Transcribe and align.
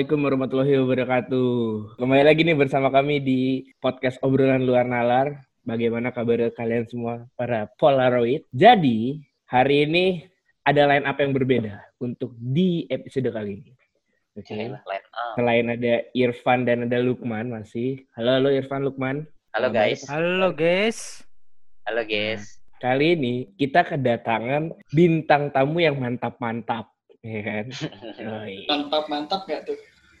Assalamualaikum 0.00 0.32
warahmatullahi 0.32 0.76
wabarakatuh. 0.80 1.52
Kembali 2.00 2.24
lagi 2.24 2.40
nih 2.40 2.56
bersama 2.56 2.88
kami 2.88 3.20
di 3.20 3.68
podcast 3.84 4.16
obrolan 4.24 4.64
luar 4.64 4.88
nalar. 4.88 5.44
Bagaimana 5.60 6.08
kabar 6.08 6.48
kalian 6.56 6.88
semua 6.88 7.28
para 7.36 7.68
Polaroid? 7.76 8.48
Jadi 8.48 9.20
hari 9.44 9.84
ini 9.84 10.24
ada 10.64 10.88
line 10.88 11.04
up 11.04 11.20
yang 11.20 11.36
berbeda 11.36 11.84
untuk 12.00 12.32
di 12.40 12.88
episode 12.88 13.28
kali 13.28 13.60
ini. 13.60 13.76
Oke. 14.40 14.72
Line 14.72 14.80
up. 15.12 15.36
Selain 15.36 15.68
ada 15.68 15.94
Irfan 16.16 16.64
dan 16.64 16.88
ada 16.88 16.96
Lukman 16.96 17.52
masih. 17.52 18.00
Halo, 18.16 18.40
halo 18.40 18.48
Irfan, 18.56 18.88
Lukman. 18.88 19.28
Halo 19.52 19.68
guys. 19.68 20.08
Halo 20.08 20.48
guys. 20.56 21.28
Halo 21.84 22.08
guys. 22.08 22.56
Kali 22.80 23.20
ini 23.20 23.52
kita 23.60 23.84
kedatangan 23.84 24.72
bintang 24.96 25.52
tamu 25.52 25.84
yang 25.84 26.00
mantap-mantap. 26.00 26.88
Ya 27.20 27.44
kan? 27.44 27.66
Mantap 28.64 29.04
mantap 29.12 29.44
gak 29.44 29.68
tuh 29.68 29.76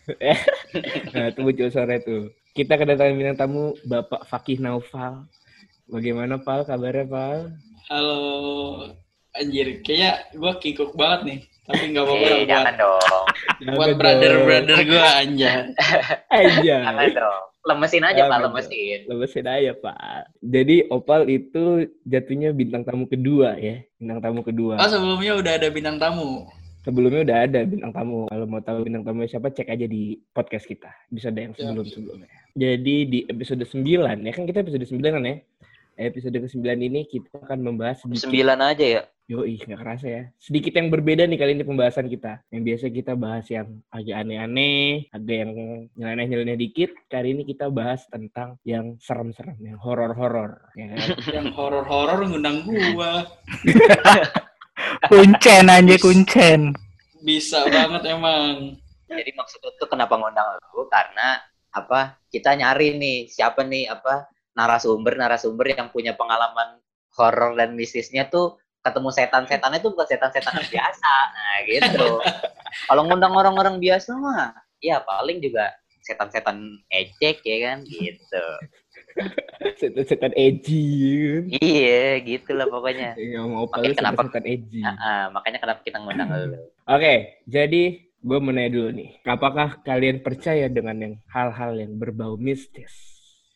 Nah, 1.12 1.28
itu 1.28 1.40
muncul 1.40 1.68
sore 1.68 2.00
tuh. 2.00 2.22
Kita 2.50 2.74
kedatangan 2.74 3.14
bintang 3.14 3.38
tamu 3.38 3.64
Bapak 3.82 4.26
Fakih 4.26 4.58
Naufal. 4.58 5.26
Bagaimana 5.86 6.38
Pal? 6.38 6.62
Kabarnya 6.62 7.06
Pal? 7.06 7.38
halo 7.90 8.86
anjir 9.32 9.82
kayaknya 9.82 10.30
gue 10.30 10.52
kikuk 10.62 10.94
banget 10.94 11.20
nih 11.26 11.38
tapi 11.64 11.90
nggak 11.90 12.02
apa-apa 12.02 12.14
Eh, 12.14 12.22
lah 12.22 12.38
buat, 12.38 12.46
jangan 12.46 12.74
dong. 12.78 13.24
buat 13.74 13.88
brother 13.94 14.32
brother 14.46 14.78
gue 14.80 15.02
anjir 15.18 15.74
Aja. 16.30 16.76
Jangan 16.86 17.10
dong. 17.10 17.42
Lemesin 17.60 18.06
aja, 18.06 18.24
Pak, 18.24 18.38
lemesin. 18.40 18.98
Lemesin 19.04 19.44
aja 19.44 19.72
Pak. 19.74 20.30
Jadi 20.38 20.86
Opal 20.88 21.26
itu 21.26 21.64
jatuhnya 22.02 22.54
bintang 22.54 22.86
tamu 22.86 23.04
kedua 23.04 23.58
ya. 23.58 23.82
Bintang 23.98 24.22
tamu 24.22 24.40
kedua. 24.40 24.78
oh 24.78 24.86
sebelumnya 24.86 25.34
udah 25.34 25.52
ada 25.58 25.68
bintang 25.68 25.98
tamu 25.98 26.46
Sebelumnya 26.80 27.20
udah 27.28 27.38
ada 27.44 27.60
bintang 27.68 27.92
tamu. 27.92 28.24
Kalau 28.32 28.46
mau 28.48 28.62
tahu 28.64 28.88
bintang 28.88 29.04
tamu 29.04 29.28
siapa, 29.28 29.52
cek 29.52 29.68
aja 29.68 29.84
di 29.84 30.16
podcast 30.32 30.64
kita. 30.64 30.88
Bisa 31.12 31.28
ada 31.28 31.44
yang 31.44 31.52
sebelum-sebelumnya. 31.52 32.28
Jadi 32.56 32.96
di 33.04 33.18
episode 33.28 33.64
9, 33.68 33.84
ya 34.24 34.32
kan 34.32 34.44
kita 34.48 34.64
episode 34.64 34.86
9 34.88 34.96
kan 35.04 35.24
ya. 35.24 35.36
Episode 36.00 36.32
ke-9 36.32 36.64
ini 36.80 37.04
kita 37.04 37.44
akan 37.44 37.60
membahas 37.60 38.00
sedikit 38.00 38.32
Sembilan 38.32 38.58
aja 38.72 38.86
ya. 38.88 39.02
Yoi, 39.28 39.60
nggak 39.60 39.78
kerasa 39.84 40.06
ya. 40.08 40.22
Sedikit 40.40 40.72
yang 40.72 40.88
berbeda 40.88 41.28
nih 41.28 41.36
kali 41.36 41.52
ini 41.60 41.62
pembahasan 41.62 42.08
kita. 42.08 42.40
Yang 42.48 42.62
biasa 42.66 42.84
kita 42.88 43.12
bahas 43.20 43.44
yang 43.52 43.68
agak 43.92 44.16
aneh-aneh, 44.16 45.06
agak 45.12 45.36
yang 45.44 45.52
nyeleneh-nyeleneh 45.92 46.56
dikit. 46.56 46.96
Kali 47.12 47.36
ini 47.36 47.44
kita 47.44 47.68
bahas 47.68 48.08
tentang 48.08 48.56
yang 48.64 48.96
serem-serem, 48.96 49.60
yang 49.60 49.76
horor-horor. 49.76 50.72
Ya 50.72 50.96
kan? 50.96 50.98
yang 51.36 51.46
horor 51.52 51.84
horor 51.84 52.24
ngundang 52.24 52.64
gua 52.64 53.28
Kuncen 55.08 55.66
aja 55.68 55.96
kuncen. 56.00 56.60
bisa 57.20 57.68
banget 57.68 58.16
emang 58.16 58.72
Jadi 59.10 59.30
maksudnya 59.36 59.76
tuh 59.76 59.90
kenapa 59.90 60.16
ngundang 60.16 60.56
lu? 60.72 60.88
Karena 60.88 61.36
apa? 61.74 62.16
Kita 62.30 62.54
nyari 62.56 62.96
nih 62.96 63.28
siapa 63.28 63.66
nih 63.66 63.90
apa 63.90 64.30
narasumber 64.54 65.18
narasumber 65.18 65.66
yang 65.74 65.90
punya 65.90 66.14
pengalaman 66.14 66.78
horor 67.18 67.58
dan 67.58 67.74
mistisnya 67.74 68.30
tuh 68.30 68.56
ketemu 68.80 69.08
setan-setannya 69.12 69.78
tuh 69.84 69.92
bukan 69.92 70.08
setan-setan 70.08 70.56
biasa. 70.64 71.12
Nah, 71.34 71.56
gitu. 71.68 72.08
Kalau 72.88 73.02
ngundang 73.04 73.34
orang-orang 73.36 73.76
biasa 73.82 74.16
mah 74.16 74.56
ya 74.80 75.04
paling 75.04 75.42
juga 75.44 75.74
setan-setan 76.00 76.80
ecek 76.88 77.44
ya 77.44 77.56
kan 77.70 77.78
gitu. 77.84 78.46
Setan-setan 79.76 80.32
edgy. 80.34 80.84
kan? 81.26 81.42
Iya, 81.56 82.02
gitu 82.20 82.50
lah 82.52 82.66
pokoknya. 82.66 83.12
Yang 83.14 83.46
mau 83.46 83.64
Makanya 83.64 83.72
palu 83.72 83.94
kenapa- 83.94 84.20
setan-setan 84.22 84.44
edgy. 84.46 84.80
Ah, 84.80 84.96
ah, 84.96 85.22
makanya 85.30 85.58
kenapa 85.58 85.80
kita 85.80 85.96
ngundang 85.98 86.28
lu? 86.28 86.58
Oke, 86.86 87.14
jadi 87.44 87.82
gue 88.20 88.38
mau 88.38 88.50
nanya 88.50 88.70
dulu 88.70 88.88
nih. 88.90 89.10
Apakah 89.22 89.80
kalian 89.80 90.20
percaya 90.20 90.66
dengan 90.66 90.96
yang 90.96 91.14
hal-hal 91.26 91.72
yang 91.74 91.92
berbau 91.94 92.36
mistis? 92.36 92.92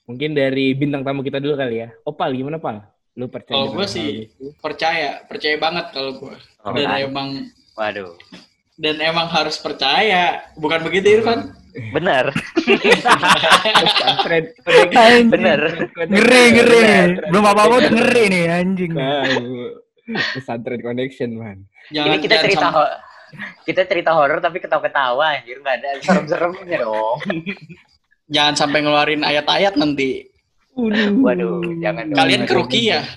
Mungkin 0.05 0.33
dari 0.33 0.73
bintang 0.73 1.01
tamu 1.01 1.21
kita 1.21 1.39
dulu 1.39 1.55
kali 1.55 1.81
ya. 1.81 1.89
Opal, 2.03 2.33
gimana 2.33 2.57
Pal? 2.57 2.85
Lu 3.15 3.27
percaya 3.27 3.57
Kalau 3.57 3.73
gue 3.73 3.79
hal 3.79 3.89
sih 3.89 4.09
mistis? 4.27 4.53
percaya 4.59 5.23
percaya 5.23 5.57
banget 5.57 5.87
kalau 5.91 6.19
gue 6.19 6.35
Oh, 6.61 6.73
dan 6.73 6.85
kan? 6.85 6.99
emang 7.01 7.29
Waduh, 7.73 8.15
dan 8.75 8.97
emang 8.99 9.27
harus 9.27 9.55
percaya 9.57 10.47
bukan 10.55 10.79
begitu 10.81 11.11
Irfan 11.13 11.51
Pesantren 11.75 12.31
Anjing. 14.95 15.29
bener. 15.29 15.61
Ngeri 16.07 16.43
ngeri. 16.53 16.81
Belum 17.29 17.45
apa-apa 17.45 17.75
udah 17.81 17.93
ngeri 17.93 18.23
nih 18.29 18.45
anjing. 18.49 18.91
Tahu. 18.93 19.45
Pesantren 20.33 20.79
connection, 20.79 21.35
man. 21.35 21.59
jangan 21.87 22.07
Ini 22.07 22.17
kita 22.19 22.35
jangan 22.37 22.47
cerita 22.47 22.67
kita 23.61 23.81
cerita 23.85 24.11
horor 24.13 24.39
tapi 24.39 24.57
ketawa-ketawa 24.57 25.35
anjir 25.35 25.59
nggak 25.59 25.75
ada 25.77 25.89
serem-seremnya 25.99 26.77
dong. 26.81 27.19
jangan 28.27 28.55
sampai 28.55 28.79
ngeluarin 28.81 29.21
ayat-ayat 29.21 29.75
nanti 29.75 30.25
Waduh, 30.73 31.61
jangan 31.77 32.09
dong. 32.09 32.17
kalian 32.17 32.43
ke 32.45 32.53
Rukia 32.53 32.99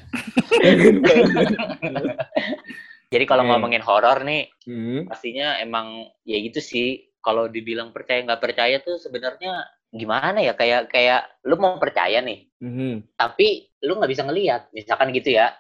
Jadi 3.08 3.24
kalau 3.24 3.42
Oke. 3.42 3.50
ngomongin 3.50 3.80
horor 3.80 4.20
nih, 4.22 4.52
Hmm. 4.68 5.08
pastinya 5.08 5.56
emang 5.58 6.06
ya 6.22 6.38
gitu 6.42 6.60
sih. 6.60 7.07
Kalau 7.28 7.52
dibilang 7.52 7.92
percaya 7.92 8.24
nggak 8.24 8.40
percaya 8.40 8.80
tuh 8.80 8.96
sebenarnya 8.96 9.68
gimana 9.92 10.40
ya? 10.40 10.56
Kayak 10.56 10.88
kayak 10.88 11.28
lu 11.44 11.60
mau 11.60 11.76
percaya 11.76 12.24
nih, 12.24 12.48
Mhm. 12.64 13.20
tapi 13.20 13.68
lu 13.84 14.00
nggak 14.00 14.12
bisa 14.16 14.24
ngelihat, 14.24 14.72
misalkan 14.72 15.12
gitu 15.12 15.36
ya. 15.36 15.52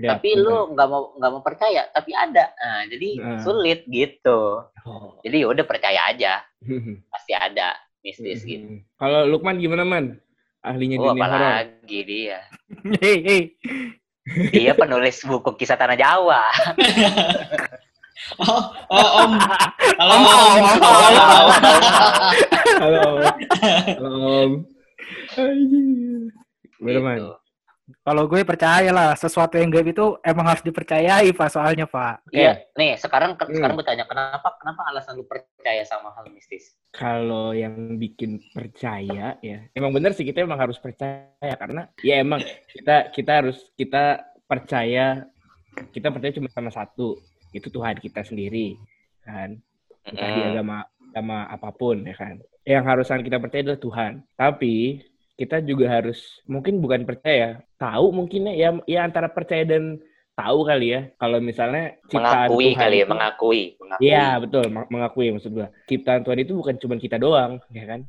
Ya, 0.00 0.16
tapi 0.16 0.32
betul. 0.32 0.48
lu 0.48 0.54
nggak 0.72 0.88
mau 0.88 1.12
nggak 1.20 1.32
mau 1.36 1.42
percaya, 1.44 1.84
tapi 1.92 2.16
ada. 2.16 2.48
Nah, 2.56 2.88
jadi 2.88 3.08
Nah. 3.20 3.40
sulit 3.44 3.84
gitu. 3.84 4.64
Oh. 4.88 5.20
Jadi 5.20 5.44
ya 5.44 5.46
udah 5.52 5.64
percaya 5.68 6.08
aja, 6.08 6.40
Mhm. 6.64 7.04
pasti 7.12 7.36
ada 7.36 7.76
mistis 8.00 8.40
gitu. 8.40 8.64
Mhm. 8.64 8.96
Kalau 8.96 9.28
Lukman 9.28 9.60
gimana, 9.60 9.84
Man? 9.84 10.16
Ahlinya 10.64 10.96
Oh, 11.00 11.12
dunia 11.12 11.20
apalagi 11.20 12.00
dia. 12.00 12.38
Hei, 13.04 13.16
hei. 13.20 13.42
Dia 14.52 14.72
penulis 14.72 15.20
buku 15.20 15.52
kisah 15.52 15.76
tanah 15.76 15.96
Jawa. 15.96 16.48
oh, 18.42 18.62
oh 18.92 19.08
om 19.24 19.32
halo 20.00 20.12
Om, 20.12 20.24
om, 20.24 20.40
om, 20.40 20.56
om, 20.60 20.80
om. 20.80 21.48
Halo. 22.80 23.02
Halo, 24.00 24.10
Om. 24.40 24.52
Gimana, 26.80 27.00
Man? 27.00 27.16
Gitu. 27.18 27.32
Kalau 28.06 28.30
gue 28.30 28.46
percaya 28.46 28.90
lah 28.94 29.18
sesuatu 29.18 29.58
yang 29.58 29.66
gaib 29.66 29.90
itu 29.90 30.14
emang 30.22 30.46
harus 30.46 30.62
dipercayai 30.62 31.34
pak 31.34 31.50
soalnya 31.50 31.90
pak. 31.90 32.22
Iya, 32.30 32.62
nih 32.78 32.94
sekarang 32.94 33.34
Hmm. 33.34 33.50
sekarang 33.50 33.74
gue 33.74 33.86
tanya 33.86 34.06
kenapa 34.06 34.54
kenapa 34.62 34.80
alasan 34.94 35.18
lu 35.18 35.26
percaya 35.26 35.82
sama 35.82 36.14
hal 36.14 36.30
mistis? 36.30 36.78
Kalau 36.94 37.50
yang 37.50 37.98
bikin 37.98 38.38
percaya 38.54 39.34
ya, 39.42 39.58
emang 39.74 39.90
bener 39.90 40.14
sih 40.14 40.22
kita 40.22 40.46
emang 40.46 40.62
harus 40.62 40.78
percaya 40.78 41.54
karena 41.58 41.90
ya 42.06 42.22
emang 42.22 42.40
kita 42.70 43.10
kita 43.10 43.32
harus 43.42 43.58
kita 43.74 44.22
percaya 44.46 45.26
kita 45.90 46.14
percaya 46.14 46.32
cuma 46.34 46.46
sama 46.50 46.70
satu 46.70 47.18
itu 47.50 47.68
Tuhan 47.68 47.96
kita 47.96 48.22
sendiri 48.22 48.78
kan? 49.20 49.58
Entah 50.02 50.30
di 50.30 50.40
agama 50.46 50.76
agama 51.10 51.38
apa 51.46 51.70
pun 51.70 52.02
ya 52.02 52.14
kan? 52.14 52.38
Yang 52.62 52.84
harusan 52.86 53.20
kita 53.20 53.38
percaya 53.38 53.62
adalah 53.66 53.80
Tuhan. 53.80 54.12
Tapi 54.34 55.02
kita 55.34 55.58
juga 55.60 55.88
harus 55.88 56.20
mungkin 56.44 56.78
bukan 56.78 57.02
percaya 57.02 57.64
tahu 57.76 58.12
mungkin 58.12 58.52
ya 58.52 58.76
ya 58.84 59.00
antara 59.02 59.26
percaya 59.26 59.64
dan 59.64 59.98
tahu 60.36 60.64
kali 60.64 60.94
ya. 60.94 61.00
Kalau 61.16 61.40
misalnya 61.40 61.96
ciptaan 62.06 62.48
mengakui 62.48 62.64
Tuhan 62.70 62.80
kali 62.80 62.96
ya, 62.96 63.02
itu- 63.04 63.10
mengakui, 63.12 63.62
mengakui. 63.76 64.04
Iya 64.06 64.26
betul 64.38 64.64
meng- 64.68 64.88
mengakui 64.88 65.26
maksud 65.32 65.50
gua. 65.52 65.68
Ciptaan 65.84 66.20
Tuhan 66.24 66.38
itu 66.40 66.52
bukan 66.54 66.74
cuma 66.78 66.94
kita 66.96 67.16
doang 67.16 67.58
ya 67.72 67.84
kan? 67.84 68.00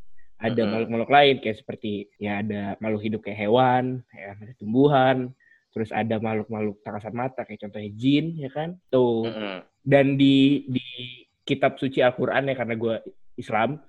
Ada 0.42 0.62
makhluk-makhluk 0.66 1.12
lain 1.12 1.36
kayak 1.38 1.58
seperti 1.62 1.92
ya 2.18 2.42
ada 2.42 2.74
makhluk 2.82 3.02
hidup 3.06 3.22
kayak 3.22 3.40
hewan 3.46 4.02
ya 4.10 4.34
ada 4.34 4.54
tumbuhan 4.58 5.30
terus 5.72 5.90
ada 5.96 6.20
makhluk-makhluk 6.20 6.84
tak 6.84 7.00
kasat 7.00 7.14
mata 7.16 7.42
kayak 7.48 7.64
contohnya 7.68 7.92
jin 7.96 8.36
ya 8.36 8.50
kan 8.52 8.76
tuh 8.92 9.28
Mm-mm. 9.28 9.64
dan 9.88 10.20
di 10.20 10.68
di 10.68 10.86
kitab 11.48 11.80
suci 11.80 12.04
Al-Qur'an 12.04 12.48
ya 12.52 12.56
karena 12.56 12.76
gua 12.76 13.00
Islam 13.40 13.80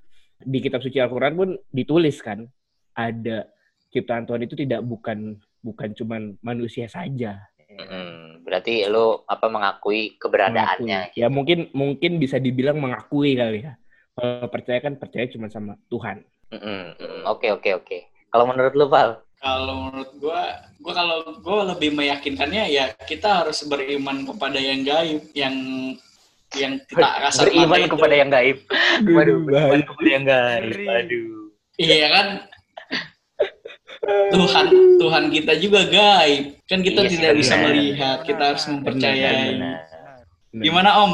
di 0.43 0.59
kitab 0.63 0.81
suci 0.81 1.03
Al-Qur'an 1.03 1.35
pun 1.35 1.59
ditulis 1.75 2.23
kan 2.23 2.47
ada 2.95 3.51
ciptaan 3.91 4.25
Tuhan 4.25 4.47
itu 4.47 4.55
tidak 4.55 4.81
bukan 4.87 5.37
bukan 5.63 5.91
cuman 5.95 6.39
manusia 6.43 6.87
saja 6.87 7.39
Mm-mm. 7.73 8.45
Berarti 8.45 8.85
lu 8.85 9.25
apa 9.25 9.49
mengakui 9.49 10.21
keberadaannya? 10.21 11.09
Mengakui. 11.09 11.21
Ya 11.25 11.29
mungkin 11.33 11.73
mungkin 11.73 12.21
bisa 12.21 12.37
dibilang 12.37 12.77
mengakui 12.77 13.33
kali 13.33 13.65
ya. 13.65 13.81
Kalau 14.13 14.49
percaya 14.53 14.79
kan 14.85 15.01
percaya 15.01 15.25
cuma 15.33 15.49
sama 15.49 15.81
Tuhan. 15.89 16.21
Mm, 16.53 17.25
Oke 17.33 17.49
oke 17.49 17.71
oke. 17.81 17.99
Kalau 18.29 18.45
menurut 18.45 18.77
lu 18.77 18.87
Val? 18.93 19.25
Kalau 19.43 19.91
menurut 19.91 20.11
gua 20.23 20.41
gua 20.79 20.93
kalau 20.95 21.17
gua 21.43 21.75
lebih 21.75 21.91
meyakinkannya 21.93 22.71
ya 22.71 22.95
kita 23.05 23.43
harus 23.43 23.67
beriman 23.67 24.23
kepada 24.23 24.57
yang 24.57 24.87
gaib 24.87 25.21
yang 25.35 25.55
yang 26.55 26.79
kita 26.85 27.09
kasar 27.27 27.49
Beriman 27.49 27.81
itu. 27.81 27.91
kepada 27.97 28.15
yang 28.15 28.31
gaib. 28.31 28.59
Waduh, 29.09 29.39
beriman 29.43 29.81
kepada 29.83 30.09
yang 30.09 30.25
gaib. 30.25 30.73
Waduh. 30.85 31.29
iya 31.81 32.07
kan 32.13 32.27
Tuhan 34.33 34.67
Tuhan 34.99 35.25
kita 35.31 35.53
juga 35.63 35.81
gaib 35.87 36.45
kan 36.67 36.81
kita 36.83 37.01
Iya 37.03 37.09
sih, 37.09 37.17
tidak 37.19 37.35
bisa 37.39 37.55
benar. 37.55 37.65
melihat 37.71 38.19
kita 38.27 38.43
harus 38.53 38.65
mempercayai 38.69 39.47
Benar. 39.57 39.79
Benar. 40.53 40.63
gimana 40.63 40.91
Om 41.01 41.13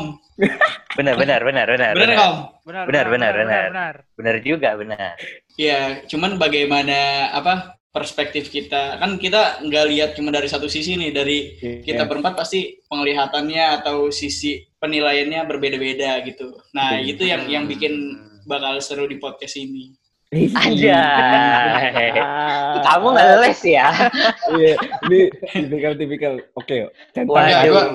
Benar, 0.94 1.14
benar, 1.18 1.40
benar, 1.42 1.66
benar. 1.70 1.92
Nggak, 1.94 2.18
Om? 2.18 2.36
Benar, 2.62 2.84
Benar, 2.86 3.06
benar, 3.10 3.32
benar. 3.34 3.64
benar. 3.70 3.94
Benar 4.14 4.36
juga, 4.42 4.70
benar. 4.78 5.14
Ya, 5.54 6.02
cuman 6.06 6.38
bagaimana 6.38 6.98
apa 7.34 7.77
perspektif 7.88 8.48
kita 8.48 8.96
kan 8.96 9.16
kita 9.16 9.64
nggak 9.64 9.84
lihat 9.88 10.10
cuma 10.12 10.28
dari 10.28 10.44
satu 10.46 10.68
sisi 10.68 10.94
nih 10.94 11.10
dari 11.10 11.38
kita 11.82 12.04
Iya. 12.04 12.08
berempat 12.08 12.36
pasti 12.36 12.78
penglihatannya 12.84 13.80
atau 13.80 14.12
sisi 14.12 14.60
penilaiannya 14.76 15.40
berbeda-beda 15.44 16.20
gitu. 16.22 16.52
Nah 16.72 16.94
Betul. 16.94 17.10
itu 17.16 17.22
yang 17.24 17.42
yang 17.48 17.64
bikin 17.64 17.94
bakal 18.44 18.76
seru 18.78 19.04
di 19.04 19.16
podcast 19.16 19.56
ini. 19.56 19.96
Anjay. 20.28 20.92
Ah. 22.20 22.84
Kamu 22.84 23.16
nggak 23.16 23.28
les 23.40 23.60
ya? 23.64 23.88
Iya, 24.52 24.76
ini 25.08 25.20
tipikal-tipikal. 25.48 26.36
Oke, 26.52 26.84
yuk. 26.84 26.90
Centang 27.10 27.32
Waduh. 27.32 27.48
aja. 27.48 27.68
Gua- 27.68 27.88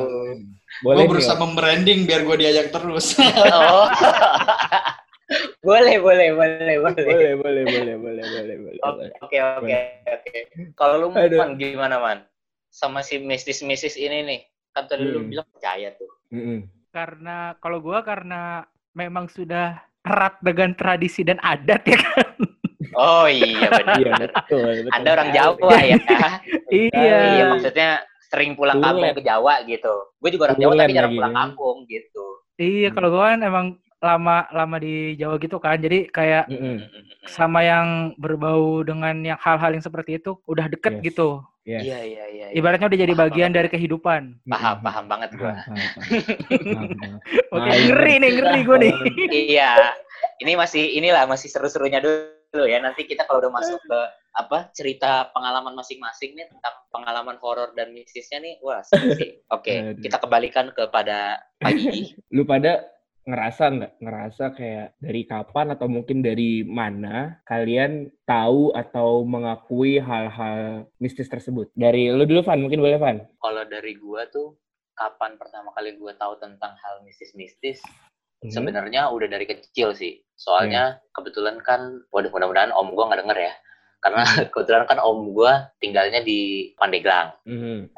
Boleh 0.81 1.05
Gue 1.05 1.11
berusaha 1.15 1.37
membranding 1.37 2.09
biar 2.09 2.25
gue 2.25 2.33
diajak 2.35 2.73
terus. 2.73 3.13
Oh. 3.21 3.85
boleh, 5.59 5.95
boleh, 5.99 6.29
boleh, 6.33 6.75
boleh. 6.79 7.03
Boleh, 7.05 7.33
boleh, 7.35 7.63
boleh, 7.65 7.95
boleh, 7.97 8.25
boleh, 8.25 8.55
boleh. 8.57 8.81
boleh. 8.81 9.11
Oke, 9.21 9.37
oke, 9.39 9.77
oke. 10.07 10.37
Kalau 10.73 10.95
lu 10.99 11.07
Aduh. 11.13 11.39
man 11.39 11.55
gimana 11.55 11.97
man? 11.97 12.19
Sama 12.69 13.01
si 13.01 13.17
mistis-mistis 13.17 13.95
ini 13.95 14.25
nih. 14.25 14.41
Kan 14.73 14.89
tadi 14.89 15.05
lu 15.05 15.21
Hmm. 15.21 15.29
bilang 15.29 15.47
percaya 15.53 15.93
tuh. 15.93 16.09
Mm-mm. 16.33 16.65
Karena 16.89 17.53
kalau 17.57 17.77
gua 17.77 18.01
karena 18.01 18.65
memang 18.93 19.29
sudah 19.29 19.77
erat 20.01 20.37
dengan 20.41 20.73
tradisi 20.73 21.21
dan 21.21 21.37
adat 21.39 21.81
ya 21.85 21.97
kan. 21.97 22.33
Oh 22.93 23.25
iya 23.25 23.69
benar. 23.79 23.97
Iya, 23.97 24.11
betul, 24.17 24.65
betul. 24.85 24.93
Anda 24.93 25.09
orang 25.13 25.29
Jawa 25.33 25.77
ya? 25.81 25.97
Iya. 26.73 27.17
Iya 27.37 27.43
maksudnya 27.53 27.89
sering 28.33 28.57
pulang 28.57 28.81
Tulen. 28.81 28.97
kampung 28.97 29.13
ke 29.21 29.23
Jawa 29.25 29.53
gitu. 29.69 29.93
Gue 30.17 30.29
juga 30.33 30.49
orang 30.49 30.57
Jawa 30.57 30.73
Tulen 30.73 30.81
tapi 30.85 30.93
jarang 30.97 31.11
lagi, 31.13 31.17
pulang 31.21 31.33
kan? 31.33 31.39
kampung 31.45 31.77
gitu. 31.85 32.25
Iya, 32.57 32.89
kalau 32.93 33.09
gua 33.13 33.23
kan 33.33 33.41
emang 33.41 33.67
lama 34.03 34.45
lama 34.51 34.75
di 34.77 35.15
Jawa 35.15 35.39
gitu 35.39 35.57
kan. 35.57 35.79
Jadi 35.79 36.11
kayak 36.11 36.51
Mm-mm. 36.51 36.83
sama 37.25 37.63
yang 37.63 38.11
berbau 38.19 38.83
dengan 38.83 39.15
yang 39.23 39.39
hal-hal 39.39 39.71
yang 39.71 39.81
seperti 39.81 40.19
itu 40.19 40.35
udah 40.43 40.67
deket 40.67 40.99
Yes. 40.99 41.03
gitu. 41.07 41.29
Yes. 41.63 41.79
Iya 41.79 41.99
iya 42.03 42.23
iya. 42.27 42.45
iya. 42.51 42.51
Ibaratnya 42.51 42.91
udah 42.91 42.99
jadi 42.99 43.13
Paham 43.15 43.23
bagian 43.23 43.47
banget. 43.47 43.57
dari 43.57 43.67
kehidupan. 43.71 44.21
Paham 44.45 44.75
paham 44.83 45.05
banget 45.07 45.29
paham. 45.31 45.55
Oke, 47.55 47.63
Ah, 47.63 47.71
iya. 47.71 47.87
ngeri 47.87 48.13
nih, 48.19 48.29
ngeri 48.35 48.59
gue 48.61 48.77
nih. 48.83 48.93
iya. 49.31 49.71
Ini 50.39 50.55
masih 50.55 50.95
inilah 50.97 51.23
masih 51.23 51.47
seru-serunya 51.47 51.99
dulu 51.99 52.63
ya. 52.67 52.77
Nanti 52.77 53.07
kita 53.07 53.23
kalau 53.23 53.39
udah 53.39 53.51
masuk 53.53 53.79
ke 53.79 53.99
apa 54.33 54.65
cerita 54.73 55.29
pengalaman 55.31 55.71
masing-masing 55.71 56.33
nih 56.33 56.49
tentang 56.49 56.73
pengalaman 56.89 57.37
horor 57.37 57.69
dan 57.77 57.93
mistisnya 57.93 58.41
nih, 58.41 58.57
wah 58.59 58.81
seru 58.81 59.13
sih. 59.13 59.39
Oke, 59.47 59.93
Aduh. 59.93 60.01
kita 60.01 60.17
kembalikan 60.17 60.73
kepada 60.73 61.37
Pagi. 61.61 62.17
Lu 62.33 62.43
pada 62.43 62.81
ngerasa 63.23 63.63
nggak? 63.71 63.93
Ngerasa 64.03 64.43
kayak 64.55 64.87
dari 64.99 65.21
kapan 65.23 65.71
atau 65.73 65.87
mungkin 65.87 66.19
dari 66.19 66.67
mana 66.67 67.39
kalian 67.47 68.11
tahu 68.27 68.75
atau 68.75 69.23
mengakui 69.23 69.99
hal-hal 69.99 70.87
mistis 70.99 71.31
tersebut? 71.31 71.71
Dari 71.73 72.11
lu 72.11 72.27
dulu, 72.27 72.43
Van. 72.43 72.59
Mungkin 72.59 72.83
boleh, 72.83 72.99
Van? 72.99 73.17
kalau 73.39 73.63
dari 73.67 73.95
gua 73.95 74.27
tuh 74.27 74.59
kapan 74.93 75.39
pertama 75.39 75.73
kali 75.73 75.95
gua 75.97 76.13
tahu 76.19 76.37
tentang 76.39 76.75
hal 76.79 77.01
mistis-mistis? 77.07 77.79
Hmm. 78.43 78.51
Sebenarnya 78.51 79.07
udah 79.07 79.27
dari 79.31 79.47
kecil 79.47 79.95
sih. 79.95 80.19
Soalnya 80.35 80.99
kebetulan 81.15 81.63
kan, 81.63 82.03
waduh 82.11 82.29
mudah-mudahan 82.29 82.75
om 82.75 82.91
gua 82.91 83.07
nggak 83.07 83.23
denger 83.23 83.39
ya. 83.39 83.53
Karena 84.03 84.23
kebetulan 84.51 84.83
kan 84.83 84.99
om 84.99 85.31
gua 85.31 85.71
tinggalnya 85.79 86.19
di 86.19 86.71
Pandeglang. 86.75 87.31
Mhm. 87.47 87.95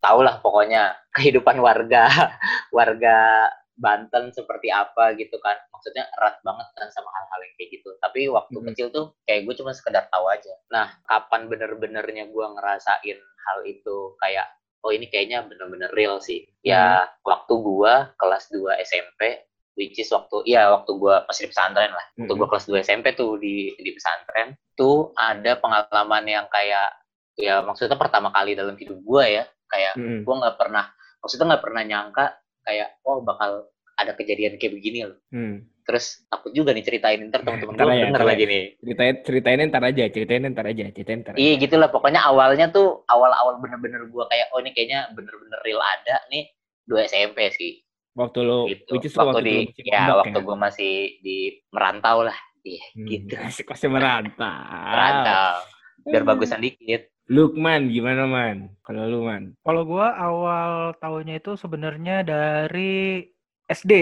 Tahu 0.00 0.24
lah 0.24 0.40
pokoknya 0.40 0.96
kehidupan 1.12 1.60
warga 1.60 2.08
warga 2.76 3.50
Banten 3.80 4.28
seperti 4.30 4.68
apa 4.68 5.16
gitu 5.16 5.40
kan. 5.40 5.56
Maksudnya 5.72 6.04
erat 6.20 6.36
banget 6.44 6.68
kan 6.76 6.88
sama 6.92 7.08
hal-hal 7.16 7.40
yang 7.40 7.54
kayak 7.56 7.70
gitu. 7.80 7.90
Tapi 7.96 8.20
waktu 8.28 8.56
Mhm. 8.60 8.66
kecil 8.70 8.86
tuh 8.92 9.16
kayak 9.24 9.48
gue 9.48 9.54
cuma 9.56 9.72
sekedar 9.72 10.04
tahu 10.12 10.28
aja. 10.28 10.52
Nah, 10.68 11.00
kapan 11.08 11.48
bener-benernya 11.48 12.28
gua 12.28 12.52
ngerasain 12.52 13.16
hal 13.18 13.58
itu 13.64 14.14
kayak 14.20 14.44
oh 14.80 14.92
ini 14.92 15.08
kayaknya 15.08 15.44
bener-bener 15.44 15.88
real 15.92 16.20
sih. 16.20 16.44
Ya 16.60 17.08
waktu 17.24 17.52
gua 17.56 18.12
kelas 18.16 18.52
2 18.52 18.76
SMP 18.78 19.48
which 19.76 19.96
is 19.96 20.12
waktu 20.12 20.44
ya 20.44 20.68
waktu 20.76 20.92
gua 21.00 21.24
masih 21.24 21.48
di 21.48 21.56
pesantren 21.56 21.88
lah. 21.90 22.06
Waktu 22.20 22.32
gua 22.36 22.48
kelas 22.52 22.64
2 22.68 22.78
SMP 22.80 23.16
tuh 23.16 23.40
di 23.40 23.72
di 23.76 23.90
pesantren 23.96 24.56
tuh 24.76 25.16
ada 25.16 25.56
pengalaman 25.56 26.24
yang 26.28 26.46
kayak 26.52 26.92
ya 27.36 27.64
maksudnya 27.64 27.96
pertama 27.96 28.28
kali 28.28 28.52
dalam 28.52 28.76
hidup 28.76 29.00
gua 29.00 29.24
ya 29.24 29.44
kayak 29.68 29.96
Mhm. 29.96 30.28
gua 30.28 30.34
nggak 30.44 30.56
pernah 30.60 30.84
maksudnya 31.20 31.46
nggak 31.56 31.64
pernah 31.64 31.82
nyangka 31.84 32.26
kayak 32.70 33.02
oh 33.02 33.18
bakal 33.26 33.66
ada 33.98 34.14
kejadian 34.14 34.56
kayak 34.56 34.78
begini 34.78 35.10
loh. 35.10 35.18
Hmm. 35.34 35.66
Terus 35.84 36.22
takut 36.30 36.54
juga 36.54 36.70
nih 36.70 36.86
ceritain 36.86 37.20
ntar 37.28 37.42
teman-teman 37.42 37.74
gua 37.74 37.90
ya, 37.92 38.06
denger 38.06 38.22
ya. 38.22 38.28
lagi 38.30 38.44
nih. 38.46 38.64
Ceritain, 38.78 39.14
ceritain 39.26 39.60
ntar 39.66 39.82
aja, 39.82 40.04
ceritain 40.06 40.42
ntar 40.46 40.66
aja, 40.70 40.84
ceritain 40.94 41.18
ntar. 41.26 41.34
Iya 41.34 41.52
gitu 41.58 41.74
lah 41.76 41.90
pokoknya 41.90 42.22
awalnya 42.22 42.70
tuh 42.70 43.02
awal-awal 43.10 43.58
bener-bener 43.58 44.06
gua 44.08 44.30
kayak 44.30 44.54
oh 44.54 44.62
ini 44.62 44.70
kayaknya 44.70 45.10
bener-bener 45.12 45.58
real 45.66 45.82
ada 45.82 46.22
nih 46.30 46.46
dua 46.86 47.10
SMP 47.10 47.50
sih 47.52 47.82
Waktu 48.10 48.42
lu, 48.42 48.66
gitu. 48.66 48.90
which 48.90 49.06
is 49.06 49.14
lu 49.14 49.22
waktu, 49.22 49.38
waktu 49.38 49.46
di 49.46 49.86
ya 49.86 50.18
waktu 50.18 50.38
gua 50.42 50.56
masih 50.58 51.18
di 51.20 51.58
merantau 51.74 52.22
lah. 52.22 52.38
Iya 52.60 52.84
Hmm, 52.92 53.06
gitu. 53.08 53.34
Masih 53.72 53.88
merantau. 53.88 54.44
Merantau. 54.92 55.64
Biar 56.04 56.22
bagusan 56.28 56.60
dikit. 56.60 57.08
Lukman, 57.30 57.86
gimana 57.94 58.26
man? 58.26 58.74
Kalau 58.82 59.06
lu 59.06 59.22
man? 59.22 59.54
Kalau 59.62 59.86
gua 59.86 60.18
awal 60.18 60.98
tahunnya 60.98 61.38
itu 61.38 61.54
sebenarnya 61.54 62.26
dari 62.26 63.22
SD. 63.70 63.92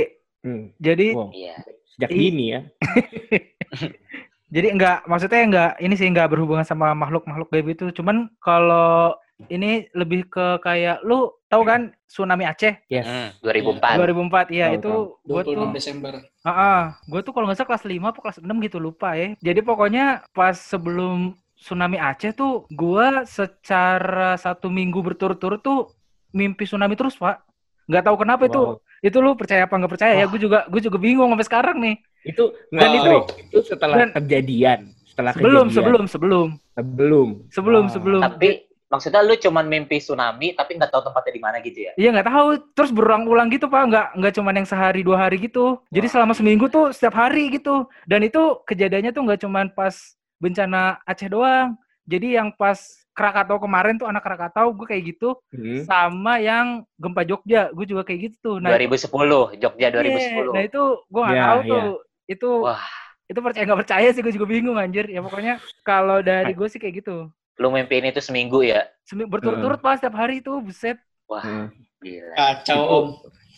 Hmm. 0.41 0.73
Jadi 0.81 1.13
Wow, 1.13 1.29
Iya. 1.37 1.61
sejak 1.93 2.09
dini 2.09 2.57
ya. 2.57 2.61
jadi 4.55 4.73
enggak 4.73 5.05
maksudnya 5.05 5.45
enggak 5.45 5.71
ini 5.77 5.93
sih 5.93 6.09
enggak 6.09 6.33
berhubungan 6.33 6.65
sama 6.65 6.97
makhluk-makhluk 6.97 7.53
gaib 7.53 7.69
itu. 7.69 7.93
Cuman 7.93 8.33
kalau 8.41 9.13
ini 9.53 9.93
lebih 9.93 10.25
ke 10.33 10.57
kayak 10.65 11.05
lu 11.05 11.29
tahu 11.53 11.69
kan 11.69 11.93
tsunami 12.09 12.49
Aceh 12.49 12.81
Yes. 12.89 13.05
Hmm, 13.05 13.29
2004. 13.45 14.01
2004 14.01 14.57
iya 14.57 14.67
Tahu, 14.73 14.77
itu 14.81 14.93
gua 15.29 15.43
tuh 15.45 15.53
26 15.53 15.77
Desember. 15.77 16.13
Heeh, 16.49 16.81
gue 17.13 17.21
tuh 17.21 17.33
kalau 17.37 17.45
nggak 17.45 17.61
salah 17.61 17.69
kelas 17.77 17.85
5 17.85 18.09
atau 18.09 18.21
kelas 18.25 18.39
6 18.41 18.57
gitu 18.65 18.81
lupa 18.81 19.13
ya. 19.21 19.37
Jadi 19.45 19.61
pokoknya 19.61 20.25
pas 20.33 20.57
sebelum 20.57 21.37
tsunami 21.59 21.99
Aceh 21.99 22.33
tuh 22.33 22.65
gua 22.71 23.27
secara 23.27 24.39
satu 24.39 24.71
minggu 24.71 25.03
berturut-turut 25.03 25.59
tuh 25.59 25.91
mimpi 26.31 26.65
tsunami 26.65 26.95
terus, 26.95 27.19
Pak. 27.19 27.43
Nggak 27.89 28.05
tahu 28.05 28.17
kenapa 28.21 28.43
itu. 28.47 28.63
Wow. 28.79 28.81
Itu 28.99 29.19
lu 29.19 29.35
percaya 29.35 29.65
apa 29.65 29.75
nggak 29.75 29.93
percaya 29.93 30.13
ya? 30.15 30.27
Gue 30.27 30.39
juga 30.39 30.67
gue 30.67 30.81
juga 30.81 30.99
bingung 30.99 31.31
sampai 31.31 31.47
sekarang 31.47 31.77
nih. 31.79 31.97
Itu 32.23 32.51
Dan 32.69 32.79
nggak, 32.79 32.91
itu- 32.95 33.23
itu 33.49 33.59
setelah 33.65 33.97
dan- 33.97 34.13
kejadian. 34.15 34.81
Setelah 35.07 35.33
Sebelum 35.35 35.67
kejadian. 35.67 35.75
sebelum 35.75 36.05
sebelum 36.07 36.49
sebelum 36.75 37.29
sebelum 37.49 37.85
Ah. 37.87 37.91
sebelum. 37.91 38.21
Tapi 38.23 38.49
maksudnya 38.89 39.21
lu 39.23 39.35
cuman 39.35 39.65
mimpi 39.67 39.97
tsunami 39.99 40.53
tapi 40.53 40.77
nggak 40.77 40.91
tahu 40.91 41.03
tempatnya 41.05 41.33
di 41.33 41.43
mana 41.43 41.57
gitu 41.59 41.79
ya? 41.81 41.93
Iya 41.95 42.09
nggak 42.13 42.27
tahu, 42.27 42.47
terus 42.73 42.91
berulang-ulang 42.91 43.49
gitu 43.49 43.67
pak, 43.67 43.83
nggak 43.87 44.07
nggak 44.19 44.33
cuman 44.35 44.55
yang 44.57 44.69
sehari 44.69 45.01
dua 45.01 45.17
hari 45.19 45.37
gitu. 45.39 45.79
Jadi 45.89 46.07
Wah. 46.07 46.13
selama 46.13 46.33
seminggu 46.35 46.67
tuh 46.69 46.91
setiap 46.91 47.15
hari 47.15 47.51
gitu. 47.51 47.87
Dan 48.05 48.21
itu 48.23 48.41
kejadiannya 48.63 49.11
tuh 49.11 49.23
nggak 49.25 49.41
cuman 49.43 49.67
pas 49.73 49.95
bencana 50.39 50.99
Aceh 51.05 51.29
doang. 51.29 51.75
Jadi 52.09 52.41
yang 52.41 52.51
pas 52.51 52.79
Krakatau 53.13 53.59
kemarin 53.59 53.99
tuh 53.99 54.07
anak 54.07 54.23
Krakatau 54.23 54.71
gue 54.73 54.87
kayak 54.87 55.03
gitu, 55.11 55.35
Hmm. 55.51 55.83
sama 55.85 56.39
yang 56.39 56.87
gempa 56.97 57.27
Jogja 57.27 57.69
gue 57.75 57.85
juga 57.85 58.07
kayak 58.07 58.31
gitu 58.31 58.37
tuh. 58.41 58.57
Nah, 58.63 58.71
2010, 58.73 59.53
Jogja 59.59 59.91
iya, 59.91 59.93
2010. 59.93 60.55
nah 60.55 60.63
itu 60.63 60.83
gue 61.05 61.23
nggak 61.27 61.35
Iya, 61.37 61.45
tahu 61.51 61.61
iya. 61.61 61.71
tuh. 61.75 61.91
Itu 62.29 62.51
Wah, 62.63 62.85
itu 63.27 63.39
percaya 63.43 63.65
nggak 63.67 63.81
percaya 63.83 64.09
sih 64.15 64.23
gue 64.23 64.33
juga 64.33 64.47
bingung 64.47 64.79
anjir. 64.79 65.11
Ya 65.11 65.21
pokoknya 65.21 65.59
kalau 65.83 66.23
dari 66.23 66.55
gue 66.55 66.69
sih 66.71 66.79
kayak 66.79 67.03
gitu. 67.03 67.27
lu 67.59 67.75
mimpiin 67.75 68.07
itu 68.07 68.23
seminggu 68.23 68.63
ya? 68.63 68.87
Semi- 69.03 69.27
berturut-turut 69.27 69.83
pas 69.83 69.99
setiap 69.99 70.15
hari 70.15 70.39
tuh 70.39 70.63
buset 70.63 70.95
Wah, 71.27 71.43
Hmm. 71.43 71.67
gila. 71.99 72.33
Kacau 72.39 72.81
Om. 72.87 73.07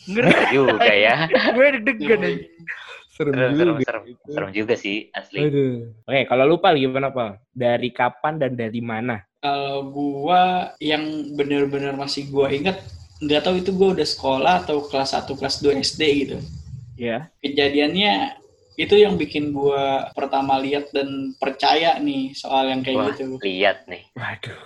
ngeri 0.09 0.33
juga 0.49 0.89
ya. 0.89 1.29
gue 1.55 1.65
deg-degan. 1.77 2.21
Serem 3.29 3.53
Serem, 3.53 3.75
juga 3.77 3.85
serem. 3.85 4.03
itu. 4.09 4.25
Serem 4.33 4.49
juga 4.51 4.73
sih, 4.73 4.97
asli. 5.11 5.39
Aduh. 5.45 5.75
Oke, 6.03 6.21
kalau 6.25 6.43
lu 6.45 6.57
Pal 6.57 6.75
gimana 6.75 7.13
Pal? 7.13 7.37
Dari 7.53 7.89
kapan 7.91 8.41
dan 8.41 8.57
dari 8.57 8.81
mana? 8.81 9.21
Kalau 9.37 9.89
gua 9.89 10.73
yang 10.77 11.03
bener-bener 11.33 11.93
masih 11.93 12.29
gua 12.29 12.49
inget, 12.49 12.77
nggak 13.19 13.41
tahu 13.41 13.55
itu 13.57 13.71
gua 13.73 13.93
udah 13.93 14.07
sekolah 14.07 14.53
atau 14.65 14.85
kelas 14.85 15.13
1, 15.13 15.33
kelas 15.37 15.55
2 15.59 15.77
SD 15.77 16.01
gitu. 16.25 16.37
Ya. 16.95 17.29
Kejadiannya 17.41 18.37
itu 18.77 18.95
yang 18.97 19.17
bikin 19.17 19.49
gua 19.51 20.09
pertama 20.13 20.57
lihat 20.57 20.89
dan 20.93 21.33
percaya 21.37 21.97
nih 21.97 22.33
soal 22.33 22.69
yang 22.69 22.81
kayak 22.81 22.97
Wah, 22.97 23.07
gitu. 23.13 23.37
lihat 23.41 23.85
nih. 23.85 24.05
Waduh. 24.13 24.57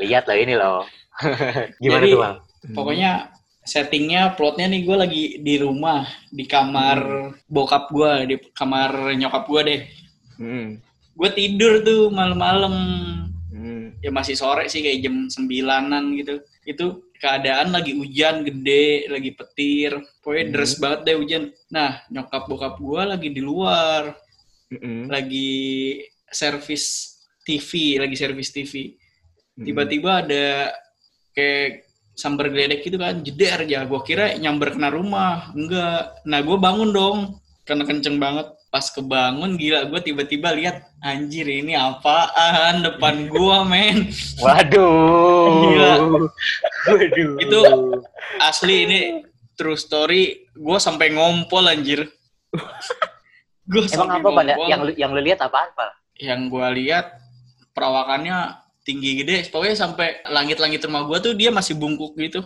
Lihat 0.00 0.24
loh 0.28 0.38
ini 0.38 0.54
loh. 0.54 0.80
Gimana 1.82 2.04
Jadi- 2.04 2.12
tuh, 2.12 2.20
Bang? 2.20 2.36
Pokoknya 2.76 3.32
settingnya, 3.62 4.34
plotnya 4.34 4.66
nih 4.66 4.82
gue 4.82 4.96
lagi 4.96 5.24
di 5.40 5.54
rumah, 5.60 6.04
di 6.32 6.44
kamar 6.48 6.98
bokap 7.46 7.92
gue, 7.92 8.12
di 8.26 8.34
kamar 8.56 9.14
nyokap 9.14 9.44
gue 9.46 9.60
deh. 9.66 9.82
Hmm. 10.40 10.68
Gue 11.14 11.30
tidur 11.32 11.84
tuh 11.84 12.08
malam-malam. 12.10 12.74
Hmm. 13.50 13.92
ya 14.00 14.08
masih 14.08 14.32
sore 14.32 14.72
sih 14.72 14.80
kayak 14.80 15.04
jam 15.04 15.28
sembilanan 15.28 16.16
gitu 16.16 16.40
itu 16.64 17.04
keadaan 17.20 17.68
lagi 17.76 17.92
hujan 17.92 18.40
gede 18.40 19.04
lagi 19.12 19.36
petir 19.36 20.00
pokoknya 20.24 20.44
Hmm. 20.48 20.52
deres 20.56 20.72
banget 20.80 21.00
deh 21.04 21.16
hujan 21.20 21.42
nah 21.68 22.00
nyokap 22.08 22.48
bokap 22.48 22.80
gue 22.80 23.02
lagi 23.04 23.28
di 23.28 23.42
luar 23.44 24.16
Mm-mm. 24.72 25.12
lagi 25.12 26.00
servis 26.32 27.12
TV 27.44 28.00
lagi 28.00 28.16
servis 28.16 28.48
TV 28.48 28.96
Mm-mm. 28.96 29.66
tiba-tiba 29.68 30.24
ada 30.24 30.72
kayak 31.36 31.89
sambar 32.20 32.52
geledek 32.52 32.84
gitu 32.84 33.00
kan 33.00 33.24
jeder 33.24 33.64
aja. 33.64 33.88
Gue 33.88 34.00
kira 34.04 34.36
nyamber 34.36 34.76
kena 34.76 34.92
rumah. 34.92 35.48
Enggak. 35.56 36.20
Nah 36.28 36.44
gue 36.44 36.56
bangun 36.60 36.92
dong. 36.92 37.18
Karena 37.64 37.88
kenceng 37.88 38.20
banget. 38.20 38.52
Pas 38.68 38.86
kebangun 38.92 39.56
gila 39.56 39.88
gue 39.88 40.00
tiba-tiba 40.04 40.52
lihat 40.52 40.84
anjir 41.00 41.48
ini 41.48 41.72
apaan 41.74 42.84
depan 42.84 43.24
gua 43.32 43.64
men? 43.64 44.12
Waduh. 44.38 45.48
Gila. 45.64 45.92
Waduh. 46.92 47.32
Itu 47.40 47.60
asli 48.44 48.84
ini 48.84 49.00
true 49.56 49.80
story. 49.80 50.52
Gue 50.52 50.76
sampai 50.76 51.16
ngompol 51.16 51.64
anjir. 51.66 52.04
Gue 53.64 53.86
Emang 53.88 54.18
apa 54.20 54.28
pada 54.34 54.52
yang 54.68 54.80
lu, 54.82 54.92
yang 54.98 55.10
lu 55.14 55.22
lihat 55.24 55.40
apaan, 55.40 55.70
Pak? 55.72 56.00
yang 56.20 56.52
gue 56.52 56.66
lihat 56.84 57.16
perawakannya 57.72 58.59
tinggi 58.80 59.20
gede 59.20 59.48
pokoknya 59.48 59.76
sampai 59.76 60.08
langit-langit 60.26 60.80
rumah 60.82 61.04
gue 61.04 61.18
tuh 61.20 61.32
dia 61.32 61.48
masih 61.48 61.74
bungkuk 61.74 62.16
gitu 62.16 62.40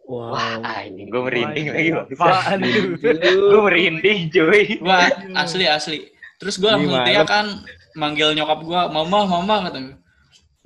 Wow. 0.00 0.34
Wah, 0.34 0.58
ini 0.82 1.06
gue 1.06 1.22
merinding 1.22 1.66
Wah, 1.70 1.76
lagi. 1.76 1.90
apaan 2.10 2.58
tuh? 2.58 2.82
Gue 3.46 3.60
merinding, 3.62 4.26
cuy. 4.26 4.64
Wah, 4.82 5.06
asli 5.38 5.70
asli. 5.70 6.02
Terus 6.34 6.58
gue 6.58 6.66
langsung 6.66 6.98
teriak 6.98 7.30
kan, 7.30 7.46
manggil 7.94 8.34
nyokap 8.34 8.58
gue, 8.58 8.80
mama, 8.90 9.22
mama 9.22 9.70
kata 9.70 9.78
gue. 9.78 9.96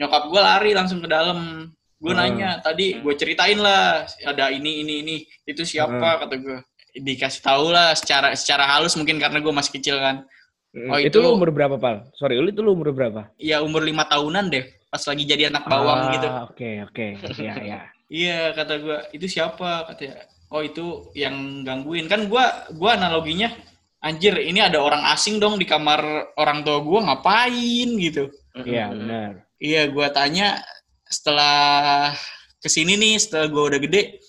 Nyokap 0.00 0.22
gue 0.32 0.40
lari 0.40 0.72
langsung 0.72 1.04
ke 1.04 1.08
dalam. 1.08 1.68
Gue 2.00 2.12
Hmm. 2.12 2.24
nanya, 2.24 2.56
tadi 2.58 2.96
gue 2.96 3.14
ceritain 3.14 3.60
lah, 3.60 4.08
ada 4.24 4.48
ini, 4.48 4.80
ini, 4.80 5.04
ini. 5.04 5.16
Itu 5.44 5.60
siapa 5.62 6.24
kata 6.24 6.40
gue. 6.40 6.58
Dikasih 6.96 7.44
tahu 7.44 7.68
lah 7.68 7.92
secara 7.92 8.32
secara 8.32 8.64
halus 8.64 8.96
mungkin 8.96 9.20
karena 9.20 9.44
gue 9.44 9.52
masih 9.52 9.76
kecil 9.76 10.00
kan. 10.00 10.24
Mm, 10.72 10.88
Oh, 10.88 10.96
itu 10.96 11.06
itu- 11.06 11.20
lu 11.20 11.36
umur 11.36 11.52
berapa, 11.52 11.76
Pal? 11.76 12.08
Sorry, 12.16 12.34
lu 12.34 12.48
itu 12.48 12.58
lu 12.58 12.72
umur 12.72 12.90
berapa? 12.90 13.28
Ya 13.36 13.60
umur 13.60 13.84
lima 13.84 14.02
tahunan 14.04 14.48
deh, 14.48 14.64
pas 14.94 15.02
lagi 15.10 15.26
jadi 15.26 15.50
anak 15.50 15.66
bawang 15.66 16.00
Ah, 16.06 16.12
gitu. 16.14 16.28
Oke, 16.54 16.70
oke. 16.86 17.06
Ya, 17.42 17.54
ya. 17.74 17.78
Iya 18.06 18.40
kata 18.54 18.78
gue, 18.78 18.98
itu 19.10 19.26
siapa 19.26 19.90
katanya. 19.90 20.22
Oh 20.54 20.62
itu 20.62 21.10
yang 21.18 21.66
gangguin 21.66 22.06
kan 22.06 22.30
gue 22.30 22.44
gua 22.78 22.94
analoginya 22.94 23.50
anjir 23.98 24.38
ini 24.38 24.62
ada 24.62 24.78
orang 24.78 25.02
asing 25.10 25.42
dong 25.42 25.58
di 25.58 25.66
kamar 25.66 26.30
orang 26.38 26.62
tua 26.62 26.78
gue 26.78 27.00
ngapain 27.10 27.88
gitu. 27.98 28.30
Iya, 28.62 28.94
benar. 28.94 29.30
Iya 29.58 29.90
gue 29.90 30.06
tanya 30.14 30.62
setelah 31.10 32.14
ke 32.62 32.70
sini 32.70 32.94
nih 32.94 33.18
setelah 33.18 33.50
gue 33.50 33.62
udah 33.74 33.80
gede 33.82 34.22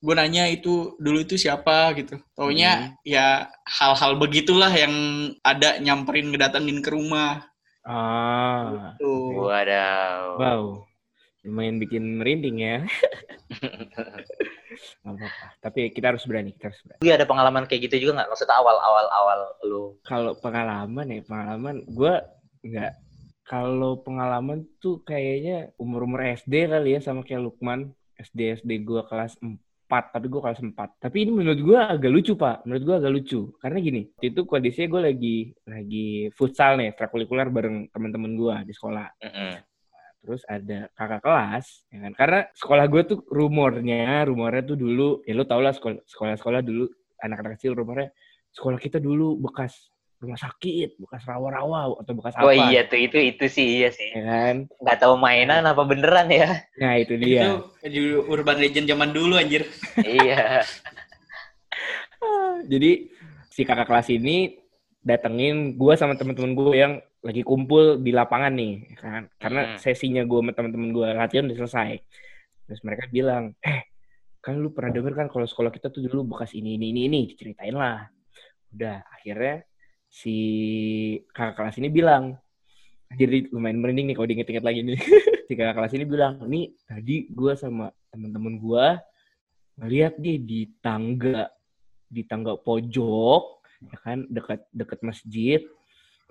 gue 0.00 0.14
nanya 0.16 0.44
itu 0.52 0.96
dulu 1.00 1.24
itu 1.24 1.40
siapa 1.40 1.96
gitu. 1.96 2.20
Taunya 2.36 2.92
ya 3.04 3.48
hal-hal 3.64 4.20
begitulah 4.20 4.68
yang 4.68 4.92
ada 5.40 5.80
nyamperin 5.80 6.28
ngedatengin 6.28 6.84
ke 6.84 6.92
rumah. 6.92 7.40
Ah. 7.84 8.94
Tuh. 9.00 9.48
Wadaw. 9.48 10.36
Wow. 10.36 10.64
Lumayan 11.40 11.80
bikin 11.80 12.20
merinding 12.20 12.60
ya. 12.60 12.78
Gak 15.04 15.12
apa-apa. 15.16 15.46
Tapi 15.60 15.90
kita 15.92 16.12
harus 16.12 16.24
berani, 16.28 16.52
kita 16.52 16.72
harus 16.72 16.80
berani. 16.84 17.00
Lu 17.00 17.10
ada 17.12 17.26
pengalaman 17.28 17.64
kayak 17.64 17.90
gitu 17.90 18.08
juga 18.08 18.22
nggak? 18.22 18.30
Maksudnya 18.32 18.56
awal-awal-awal 18.60 19.40
lu. 19.66 19.84
Kalau 20.04 20.32
pengalaman 20.38 21.06
ya, 21.08 21.20
pengalaman 21.24 21.76
gue 21.88 22.14
nggak. 22.64 22.92
Kalau 23.48 23.98
pengalaman 24.04 24.62
tuh 24.78 25.02
kayaknya 25.02 25.74
umur-umur 25.74 26.22
SD 26.22 26.70
kali 26.70 26.96
ya 26.96 27.00
sama 27.02 27.26
kayak 27.26 27.42
Lukman. 27.42 27.90
SD 28.20 28.60
SD 28.60 28.84
gue 28.84 29.00
kelas 29.08 29.40
4, 29.40 29.56
tapi 29.90 30.26
gue 30.30 30.38
kelas 30.38 30.62
4. 30.62 31.02
Tapi 31.02 31.16
ini 31.26 31.30
menurut 31.34 31.58
gue 31.58 31.78
agak 31.78 32.10
lucu, 32.14 32.38
Pak. 32.38 32.62
Menurut 32.62 32.82
gue 32.86 32.94
agak 33.02 33.12
lucu. 33.12 33.40
Karena 33.58 33.78
gini, 33.82 34.02
itu 34.22 34.40
kondisinya 34.46 34.88
gue 34.94 35.02
lagi 35.10 35.36
lagi 35.66 36.08
futsal 36.38 36.78
nih, 36.78 36.94
ekstrakurikuler 36.94 37.50
bareng 37.50 37.76
teman-teman 37.90 38.32
gue 38.38 38.54
di 38.70 38.72
sekolah. 38.72 39.08
Mm-mm. 39.26 39.54
terus 40.20 40.44
ada 40.44 40.92
kakak 40.92 41.24
kelas 41.24 41.66
ya 41.88 41.98
kan 42.04 42.12
karena 42.12 42.40
sekolah 42.52 42.84
gue 42.92 43.02
tuh 43.08 43.18
rumornya 43.32 44.20
rumornya 44.28 44.62
tuh 44.68 44.76
dulu 44.76 45.24
ya 45.24 45.32
lo 45.32 45.48
tau 45.48 45.64
lah 45.64 45.72
sekolah 45.72 46.04
sekolah 46.04 46.36
sekolah 46.36 46.60
dulu 46.60 46.84
anak-anak 47.24 47.56
kecil 47.56 47.72
rumornya 47.72 48.12
sekolah 48.52 48.76
kita 48.76 49.00
dulu 49.00 49.40
bekas 49.40 49.88
rumah 50.20 50.36
sakit 50.36 51.00
bekas 51.00 51.24
rawa-rawa 51.24 51.96
atau 51.96 52.12
bekas 52.12 52.36
apa 52.36 52.44
Oh 52.44 52.52
iya 52.52 52.84
tuh 52.84 53.00
itu 53.00 53.16
itu 53.16 53.44
sih 53.46 53.80
iya 53.80 53.88
sih. 53.88 54.12
ya 54.12 54.20
kan 54.22 54.56
Nggak 54.76 54.98
tahu 54.98 55.14
mainan 55.16 55.64
apa 55.64 55.80
beneran 55.82 56.28
ya? 56.28 56.60
nah 56.76 56.92
itu 56.94 57.16
Itu 57.16 57.24
dia 57.24 57.56
di 57.82 58.00
urban 58.20 58.56
legend 58.56 58.84
zaman 58.86 59.10
dulu 59.10 59.34
anjir. 59.34 59.64
iya. 59.98 60.60
jadi 62.62 63.08
si 63.48 63.64
kakak 63.64 63.88
kelas 63.88 64.08
ini 64.10 64.60
datengin 65.00 65.74
gue 65.74 65.94
sama 65.96 66.12
teman-teman 66.14 66.52
gue 66.52 66.72
yang 66.74 66.92
lagi 67.20 67.40
kumpul 67.40 67.96
di 67.96 68.12
lapangan 68.12 68.52
nih 68.52 68.72
ya 68.86 68.98
kan 68.98 69.22
karena 69.36 69.60
Hmm. 69.66 69.76
sesinya 69.78 70.22
gue 70.22 70.38
sama 70.38 70.52
teman-teman 70.52 70.88
gue 70.90 71.08
latihan 71.10 71.44
udah 71.44 71.58
selesai 71.58 71.90
terus 72.64 72.80
mereka 72.80 73.08
bilang 73.08 73.56
eh 73.58 73.88
kan 74.38 74.56
lu 74.56 74.68
pernah 74.70 74.88
denger 74.90 75.12
kan 75.14 75.26
kalau 75.26 75.44
sekolah 75.44 75.68
kita 75.68 75.88
tuh 75.88 76.00
dulu 76.02 76.28
bekas 76.30 76.52
ini 76.52 76.76
ini 76.76 76.92
ini 76.92 77.00
ini 77.08 77.20
diceritain 77.26 77.72
lah 77.72 78.08
udah 78.70 79.04
akhirnya 79.10 79.64
si 80.10 80.36
kakak 81.30 81.54
kelas 81.54 81.78
ini 81.78 81.88
bilang 81.88 82.34
jadi 83.14 83.46
lumayan 83.54 83.78
merinding 83.78 84.10
nih 84.10 84.16
kalau 84.18 84.28
diinget-inget 84.28 84.66
lagi 84.66 84.80
nih. 84.82 84.98
Si 85.50 85.58
kakak 85.58 85.82
kelas 85.82 85.94
ini 85.98 86.06
bilang 86.06 86.46
nih 86.46 86.70
tadi 86.86 87.26
gue 87.26 87.52
sama 87.58 87.90
teman-teman 88.14 88.54
gue 88.54 88.86
ngeliat 89.82 90.14
dia 90.22 90.38
di 90.38 90.70
tangga 90.78 91.50
di 92.06 92.22
tangga 92.22 92.54
pojok 92.54 93.66
ya 93.82 93.96
kan 93.98 94.30
dekat 94.30 94.62
dekat 94.70 95.02
masjid 95.02 95.58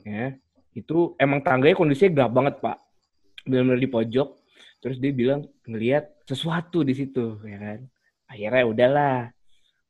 ya. 0.08 0.32
Itu 0.72 1.20
emang 1.20 1.44
tangganya 1.44 1.76
kondisinya 1.76 2.16
gelap 2.16 2.32
banget 2.32 2.56
pak. 2.64 2.80
Benar-benar 3.44 3.80
di 3.84 3.92
pojok. 3.92 4.30
Terus 4.80 5.04
dia 5.04 5.12
bilang 5.12 5.44
ngelihat 5.68 6.24
sesuatu 6.24 6.88
di 6.88 6.96
situ 6.96 7.44
ya 7.44 7.60
kan. 7.60 7.80
Akhirnya 8.32 8.64
udahlah 8.72 9.16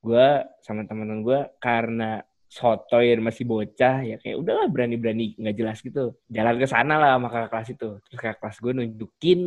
gue 0.01 0.27
sama 0.65 0.89
teman-teman 0.89 1.21
gue 1.21 1.39
karena 1.61 2.25
sotoy 2.49 3.13
dan 3.13 3.21
masih 3.21 3.45
bocah 3.45 4.01
ya 4.01 4.17
kayak 4.17 4.41
udahlah 4.41 4.65
berani-berani 4.73 5.37
nggak 5.37 5.55
jelas 5.55 5.77
gitu. 5.85 6.17
Jalan 6.33 6.57
ke 6.57 6.65
sana 6.65 6.97
lah 6.97 7.15
sama 7.15 7.29
kakak 7.29 7.49
kelas 7.53 7.69
itu. 7.77 7.89
Terus 8.09 8.17
kakak 8.17 8.37
kelas 8.41 8.57
gue 8.57 8.71
nunjukin 8.73 9.39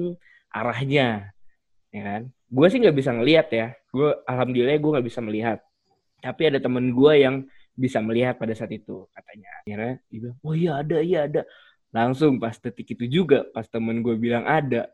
arahnya 0.54 1.34
ya 1.90 2.02
kan? 2.06 2.22
Gue 2.46 2.66
sih 2.70 2.78
nggak 2.78 2.94
bisa 2.94 3.10
ngelihat 3.10 3.50
ya. 3.50 3.66
Gue 3.90 4.14
alhamdulillah 4.22 4.78
gue 4.78 4.90
nggak 4.94 5.06
bisa 5.10 5.18
melihat. 5.18 5.58
Tapi 6.22 6.42
ada 6.54 6.62
temen 6.62 6.94
gue 6.94 7.12
yang 7.18 7.42
bisa 7.74 7.98
melihat 7.98 8.38
pada 8.38 8.54
saat 8.54 8.70
itu 8.70 9.10
katanya. 9.10 9.50
Akhirnya 9.66 9.94
dia 10.06 10.18
bilang 10.22 10.38
oh 10.46 10.54
iya 10.54 10.72
ada 10.78 10.98
iya 11.02 11.26
ada. 11.26 11.42
Langsung 11.90 12.38
pas 12.38 12.54
detik 12.54 12.94
itu 12.94 13.04
juga 13.10 13.42
pas 13.50 13.66
temen 13.66 13.98
gue 13.98 14.14
bilang 14.14 14.46
ada 14.46 14.86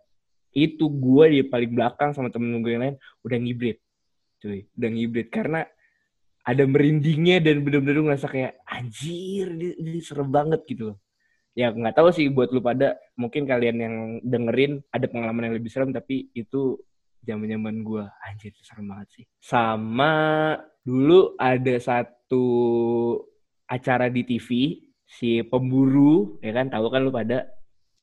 itu 0.57 0.89
gue 0.89 1.25
di 1.29 1.41
paling 1.45 1.77
belakang 1.77 2.17
sama 2.17 2.33
temen 2.33 2.57
gue 2.65 2.73
yang 2.73 2.83
lain 2.89 2.97
udah 3.21 3.37
ngibrit 3.37 3.79
cuy 4.41 4.65
udah 4.81 4.89
ngibrit. 4.97 5.29
Karena 5.29 5.69
ada 6.49 6.65
merindingnya 6.65 7.45
dan 7.45 7.61
bener-bener 7.61 8.01
ngerasa 8.09 8.27
kayak 8.33 8.57
anjir 8.65 9.53
ini, 9.53 9.77
ini 9.77 10.01
serem 10.01 10.33
banget 10.33 10.65
gitu 10.65 10.95
loh. 10.95 10.99
Ya 11.53 11.69
nggak 11.69 11.93
tahu 12.01 12.09
sih 12.09 12.33
buat 12.33 12.49
lu 12.55 12.65
pada 12.65 12.97
mungkin 13.21 13.45
kalian 13.45 13.77
yang 13.77 13.95
dengerin 14.25 14.81
ada 14.89 15.05
pengalaman 15.11 15.53
yang 15.53 15.57
lebih 15.61 15.69
serem 15.69 15.93
tapi 15.93 16.33
itu 16.33 16.81
zaman 17.21 17.51
zaman 17.53 17.77
gue 17.85 18.05
anjir 18.25 18.57
serem 18.65 18.89
banget 18.89 19.09
sih. 19.13 19.25
Sama 19.45 20.13
dulu 20.81 21.37
ada 21.37 21.77
satu 21.77 22.47
acara 23.69 24.09
di 24.09 24.25
TV 24.25 24.49
si 25.05 25.45
pemburu 25.45 26.41
ya 26.41 26.57
kan? 26.57 26.73
Tahu 26.73 26.87
kan 26.89 27.05
lu 27.05 27.13
pada? 27.13 27.45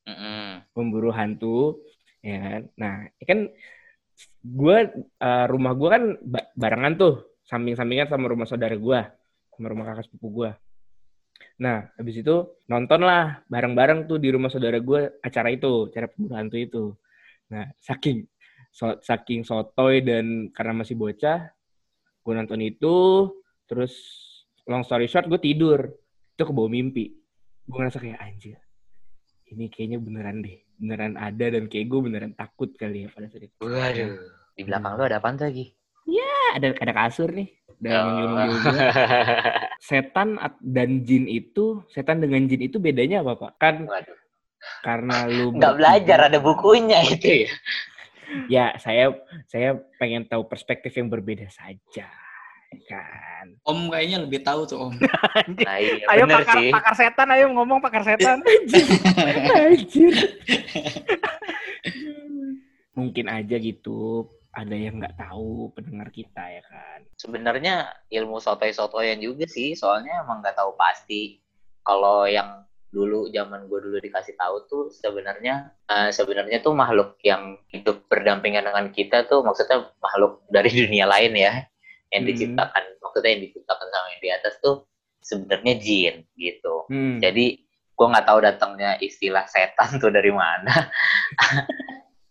Mm-mm. 0.06 0.70
pemburu 0.70 1.10
hantu 1.10 1.82
ya 2.22 2.38
kan? 2.38 2.62
Nah 2.78 3.10
ya 3.18 3.26
kan 3.26 3.40
gue 4.46 4.78
rumah 5.50 5.74
gue 5.74 5.90
kan 5.90 6.04
ba- 6.22 6.50
barengan 6.54 6.94
tuh 6.94 7.35
samping-sampingan 7.46 8.10
sama 8.10 8.26
rumah 8.28 8.50
saudara 8.50 8.76
gue 8.76 9.00
sama 9.56 9.68
rumah 9.72 9.86
kakak 9.88 10.10
sepupu 10.10 10.28
gue 10.44 10.52
nah 11.56 11.88
habis 11.96 12.20
itu 12.20 12.36
nonton 12.68 13.04
lah 13.04 13.44
bareng-bareng 13.48 14.08
tuh 14.08 14.20
di 14.20 14.32
rumah 14.32 14.52
saudara 14.52 14.80
gue 14.80 15.20
acara 15.20 15.52
itu 15.52 15.92
acara 15.92 16.08
pemburu 16.08 16.36
hantu 16.36 16.56
itu. 16.56 16.84
Nah 17.52 17.68
saking 17.76 18.24
so- 18.72 19.00
saking 19.04 19.44
sotoy 19.44 20.00
dan 20.00 20.48
karena 20.56 20.84
masih 20.84 20.96
bocah 20.96 21.52
gue 22.24 22.34
nonton 22.34 22.60
itu 22.64 22.96
terus 23.68 23.94
long 24.64 24.88
story 24.88 25.12
short 25.12 25.28
gue 25.28 25.40
tidur. 25.40 25.92
Itu 26.36 26.44
ke 26.48 26.54
bawah 26.56 26.72
mimpi. 26.72 27.16
Gue 27.68 27.78
ngerasa 27.84 28.00
kayak 28.00 28.20
anjir 28.20 28.60
ini 29.52 29.70
kayaknya 29.70 30.00
beneran 30.02 30.42
deh. 30.42 30.58
Beneran 30.76 31.14
ada 31.16 31.46
dan 31.48 31.72
kayak 31.72 31.86
gue 31.88 32.00
beneran 32.02 32.34
takut 32.36 32.74
kali 32.76 33.06
ya 33.06 33.10
pada 33.14 33.28
saat 33.30 33.48
itu. 33.48 33.56
Waduh. 33.62 34.12
Di 34.56 34.64
belakang 34.64 34.94
lu 34.98 35.04
ada 35.04 35.20
apaan 35.20 35.36
tuh 35.40 35.48
lagi? 35.48 35.76
Ada 36.56 36.68
ada 36.74 36.94
kasur 36.96 37.30
nih 37.30 37.52
dan 37.76 38.08
Oh. 38.08 38.56
setan 39.84 40.40
at- 40.40 40.58
dan 40.60 41.04
jin 41.04 41.28
itu 41.28 41.84
setan 41.88 42.18
dengan 42.18 42.44
jin 42.46 42.64
itu 42.64 42.80
bedanya 42.80 43.20
apa 43.20 43.36
pak 43.36 43.52
kan 43.58 43.76
Waduh. 43.84 44.18
karena 44.82 45.16
lu 45.26 45.54
Nggak 45.54 45.76
belajar 45.76 46.20
ada 46.26 46.40
bukunya 46.40 47.04
itu 47.12 47.46
ya. 47.46 47.52
Ya, 48.50 48.66
saya 48.76 49.14
saya 49.46 49.70
pengen 49.96 50.26
tahu 50.26 50.50
perspektif 50.50 50.90
yang 50.92 51.08
berbeda 51.08 51.46
saja. 51.48 52.10
Kan. 52.90 53.56
Om 53.62 53.88
kayaknya 53.88 54.18
lebih 54.20 54.42
tahu 54.42 54.66
tuh 54.66 54.90
Om. 54.90 54.98
Nah, 55.62 55.78
iya 55.78 56.04
ayo 56.10 56.26
bener 56.26 56.42
pakar, 56.42 56.56
sih. 56.58 56.72
pakar 56.74 56.94
setan, 56.98 57.28
ayo 57.30 57.46
ngomong 57.54 57.78
pakar 57.80 58.02
setan. 58.02 58.42
Anjir. 59.54 60.16
Mungkin 62.96 63.26
aja 63.28 63.56
gitu 63.56 64.26
ada 64.56 64.76
yang 64.76 65.04
nggak 65.04 65.20
tahu 65.20 65.76
pendengar 65.76 66.08
kita 66.16 66.40
ya 66.40 66.64
kan. 66.64 67.04
Sebenarnya 67.20 67.92
ilmu 68.08 68.40
sotoy-sotoyan 68.40 69.20
juga 69.20 69.46
sih, 69.46 69.76
soalnya 69.76 70.24
emang 70.24 70.40
nggak 70.40 70.56
tahu 70.56 70.74
pasti. 70.80 71.44
Kalau 71.84 72.26
yang 72.26 72.64
dulu 72.96 73.28
zaman 73.28 73.68
gue 73.68 73.80
dulu 73.84 74.00
dikasih 74.00 74.40
tahu 74.40 74.56
tuh 74.72 74.84
sebenarnya 74.88 75.76
eh, 75.92 76.16
sebenarnya 76.16 76.64
tuh 76.64 76.72
makhluk 76.72 77.20
yang 77.28 77.60
hidup 77.68 78.08
berdampingan 78.08 78.64
dengan 78.64 78.88
kita 78.96 79.28
tuh 79.28 79.44
maksudnya 79.44 79.92
makhluk 80.00 80.48
dari 80.48 80.72
dunia 80.88 81.04
lain 81.04 81.36
ya 81.36 81.68
yang 82.16 82.24
Hmm. 82.24 82.32
diciptakan 82.32 82.84
maksudnya 83.04 83.32
yang 83.36 83.44
diciptakan 83.52 83.88
sama 83.92 84.08
yang 84.16 84.22
di 84.24 84.32
atas 84.32 84.54
tuh 84.64 84.88
sebenarnya 85.20 85.74
jin 85.84 86.16
gitu. 86.40 86.88
Hmm. 86.88 87.20
Jadi 87.20 87.68
gue 87.96 88.08
nggak 88.08 88.28
tahu 88.28 88.40
datangnya 88.40 88.96
istilah 89.04 89.44
setan 89.52 90.00
tuh 90.00 90.16
dari 90.16 90.32
mana. 90.32 90.72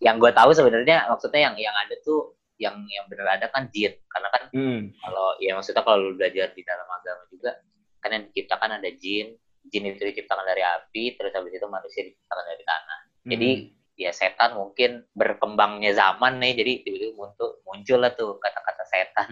yang 0.04 0.20
gue 0.20 0.30
tahu 0.30 0.52
sebenarnya 0.52 1.08
maksudnya 1.08 1.48
yang 1.50 1.54
yang 1.56 1.72
ada 1.74 1.96
tuh 2.04 2.36
yang 2.54 2.76
yang 2.86 3.08
benar 3.10 3.40
ada 3.40 3.50
kan 3.50 3.66
jin 3.72 3.96
karena 4.06 4.28
kan 4.30 4.42
Hmm. 4.54 4.94
kalau 5.02 5.34
ya 5.42 5.56
maksudnya 5.56 5.82
kalau 5.82 5.98
lu 5.98 6.14
belajar 6.14 6.54
di 6.54 6.62
dalam 6.62 6.86
agama 6.86 7.26
juga 7.26 7.58
kan 7.98 8.14
yang 8.14 8.24
diciptakan 8.30 8.78
ada 8.78 8.90
jin 8.94 9.34
jin 9.66 9.82
itu 9.88 9.98
diciptakan 9.98 10.44
dari 10.44 10.62
api 10.62 11.16
terus 11.16 11.32
habis 11.32 11.50
itu 11.50 11.66
manusia 11.66 12.04
diciptakan 12.04 12.44
dari 12.46 12.62
tanah 12.62 13.00
jadi 13.24 13.50
ya 13.94 14.10
setan 14.10 14.54
mungkin 14.54 15.06
berkembangnya 15.10 15.94
zaman 15.94 16.38
nih 16.38 16.52
jadi 16.54 16.72
tiba-tiba 16.82 17.12
muncul 17.16 17.48
muncul 17.64 17.98
lah 17.98 18.12
tuh 18.12 18.36
kata-kata 18.38 18.84
setan 18.86 19.28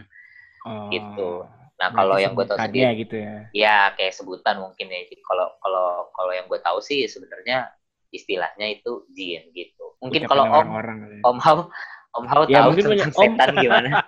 Oh. 0.63 0.87
gitu. 0.95 1.43
nah 1.75 1.91
kalau 1.91 2.15
yang 2.15 2.39
gue 2.39 2.47
tahu 2.47 2.55
sendiri 2.55 2.95
gitu 3.03 3.19
ya. 3.19 3.35
ya 3.51 3.77
kayak 3.99 4.15
sebutan 4.15 4.63
mungkin 4.63 4.87
ya 4.87 5.03
Jadi 5.11 5.19
kalau 5.19 5.51
kalau 5.59 6.07
kalau 6.15 6.31
yang 6.31 6.47
gue 6.47 6.63
tahu 6.63 6.79
sih 6.79 7.11
sebenarnya 7.11 7.67
istilahnya 8.13 8.67
itu 8.71 9.09
jin 9.11 9.49
gitu 9.51 9.97
mungkin 9.99 10.29
kalau 10.29 10.45
om 10.45 10.53
orang-orang 10.53 10.97
kali 11.03 11.15
ya. 11.19 11.23
om 11.25 11.39
Hao 11.41 11.59
om 12.13 12.25
Hao 12.29 12.43
Ya, 12.45 12.61
tahu 12.61 12.69
mungkin 12.71 12.85
tentang 12.93 13.11
om. 13.11 13.23
setan 13.35 13.49
gimana 13.57 13.89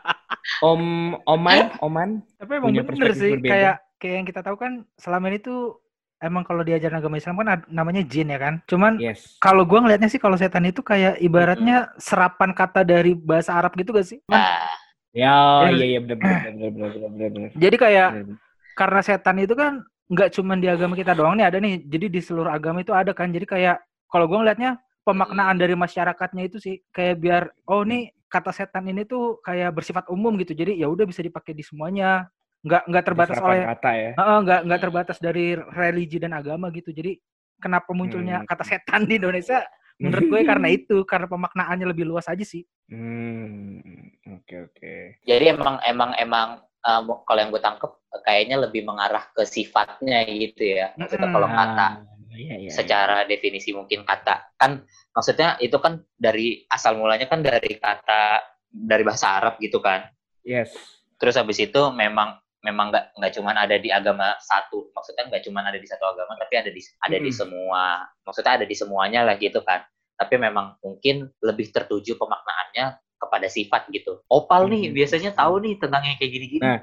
Om 0.61 0.83
Oman, 1.25 1.73
Oman. 1.81 2.11
Tapi 2.37 2.61
emang 2.61 2.69
Punya 2.69 2.85
bener 2.85 3.11
sih, 3.17 3.33
berbeda. 3.33 3.49
kayak 3.49 3.75
kayak 3.97 4.15
yang 4.21 4.27
kita 4.29 4.41
tahu 4.45 4.57
kan 4.61 4.73
selama 5.01 5.33
ini 5.33 5.41
tuh 5.41 5.81
emang 6.21 6.45
kalau 6.45 6.61
diajaran 6.61 7.01
agama 7.01 7.17
Islam 7.17 7.41
kan 7.41 7.65
namanya 7.73 8.05
jin 8.05 8.29
ya 8.29 8.37
kan. 8.37 8.61
Cuman 8.69 9.01
Yes. 9.01 9.41
kalau 9.41 9.65
gua 9.65 9.81
ngelihatnya 9.81 10.13
sih 10.13 10.21
kalau 10.21 10.37
setan 10.37 10.69
itu 10.69 10.85
kayak 10.85 11.17
ibaratnya 11.17 11.89
serapan 11.97 12.53
kata 12.53 12.85
dari 12.85 13.17
bahasa 13.17 13.57
Arab 13.57 13.73
gitu 13.73 13.97
gak 13.97 14.05
sih? 14.05 14.21
Nah 14.29 14.69
Ya, 15.17 15.65
Ya. 15.65 15.73
iya 15.73 15.87
iya 15.97 16.01
benar 16.03 16.45
benar 16.45 16.91
benar 16.93 17.29
benar. 17.33 17.51
Jadi 17.55 17.77
kayak 17.81 18.09
Benar. 18.13 18.37
karena 18.75 19.01
setan 19.01 19.37
itu 19.41 19.55
kan 19.55 19.73
nggak 20.05 20.29
cuma 20.35 20.53
di 20.59 20.69
agama 20.69 20.93
kita 20.93 21.17
doang 21.17 21.41
nih 21.41 21.47
ada 21.49 21.57
nih. 21.57 21.81
Jadi 21.89 22.07
di 22.13 22.21
seluruh 22.21 22.53
agama 22.53 22.85
itu 22.85 22.93
ada 22.93 23.15
kan. 23.15 23.33
Jadi 23.33 23.49
kayak 23.49 23.81
kalau 24.15 24.31
gua 24.31 24.47
ngelihatnya 24.47 24.79
pemaknaan 25.03 25.59
dari 25.59 25.75
masyarakatnya 25.75 26.43
itu 26.47 26.63
sih 26.63 26.79
kayak 26.95 27.19
biar 27.19 27.43
oh 27.67 27.83
nih 27.83 28.15
kata 28.31 28.55
setan 28.55 28.87
ini 28.87 29.03
tuh 29.03 29.43
kayak 29.43 29.75
bersifat 29.75 30.07
umum 30.07 30.35
gitu. 30.39 30.55
Jadi 30.55 30.79
ya 30.79 30.87
udah 30.87 31.03
bisa 31.03 31.19
dipakai 31.19 31.51
di 31.51 31.67
semuanya. 31.67 32.31
Nggak 32.63 32.83
nggak 32.87 33.05
terbatas 33.05 33.39
oleh 33.43 33.63
kata 33.67 33.91
ya. 33.93 34.11
Heeh, 34.17 34.39
nggak 34.47 34.61
nggak 34.71 34.81
terbatas 34.81 35.19
dari 35.19 35.59
religi 35.59 36.23
dan 36.23 36.33
agama 36.33 36.71
gitu. 36.71 36.95
Jadi 36.95 37.19
kenapa 37.59 37.91
munculnya 37.91 38.43
Hmm. 38.43 38.49
kata 38.49 38.65
setan 38.65 39.03
di 39.11 39.19
Indonesia? 39.19 39.67
Menurut 39.95 40.27
gue 40.27 40.41
karena 40.43 40.69
itu, 40.79 40.97
karena 41.07 41.31
pemaknaannya 41.31 41.87
lebih 41.87 42.07
luas 42.09 42.27
aja 42.27 42.43
sih. 42.43 42.67
Hmm, 42.91 43.79
oke 44.27 44.55
oke. 44.73 44.95
Jadi 45.23 45.45
emang 45.55 45.79
emang 45.87 46.11
emang 46.19 46.49
uh, 46.83 47.03
kalau 47.23 47.39
yang 47.39 47.55
gue 47.55 47.63
tangkep 47.63 47.93
kayaknya 48.27 48.57
lebih 48.59 48.83
mengarah 48.83 49.31
ke 49.31 49.47
sifatnya 49.47 50.27
gitu 50.27 50.63
ya. 50.65 50.91
Maksudnya 50.99 51.29
kalau 51.31 51.47
kata 51.47 51.89
Ah, 52.35 52.39
iya, 52.43 52.59
iya, 52.59 52.71
secara 52.75 53.23
definisi 53.31 53.71
mungkin 53.71 54.03
kata 54.03 54.59
kan 54.59 54.83
maksudnya 55.15 55.55
itu 55.63 55.79
kan 55.79 56.03
dari 56.19 56.67
asal 56.67 56.99
mulanya 56.99 57.31
kan 57.31 57.47
dari 57.47 57.79
kata 57.79 58.43
dari 58.75 59.07
bahasa 59.07 59.39
Arab 59.39 59.63
gitu 59.63 59.79
kan. 59.79 60.11
iya. 60.43 60.67
Yes. 60.67 60.75
Terus 61.15 61.39
habis 61.39 61.63
itu 61.63 61.79
memang 61.95 62.43
memang 62.67 62.91
nggak 62.91 63.15
nggak 63.15 63.33
cuman 63.39 63.55
ada 63.55 63.79
di 63.79 63.95
agama 63.95 64.35
satu. 64.43 64.91
Maksudnya 64.91 65.31
nggak 65.31 65.47
cuman 65.47 65.65
ada 65.71 65.79
di 65.79 65.87
satu 65.87 66.11
agama 66.11 66.35
tapi 66.35 66.59
ada 66.59 66.75
di 66.75 66.83
ada 66.83 67.17
di 67.23 67.31
Mm-mm. 67.31 67.39
semua. 67.39 68.03
Maksudnya 68.27 68.53
ada 68.59 68.67
di 68.67 68.75
semuanya 68.75 69.21
lah 69.23 69.39
gitu 69.39 69.63
kan. 69.63 69.87
Tapi 70.19 70.35
memang 70.35 70.75
mungkin 70.83 71.31
lebih 71.39 71.71
tertuju 71.71 72.19
pemaknaannya 72.19 72.99
kepada 73.15 73.47
sifat 73.47 73.87
gitu. 73.95 74.27
Opal 74.27 74.67
nih 74.67 74.91
biasanya 74.91 75.39
tahu 75.39 75.63
nih 75.63 75.79
tentang 75.79 76.03
yang 76.03 76.19
kayak 76.19 76.33
gini-gini. 76.35 76.67
Nah, 76.67 76.83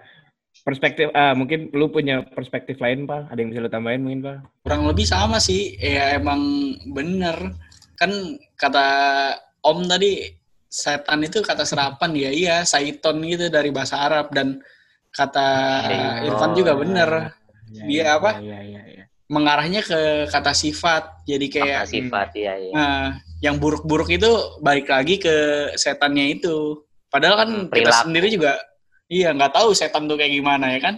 Perspektif 0.61 1.09
ah 1.11 1.33
mungkin 1.33 1.73
lu 1.73 1.89
punya 1.89 2.21
perspektif 2.21 2.77
lain, 2.77 3.09
Pak. 3.09 3.33
Ada 3.33 3.39
yang 3.41 3.49
bisa 3.49 3.61
lu 3.63 3.71
tambahin 3.71 4.01
mungkin, 4.05 4.21
Pak? 4.21 4.37
Kurang 4.61 4.85
lebih 4.85 5.07
sama 5.07 5.41
sih. 5.41 5.73
Ya 5.75 6.13
emang 6.15 6.41
bener. 6.91 7.55
Kan 7.97 8.11
kata 8.55 8.87
Om 9.61 9.85
tadi 9.85 10.25
setan 10.65 11.21
itu 11.21 11.43
kata 11.43 11.67
serapan 11.67 12.15
ya 12.15 12.31
iya 12.31 12.55
saiton 12.63 13.19
gitu 13.27 13.51
dari 13.51 13.69
bahasa 13.69 13.99
Arab 14.01 14.31
dan 14.31 14.57
kata 15.11 15.47
Saiton. 15.83 16.25
Irfan 16.25 16.51
juga 16.55 16.73
bener 16.73 17.09
Iya, 17.71 17.83
Dia 17.87 17.95
iya, 18.03 18.05
apa? 18.15 18.31
Iya, 18.39 18.59
iya, 18.63 18.81
iya. 18.87 19.03
mengarahnya 19.27 19.79
ke 19.79 20.27
kata 20.27 20.51
sifat 20.51 21.23
jadi 21.23 21.45
kayak 21.47 21.79
Makna 21.83 21.91
sifat 21.91 22.29
ya 22.35 22.53
ya. 22.59 22.71
Nah, 22.75 23.03
yang 23.39 23.55
buruk-buruk 23.57 24.11
itu 24.11 24.27
balik 24.59 24.91
lagi 24.91 25.15
ke 25.17 25.35
setannya 25.75 26.35
itu. 26.35 26.83
Padahal 27.07 27.35
kan 27.39 27.49
Hmm, 27.49 27.67
kita 27.67 27.87
perilaku. 27.87 28.03
sendiri 28.07 28.27
juga 28.27 28.51
iya 29.11 29.35
nggak 29.35 29.51
tahu 29.51 29.75
setan 29.75 30.07
tuh 30.07 30.15
kayak 30.15 30.31
gimana 30.31 30.71
ya 30.71 30.79
kan? 30.79 30.95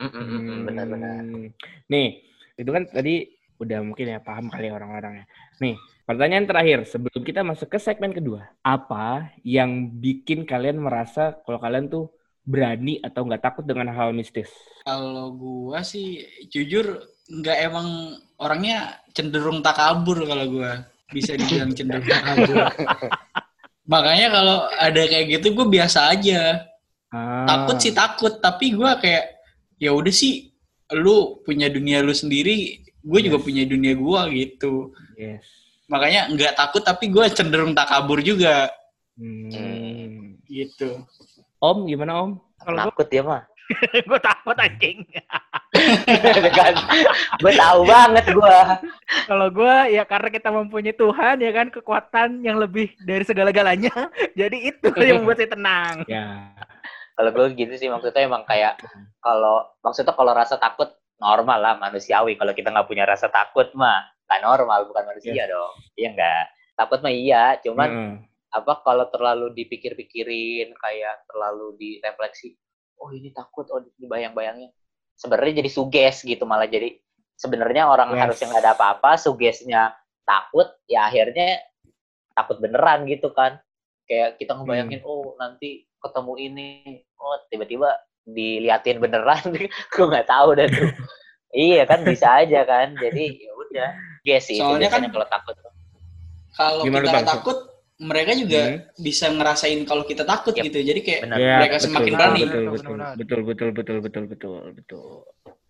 Mm, 0.00 0.06
mm, 0.06 0.24
mm, 0.24 0.40
mm, 0.40 0.60
Benar-benar. 0.64 1.14
Hmm. 1.20 1.48
Nih, 1.90 2.08
itu 2.56 2.70
kan 2.70 2.86
tadi 2.88 3.28
udah 3.60 3.78
mungkin 3.84 4.06
ya 4.16 4.18
paham 4.22 4.48
kali 4.48 4.72
orang-orang 4.72 5.20
ya. 5.20 5.24
Nih, 5.60 5.74
pertanyaan 6.08 6.48
terakhir 6.48 6.78
sebelum 6.88 7.20
kita 7.20 7.44
masuk 7.44 7.68
ke 7.68 7.78
segmen 7.82 8.14
kedua. 8.16 8.48
Apa 8.64 9.34
yang 9.44 9.90
bikin 10.00 10.48
kalian 10.48 10.80
merasa 10.80 11.36
kalau 11.44 11.60
kalian 11.60 11.92
tuh 11.92 12.08
berani 12.46 12.96
atau 13.04 13.28
nggak 13.28 13.44
takut 13.44 13.64
dengan 13.66 13.92
hal 13.92 14.16
mistis? 14.16 14.48
Kalau 14.88 15.36
gua 15.36 15.84
sih 15.84 16.24
jujur 16.48 17.04
nggak 17.28 17.58
emang 17.68 18.16
orangnya 18.40 19.04
cenderung 19.12 19.60
takabur 19.60 20.24
kalau 20.24 20.48
gua 20.48 20.88
bisa 21.12 21.36
dibilang 21.36 21.76
cenderung 21.76 22.08
takabur. 22.14 22.64
Makanya 23.90 24.26
kalau 24.30 24.58
ada 24.70 25.02
kayak 25.02 25.26
gitu 25.38 25.50
gue 25.50 25.66
biasa 25.66 26.14
aja. 26.14 26.69
Ah, 27.10 27.42
Takut 27.44 27.76
sih 27.78 27.90
takut, 27.90 28.38
tapi 28.38 28.70
gua 28.70 28.94
kayak 28.96 29.42
ya 29.76 29.90
udah 29.90 30.10
sih 30.10 30.54
lu 30.92 31.42
punya 31.42 31.66
dunia 31.66 32.02
lu 32.02 32.10
sendiri, 32.10 32.78
gue 32.82 33.20
juga 33.22 33.38
Yes. 33.38 33.46
punya 33.46 33.62
dunia 33.64 33.92
gua 33.94 34.26
gitu. 34.28 34.94
Yes. 35.14 35.42
Makanya 35.86 36.30
nggak 36.30 36.54
takut 36.54 36.82
tapi 36.82 37.10
gue 37.10 37.26
cenderung 37.30 37.74
takabur 37.74 38.18
juga 38.20 38.70
Hmm. 39.18 40.38
gitu. 40.46 41.02
Om, 41.58 41.84
gimana 41.84 42.24
Om? 42.24 42.30
Kalau 42.56 42.76
gue 42.76 42.84
Takut 42.90 43.08
ya 43.10 43.22
mah. 43.22 43.42
gue 44.10 44.18
takut 44.18 44.56
anjing. 44.58 44.98
kan 46.50 46.74
gue 47.38 47.52
tahu 47.54 47.80
banget 47.86 48.24
gue 48.26 48.56
Kalau 49.26 49.46
gue 49.48 49.74
ya 49.94 50.02
karena 50.02 50.28
kita 50.28 50.48
mempunyai 50.50 50.90
Tuhan 50.92 51.36
ya 51.38 51.50
kan 51.50 51.70
kekuatan 51.70 52.42
yang 52.42 52.58
lebih 52.58 52.90
dari 52.98 53.22
segala-galanya. 53.22 53.92
Jadi 54.40 54.74
itu 54.74 54.90
yang 54.96 55.18
membuat 55.22 55.38
saya 55.38 55.50
tenang. 55.52 55.94
Ya. 56.06 56.50
Kalau 57.20 57.36
gue 57.36 57.52
gitu 57.52 57.76
sih 57.76 57.92
maksudnya 57.92 58.24
emang 58.24 58.48
kayak 58.48 58.80
kalau 59.20 59.68
maksudnya 59.84 60.16
kalau 60.16 60.32
rasa 60.32 60.56
takut 60.56 60.88
normal 61.20 61.60
lah 61.60 61.74
manusiawi. 61.76 62.40
Kalau 62.40 62.56
kita 62.56 62.72
nggak 62.72 62.88
punya 62.88 63.04
rasa 63.04 63.28
takut 63.28 63.68
mah 63.76 64.08
nggak 64.24 64.40
normal 64.40 64.88
bukan 64.88 65.04
manusia 65.04 65.44
dong. 65.44 65.76
Iya 66.00 66.16
nggak? 66.16 66.44
Takut 66.80 67.04
mah 67.04 67.12
iya 67.12 67.60
cuman 67.60 67.88
Heeh. 67.92 68.14
apa 68.56 68.80
kalau 68.80 69.04
terlalu 69.12 69.52
dipikir-pikirin 69.52 70.72
kayak 70.80 71.28
terlalu 71.28 71.76
direfleksi 71.76 72.56
oh 73.04 73.12
ini 73.12 73.36
takut 73.36 73.68
oh 73.68 73.84
ini 73.84 74.08
bayang-bayangnya 74.08 74.72
sebenarnya 75.12 75.60
jadi 75.60 75.70
suges 75.70 76.24
gitu 76.24 76.48
malah 76.48 76.64
jadi 76.64 76.96
sebenarnya 77.36 77.84
orang 77.84 78.16
Yes. 78.16 78.20
harusnya 78.24 78.46
nggak 78.56 78.64
ada 78.64 78.72
apa-apa 78.80 79.20
sugesnya 79.20 79.92
takut 80.24 80.72
ya 80.88 81.12
akhirnya 81.12 81.60
takut 82.32 82.56
beneran 82.64 83.04
gitu 83.04 83.28
kan. 83.36 83.60
Kayak 84.08 84.40
kita 84.40 84.56
ngebayangin 84.56 85.04
oh 85.04 85.36
nanti 85.36 85.84
ketemu 86.00 86.32
ini 86.40 86.68
oh 87.16 87.36
tiba-tiba 87.48 87.88
diliatin 88.24 88.98
beneran 88.98 89.40
gue 89.92 90.04
nggak 90.06 90.28
tahu 90.28 90.56
dah 90.56 90.66
tuh 90.66 90.88
iya 91.50 91.82
kan 91.84 92.00
bisa 92.02 92.40
aja 92.40 92.64
kan 92.64 92.96
jadi 92.96 93.24
ya 93.36 93.52
udah 93.54 93.90
Yes 94.20 94.48
sih 94.48 94.56
itu 94.56 94.64
Soalnya 94.64 94.88
kan- 94.88 95.06
kalau 95.06 95.26
takut 95.26 95.56
Kalau 96.50 96.82
Gimana, 96.84 97.06
kita 97.06 97.14
Bang? 97.14 97.28
takut, 97.30 97.56
mereka 97.96 98.32
juga 98.34 98.60
Hmm. 98.60 98.78
bisa 98.98 99.26
ngerasain 99.28 99.80
kalau 99.86 100.04
kita 100.04 100.26
takut 100.26 100.52
Yap. 100.52 100.66
gitu. 100.66 100.82
Jadi 100.82 101.00
kayak 101.00 101.20
benar 101.24 101.38
Ya, 101.38 101.56
mereka 101.56 101.74
betul, 101.74 101.86
semakin 101.86 102.04
betul, 102.04 102.18
berani. 102.18 102.40
Betul, 102.40 102.50
betul, 102.50 102.68
betul, 102.68 102.90
betul, 102.90 103.40
betul, 103.40 103.70
betul, 103.72 103.96
betul, 103.96 104.24
betul, 104.26 104.52
betul. 104.74 105.06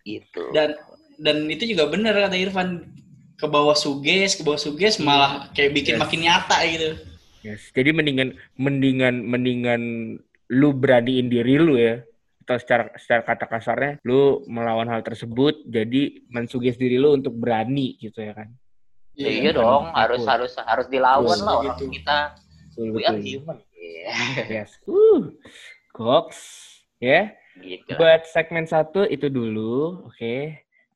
gitu 0.01 0.41
dan 0.51 0.73
dan 1.17 1.45
itu 1.45 1.63
juga 1.69 1.85
benar 1.87 2.17
kata 2.17 2.35
Irfan. 2.35 2.69
ke 3.37 3.45
bawah 3.45 3.73
suges, 3.73 4.37
ke 4.37 4.41
bawah 4.41 4.57
suges 4.57 4.97
malah 4.99 5.49
kayak 5.53 5.73
bikin 5.73 5.97
Yes. 5.97 6.01
makin 6.01 6.19
nyata 6.21 6.57
gitu. 6.67 6.89
Yes. 7.41 7.73
Jadi 7.73 7.89
mendingan 7.89 8.37
mendingan 8.55 9.25
mendingan 9.25 9.81
lu 10.49 10.69
beraniin 10.73 11.27
diri 11.27 11.57
lu 11.57 11.75
ya. 11.75 12.01
Atau 12.41 12.57
secara 12.57 12.83
secara 12.97 13.21
kata 13.21 13.45
kasarnya 13.45 13.91
lu 14.01 14.41
melawan 14.49 14.89
hal 14.89 15.01
tersebut 15.01 15.61
jadi 15.63 16.25
mensuges 16.27 16.75
diri 16.75 16.97
lu 16.97 17.13
untuk 17.13 17.33
berani 17.33 17.97
gitu 17.97 18.21
ya 18.21 18.33
kan. 18.33 18.49
iya 19.11 19.29
Iya, 19.29 19.51
dong 19.53 19.91
kan? 19.91 20.07
harus 20.07 20.23
harus 20.23 20.51
harus 20.57 20.87
dilawan 20.87 21.35
Betul, 21.35 21.45
lah 21.45 21.55
orang 21.59 21.77
gitu. 21.77 21.85
kita 21.91 22.17
Betul, 22.71 22.87
we 22.95 23.01
are 23.03 23.19
human 23.19 23.57
Iya, 23.75 24.13
Yes. 24.47 24.77
Uh. 24.85 25.33
Goks. 25.91 26.39
Ya. 26.97 27.33
gitu 27.59 27.91
lah. 27.93 27.97
Buat 27.99 28.21
segmen 28.29 28.63
satu 28.63 29.03
itu 29.03 29.27
dulu, 29.27 30.05
oke. 30.07 30.37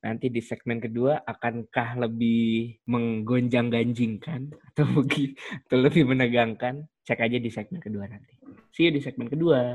Nanti 0.05 0.29
di 0.29 0.37
segmen 0.37 0.77
kedua 0.77 1.25
akankah 1.25 1.97
lebih 2.05 2.77
menggonjang-ganjingkan 2.85 4.53
atau 4.69 4.85
mungkin 4.85 5.33
atau 5.65 5.81
lebih 5.81 6.05
menegangkan? 6.05 6.85
Cek 7.01 7.25
aja 7.25 7.41
di 7.41 7.49
segmen 7.49 7.81
kedua 7.81 8.05
nanti. 8.05 8.37
See 8.69 8.85
you 8.85 8.93
di 8.93 9.01
segmen 9.01 9.25
kedua. 9.25 9.73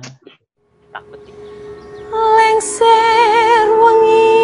takut 0.95 1.19
sih 1.23 1.35
lengser 2.11 3.66
wengi 3.79 4.38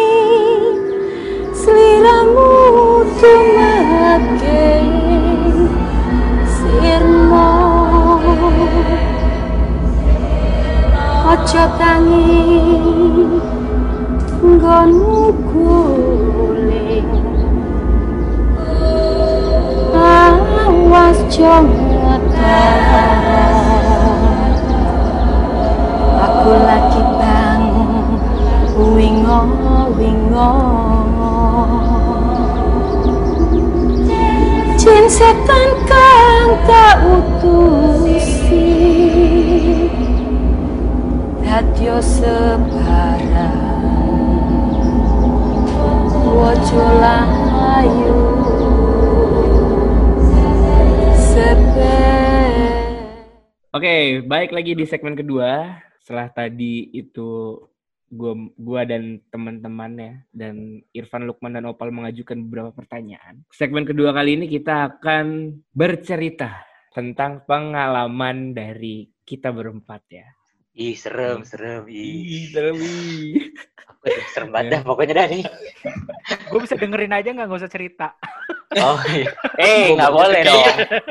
sliramu 1.51 2.51
tumeke 3.19 4.67
sirmo 6.47 7.51
aja 11.27 11.63
tangi 11.75 13.26
nggonmu 14.37 15.33
guling 15.49 17.09
awas 19.97 21.17
jongotan 21.33 22.77
Aku 26.17 26.53
lagi 26.53 27.01
bangun 27.17 28.17
wingo 28.93 29.41
wingo. 29.97 30.53
Jin 34.77 35.05
setan 35.11 35.69
kang 35.89 36.49
tak 36.69 37.03
utusi. 37.03 38.69
Dadyo 41.43 41.97
sebarang 41.99 43.66
Oke, 53.73 54.21
baik 54.21 54.53
lagi 54.53 54.77
di 54.77 54.85
segmen 54.85 55.17
kedua. 55.17 55.81
Setelah 55.97 56.29
tadi 56.29 56.93
itu 56.93 57.57
gua 58.13 58.37
gua 58.53 58.85
dan 58.85 59.17
teman-temannya 59.33 60.29
dan 60.29 60.85
Irfan 60.93 61.25
Lukman 61.25 61.57
dan 61.57 61.65
Opal 61.65 61.89
mengajukan 61.89 62.37
beberapa 62.45 62.69
pertanyaan. 62.69 63.41
Segmen 63.49 63.89
kedua 63.89 64.13
kali 64.13 64.37
ini 64.37 64.45
kita 64.45 64.93
akan 64.93 65.57
bercerita 65.73 66.61
tentang 66.93 67.49
pengalaman 67.49 68.53
dari 68.53 69.09
kita 69.25 69.49
berempat 69.49 70.01
ya. 70.13 70.29
Ih 70.77 70.93
serem 70.93 71.41
serem 71.41 71.83
ih 71.87 72.13
Ih, 72.23 72.45
serem, 72.47 72.77
ih. 72.77 73.49
serem 74.29 74.49
banget 74.49 74.69
dah 74.71 74.81
pokoknya 74.83 75.13
dah 75.15 75.27
nih 75.27 75.43
Gue 76.49 76.59
bisa 76.61 76.75
dengerin 76.75 77.11
aja 77.11 77.27
nggak 77.27 77.45
nggak 77.45 77.59
usah 77.59 77.67
cerita. 77.67 78.07
oh 78.79 78.99
iya 79.09 79.31
eh 79.63 79.91
nggak 79.91 80.11
boleh 80.11 80.41
dong 80.43 80.63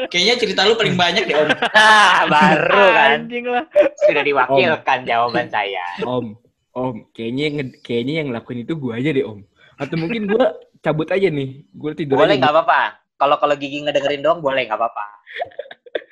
Kayaknya 0.08 0.34
cerita 0.38 0.60
lu 0.62 0.76
paling 0.76 0.94
banyak 0.94 1.24
deh 1.24 1.36
Om. 1.36 1.48
nah 1.72 2.24
baru 2.26 2.84
kan 2.90 3.08
Anjing 3.20 3.44
lah. 3.44 3.64
sudah 4.00 4.22
diwakilkan 4.22 4.98
jawaban 5.04 5.46
saya 5.48 5.84
Om, 6.00 6.36
Om, 6.70 6.96
kayaknya 7.10 7.42
yang 7.48 7.56
kayaknya 7.80 8.14
yang 8.20 8.26
ngelakuin 8.30 8.62
itu 8.62 8.76
gua 8.76 8.96
aja 8.96 9.10
deh, 9.10 9.24
Om. 9.24 9.40
Atau 9.76 9.96
mungkin 9.96 10.24
gua 10.26 10.52
cabut 10.78 11.08
aja 11.08 11.26
nih. 11.26 11.64
Gua 11.72 11.92
tidur 11.92 12.16
boleh 12.16 12.36
aja. 12.36 12.40
nggak 12.40 12.52
apa-apa 12.54 12.80
kalau 13.16 13.36
kalau 13.36 13.54
gigi 13.56 13.80
ngedengerin 13.80 14.20
dong 14.20 14.38
boleh 14.38 14.62
nggak 14.62 14.76
apa-apa 14.76 15.04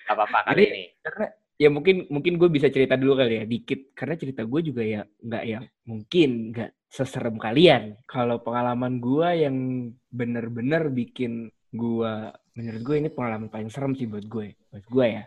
nggak 0.04 0.16
apa-apa 0.16 0.38
kali 0.48 0.56
Jadi- 0.58 0.68
ini 0.70 0.84
karena 1.00 1.26
ya 1.54 1.70
mungkin 1.70 2.10
mungkin 2.10 2.34
gue 2.34 2.50
bisa 2.50 2.66
cerita 2.66 2.98
dulu 2.98 3.14
kali 3.14 3.42
ya 3.42 3.44
dikit 3.46 3.94
karena 3.94 4.14
cerita 4.18 4.42
gue 4.42 4.60
juga 4.60 4.82
ya 4.82 5.00
nggak 5.06 5.44
yang 5.46 5.64
mungkin 5.86 6.50
nggak 6.50 6.70
seserem 6.90 7.38
kalian 7.38 7.94
kalau 8.06 8.42
pengalaman 8.42 8.98
gue 8.98 9.28
yang 9.46 9.56
bener-bener 10.10 10.90
bikin 10.90 11.46
gue 11.70 12.12
menurut 12.54 12.82
gue 12.82 12.96
ini 12.98 13.08
pengalaman 13.10 13.50
paling 13.50 13.70
serem 13.70 13.94
sih 13.94 14.06
buat 14.06 14.26
gue 14.26 14.54
buat 14.70 14.84
gue 14.86 15.06
ya 15.06 15.24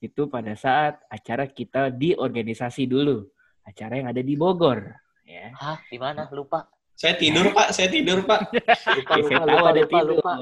itu 0.00 0.28
pada 0.28 0.52
saat 0.56 1.00
acara 1.08 1.44
kita 1.48 1.92
di 1.92 2.12
organisasi 2.16 2.88
dulu 2.88 3.24
acara 3.64 4.00
yang 4.00 4.08
ada 4.12 4.20
di 4.24 4.36
Bogor 4.36 4.80
ya 5.24 5.52
hah 5.56 5.80
di 5.88 5.96
mana 5.96 6.28
lupa 6.32 6.68
Saya 6.92 7.16
tidur 7.16 7.48
Pak, 7.56 7.72
saya 7.72 7.88
tidur 7.88 8.20
Pak. 8.28 8.40
lupa 8.52 9.16
Ya, 9.16 9.24
saya 9.24 9.40
lupa 9.40 9.48
tahu 9.48 9.56
lupa 9.56 9.70
ada 9.72 9.80
lupa 9.80 9.88
tidur. 9.88 10.08
lupa 10.12 10.32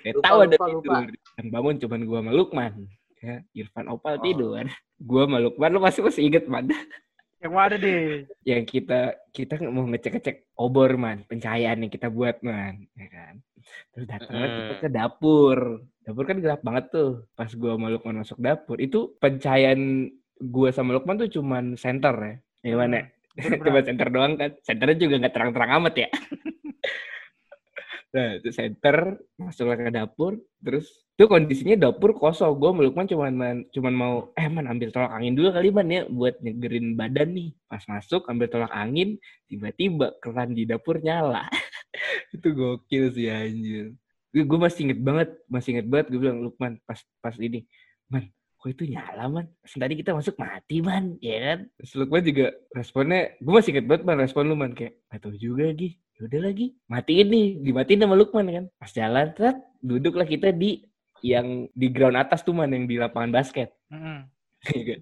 Saya 0.00 0.12
Lupa, 0.16 0.24
tahu 0.24 0.38
ada 0.40 0.56
lupa, 0.56 0.64
tidur. 0.64 0.80
lupa. 0.80 0.96
Yang 1.36 1.48
bangun 1.52 1.74
cuman 1.76 2.00
gua 2.08 2.18
sama 2.24 2.32
Lukman. 2.32 2.72
Ya, 3.24 3.40
Irfan 3.56 3.88
Opal 3.88 4.20
Oh. 4.20 4.22
tidur. 4.22 4.66
Gua 5.00 5.24
sama 5.24 5.38
Lukman 5.40 5.72
lu 5.72 5.80
masih 5.80 6.04
masih 6.04 6.22
inget 6.28 6.44
man. 6.48 6.68
Yang 7.40 7.52
mana 7.52 7.74
deh? 7.76 8.28
Yang 8.44 8.64
kita 8.68 9.00
kita 9.32 9.54
mau 9.68 9.84
ngecek-ngecek 9.88 10.56
obor 10.56 10.96
man, 10.96 11.24
pencahayaan 11.28 11.84
yang 11.84 11.92
kita 11.92 12.08
buat 12.08 12.40
man, 12.44 12.88
ya 12.96 13.06
kan. 13.08 13.34
Terus 13.92 14.06
datanglah 14.08 14.48
kita 14.48 14.74
ke 14.84 14.88
dapur. 14.92 15.58
Dapur 16.04 16.24
kan 16.24 16.38
gelap 16.40 16.60
banget 16.64 16.84
tuh. 16.92 17.28
Pas 17.36 17.50
gua 17.56 17.76
sama 17.76 17.92
Lukman 17.92 18.20
masuk 18.20 18.38
dapur, 18.40 18.76
itu 18.80 19.16
pencahayaan 19.20 20.12
gua 20.40 20.68
sama 20.72 20.96
Lukman 20.96 21.20
tuh 21.20 21.28
cuman 21.28 21.76
center 21.76 22.14
ya. 22.16 22.34
Gimana? 22.72 23.04
Cuma 23.64 23.84
center 23.84 24.08
doang 24.08 24.36
kan. 24.40 24.50
Centernya 24.64 24.96
juga 24.96 25.14
nggak 25.20 25.34
terang-terang 25.36 25.70
amat 25.80 25.94
ya. 26.04 26.08
nah, 28.16 28.28
itu 28.40 28.48
center, 28.48 29.20
masuklah 29.36 29.76
ke 29.76 29.92
dapur, 29.92 30.40
terus 30.64 31.05
itu 31.16 31.24
kondisinya 31.24 31.88
dapur 31.88 32.12
kosong. 32.12 32.52
Gue 32.60 32.76
melukman 32.76 33.08
cuman 33.08 33.32
man- 33.32 33.64
cuman 33.72 33.94
mau 33.96 34.14
eh 34.36 34.52
man 34.52 34.68
ambil 34.68 34.92
tolak 34.92 35.16
angin 35.16 35.32
dulu 35.32 35.48
kali 35.48 35.72
man 35.72 35.88
ya 35.88 36.04
buat 36.12 36.36
nyegerin 36.44 36.92
badan 36.92 37.32
nih. 37.32 37.48
Pas 37.64 37.80
masuk 37.88 38.28
ambil 38.28 38.52
tolak 38.52 38.68
angin, 38.68 39.16
tiba-tiba 39.48 40.12
keran 40.20 40.52
di 40.52 40.68
dapur 40.68 41.00
nyala. 41.00 41.48
itu 42.36 42.52
gokil 42.52 43.16
sih 43.16 43.32
anjir. 43.32 43.96
Gue 44.36 44.58
masih 44.60 44.92
inget 44.92 45.00
banget, 45.00 45.28
masih 45.48 45.68
inget 45.80 45.88
banget 45.88 46.06
gue 46.12 46.20
bilang 46.20 46.44
Lukman 46.44 46.76
pas 46.84 47.00
pas 47.24 47.32
ini, 47.40 47.64
man 48.12 48.28
kok 48.56 48.68
itu 48.72 48.84
nyala 48.88 49.24
man 49.30 49.46
tadi 49.62 49.94
kita 49.94 50.10
masuk 50.16 50.34
mati 50.42 50.82
man 50.82 51.14
ya 51.22 51.38
kan 51.38 51.58
terus 51.78 51.92
Lukman 51.94 52.24
juga 52.24 52.46
responnya 52.74 53.30
gue 53.38 53.52
masih 53.52 53.70
inget 53.76 53.86
banget 53.86 54.02
man 54.02 54.18
respon 54.18 54.44
lu 54.48 54.56
man 54.58 54.72
kayak 54.74 54.98
gak 55.06 55.22
tau 55.22 55.32
juga 55.38 55.70
lagi 55.70 56.00
yaudah 56.18 56.40
lagi 56.50 56.66
matiin 56.90 57.28
nih 57.30 57.46
dimatiin 57.62 58.02
sama 58.02 58.16
Lukman 58.18 58.48
kan 58.50 58.64
pas 58.80 58.90
jalan 58.90 59.30
tet 59.38 59.56
duduklah 59.84 60.26
kita 60.26 60.50
di 60.50 60.82
yang 61.22 61.68
di 61.72 61.88
ground 61.88 62.16
atas 62.16 62.42
tuh 62.42 62.52
man 62.52 62.68
yang 62.68 62.84
di 62.84 62.96
lapangan 62.96 63.32
basket. 63.32 63.72
Kan? 64.66 65.00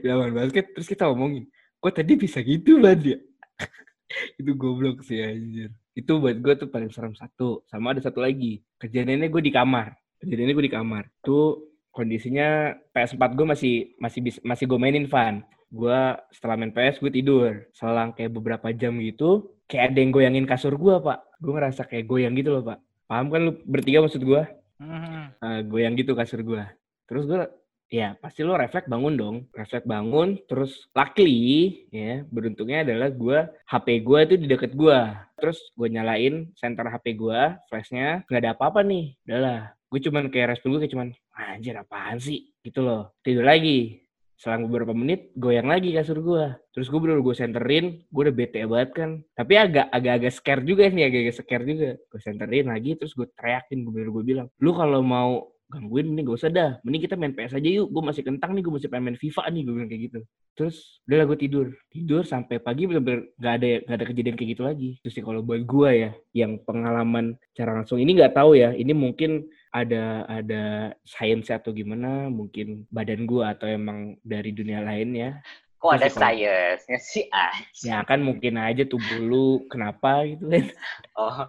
Di 0.00 0.06
lapangan 0.06 0.34
basket 0.36 0.64
terus 0.72 0.86
kita 0.86 1.08
ngomongin 1.08 1.48
kok 1.80 1.96
tadi 1.96 2.12
bisa 2.12 2.44
gitu 2.44 2.76
man 2.76 3.00
ya 3.00 3.16
itu 4.40 4.52
goblok 4.54 5.00
sih 5.02 5.20
anjir. 5.20 5.70
Itu 5.94 6.20
buat 6.22 6.38
gue 6.38 6.54
tuh 6.56 6.68
paling 6.70 6.90
serem 6.90 7.14
satu. 7.14 7.62
Sama 7.66 7.92
ada 7.92 8.02
satu 8.02 8.20
lagi 8.22 8.62
kejadiannya 8.78 9.28
gue 9.28 9.42
di 9.42 9.52
kamar. 9.52 9.94
Kejadiannya 10.20 10.54
gue 10.54 10.66
di 10.66 10.74
kamar. 10.74 11.04
Tuh 11.20 11.72
kondisinya 11.90 12.74
PS4 12.94 13.22
gue 13.34 13.46
masih 13.46 13.74
masih 13.98 14.20
bis- 14.22 14.42
masih 14.42 14.64
gue 14.66 14.78
mainin 14.78 15.06
Van. 15.06 15.42
Gue 15.70 15.98
setelah 16.34 16.58
main 16.58 16.72
PS 16.74 16.98
gue 16.98 17.10
tidur. 17.10 17.50
Selang 17.74 18.14
kayak 18.14 18.32
beberapa 18.34 18.70
jam 18.74 18.96
gitu 18.98 19.54
kayak 19.70 19.94
ada 19.94 19.98
yang 20.02 20.10
goyangin 20.10 20.46
kasur 20.46 20.74
gue 20.74 20.94
pak. 21.00 21.18
Gue 21.38 21.52
ngerasa 21.54 21.82
kayak 21.86 22.04
goyang 22.10 22.34
gitu 22.34 22.50
loh 22.54 22.62
pak. 22.66 22.78
Paham 23.06 23.26
kan 23.30 23.40
lu 23.42 23.52
bertiga 23.66 24.02
maksud 24.02 24.22
gue 24.22 24.42
Mm-mm. 24.80 25.36
Eh, 25.36 25.60
goyang 25.68 25.94
gitu 25.94 26.16
kasur 26.16 26.40
gue 26.40 26.64
terus 27.04 27.26
gue 27.26 27.42
ya 27.90 28.14
pasti 28.22 28.46
lo 28.46 28.54
refleks 28.54 28.86
bangun 28.86 29.14
dong. 29.18 29.36
Refleks 29.50 29.84
bangun 29.84 30.38
terus 30.46 30.86
luckily 30.94 31.84
ya 31.90 32.22
beruntungnya 32.30 32.86
adalah 32.86 33.10
gue 33.10 33.38
HP 33.66 33.86
gue 34.06 34.20
tuh 34.30 34.38
di 34.38 34.46
deket 34.46 34.72
gue 34.78 34.98
terus 35.36 35.58
gue 35.74 35.88
nyalain 35.90 36.48
center 36.54 36.86
HP 36.86 37.18
gue 37.18 37.40
flashnya 37.66 38.22
nggak 38.30 38.40
ada 38.40 38.50
apa-apa 38.54 38.80
nih. 38.86 39.18
Udahlah. 39.26 39.74
Gue 39.90 40.00
cuman 40.06 40.30
kayak 40.30 40.54
respon 40.54 40.78
gue 40.78 40.86
kayak 40.86 40.94
cuman 40.94 41.08
anjir 41.34 41.74
apaan 41.74 42.22
sih? 42.22 42.54
Gitu 42.62 42.78
loh. 42.78 43.10
Tidur 43.26 43.42
lagi 43.42 43.99
selang 44.40 44.72
beberapa 44.72 44.96
menit 44.96 45.36
goyang 45.36 45.68
lagi 45.68 45.92
kasur 45.92 46.24
gue 46.24 46.48
terus 46.72 46.88
gue 46.88 46.96
bener 46.96 47.20
gue 47.20 47.36
senterin 47.36 48.00
gue 48.08 48.22
udah 48.24 48.32
bete 48.32 48.64
banget 48.64 48.90
kan. 48.96 49.10
Tapi 49.36 49.52
agak 49.60 49.92
agak 49.92 50.12
agak 50.16 50.32
scare 50.32 50.62
juga 50.64 50.88
nih 50.88 51.12
agak 51.12 51.20
agak 51.28 51.36
scare 51.44 51.64
juga. 51.68 51.90
Gue 52.08 52.20
senterin 52.24 52.72
lagi 52.72 52.96
terus 52.96 53.12
gue 53.12 53.28
teriakin 53.36 53.84
gue 53.84 53.92
bener 53.92 54.08
gue 54.08 54.24
bilang 54.24 54.48
lu 54.64 54.72
kalau 54.72 55.04
mau 55.04 55.52
gangguin 55.70 56.10
mending 56.10 56.26
gak 56.26 56.38
usah 56.40 56.50
dah. 56.50 56.70
Mending 56.82 57.02
kita 57.04 57.14
main 57.20 57.36
PS 57.36 57.60
aja 57.60 57.68
yuk. 57.68 57.92
Gue 57.92 58.02
masih 58.02 58.22
kentang 58.26 58.56
nih 58.56 58.62
gue 58.64 58.72
masih 58.74 58.88
pengen 58.90 59.04
main 59.12 59.18
FIFA 59.20 59.42
nih 59.52 59.62
gue 59.62 59.74
bilang 59.76 59.90
kayak 59.92 60.02
gitu. 60.08 60.20
Terus 60.58 60.76
udah 61.06 61.16
lah 61.20 61.26
gue 61.30 61.38
tidur. 61.38 61.66
Tidur 61.92 62.22
sampai 62.26 62.56
pagi 62.58 62.82
bener-bener 62.88 63.20
gak 63.36 63.54
ada 63.60 63.68
gak 63.86 63.96
ada 64.00 64.06
kejadian 64.08 64.36
kayak 64.40 64.50
gitu 64.56 64.62
lagi. 64.66 64.90
Terus 65.04 65.14
sih 65.20 65.24
kalau 65.24 65.40
buat 65.44 65.62
gue 65.68 65.90
ya 65.92 66.10
yang 66.32 66.58
pengalaman 66.64 67.36
cara 67.54 67.76
langsung 67.76 68.02
ini 68.02 68.16
nggak 68.16 68.34
tahu 68.34 68.58
ya. 68.58 68.74
Ini 68.74 68.96
mungkin 68.96 69.46
ada 69.70 70.26
ada 70.26 70.94
science 71.06 71.50
atau 71.50 71.70
gimana 71.70 72.26
mungkin 72.26 72.90
badan 72.90 73.26
gue 73.26 73.44
atau 73.46 73.70
emang 73.70 74.18
dari 74.26 74.50
dunia 74.50 74.82
lain 74.82 75.14
ya 75.14 75.32
Kok 75.80 75.96
ada 75.96 76.12
science-nya 76.12 76.98
sih? 77.00 77.24
Ah. 77.32 77.56
ya 77.80 78.04
kan 78.04 78.20
mungkin 78.20 78.60
aja 78.60 78.84
tubuh 78.84 79.16
lu 79.16 79.64
kenapa 79.72 80.28
gitu 80.28 80.44
kan 80.50 80.66
Oh. 81.20 81.46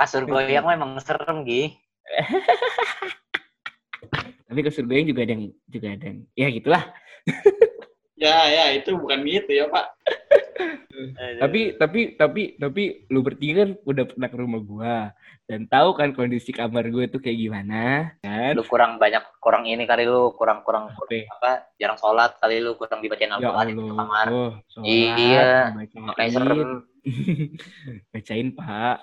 Kasur 0.00 0.26
goyang 0.26 0.66
memang 0.66 0.98
serem, 0.98 1.46
Gi. 1.46 1.78
tapi 4.50 4.60
kasur 4.66 4.84
goyang 4.84 5.06
juga 5.06 5.22
ada 5.22 5.32
yang 5.38 5.44
juga 5.70 5.88
ada 5.94 6.04
yang 6.10 6.18
ya 6.34 6.48
gitulah 6.50 6.84
Ya, 8.22 8.46
ya, 8.46 8.64
itu 8.78 8.94
bukan 8.94 9.26
gitu 9.26 9.50
ya, 9.50 9.66
Pak. 9.66 9.86
Tapi 11.40 11.74
tapi 11.78 12.00
tapi 12.14 12.42
tapi 12.60 12.82
lu 13.10 13.20
bertiga 13.24 13.64
kan 13.64 13.70
udah 13.86 14.04
pernah 14.08 14.28
ke 14.28 14.36
rumah 14.36 14.60
gua. 14.62 14.96
Dan 15.42 15.66
tahu 15.68 15.92
kan 15.98 16.14
kondisi 16.16 16.54
kamar 16.54 16.88
gue 16.88 17.10
tuh 17.12 17.20
kayak 17.20 17.36
gimana 17.36 18.14
kan? 18.24 18.54
Lu 18.56 18.64
kurang 18.64 18.96
banyak 18.96 19.20
kurang 19.42 19.68
ini 19.68 19.84
kali 19.84 20.06
lu 20.08 20.32
kurang 20.32 20.64
kurang 20.64 20.94
Oke. 20.96 21.28
apa 21.28 21.68
jarang 21.76 21.98
sholat 21.98 22.38
kali 22.40 22.62
lu 22.62 22.78
kurang 22.78 23.02
dibacain 23.02 23.28
ya 23.28 23.36
Al-Quran 23.36 23.66
di 23.68 23.74
kamar. 23.76 24.26
Allah 24.30 24.52
sholat, 24.70 24.86
Iya, 25.18 25.52
makanya 25.76 26.30
serem. 26.32 26.70
Bacain 28.14 28.48
pak. 28.54 28.96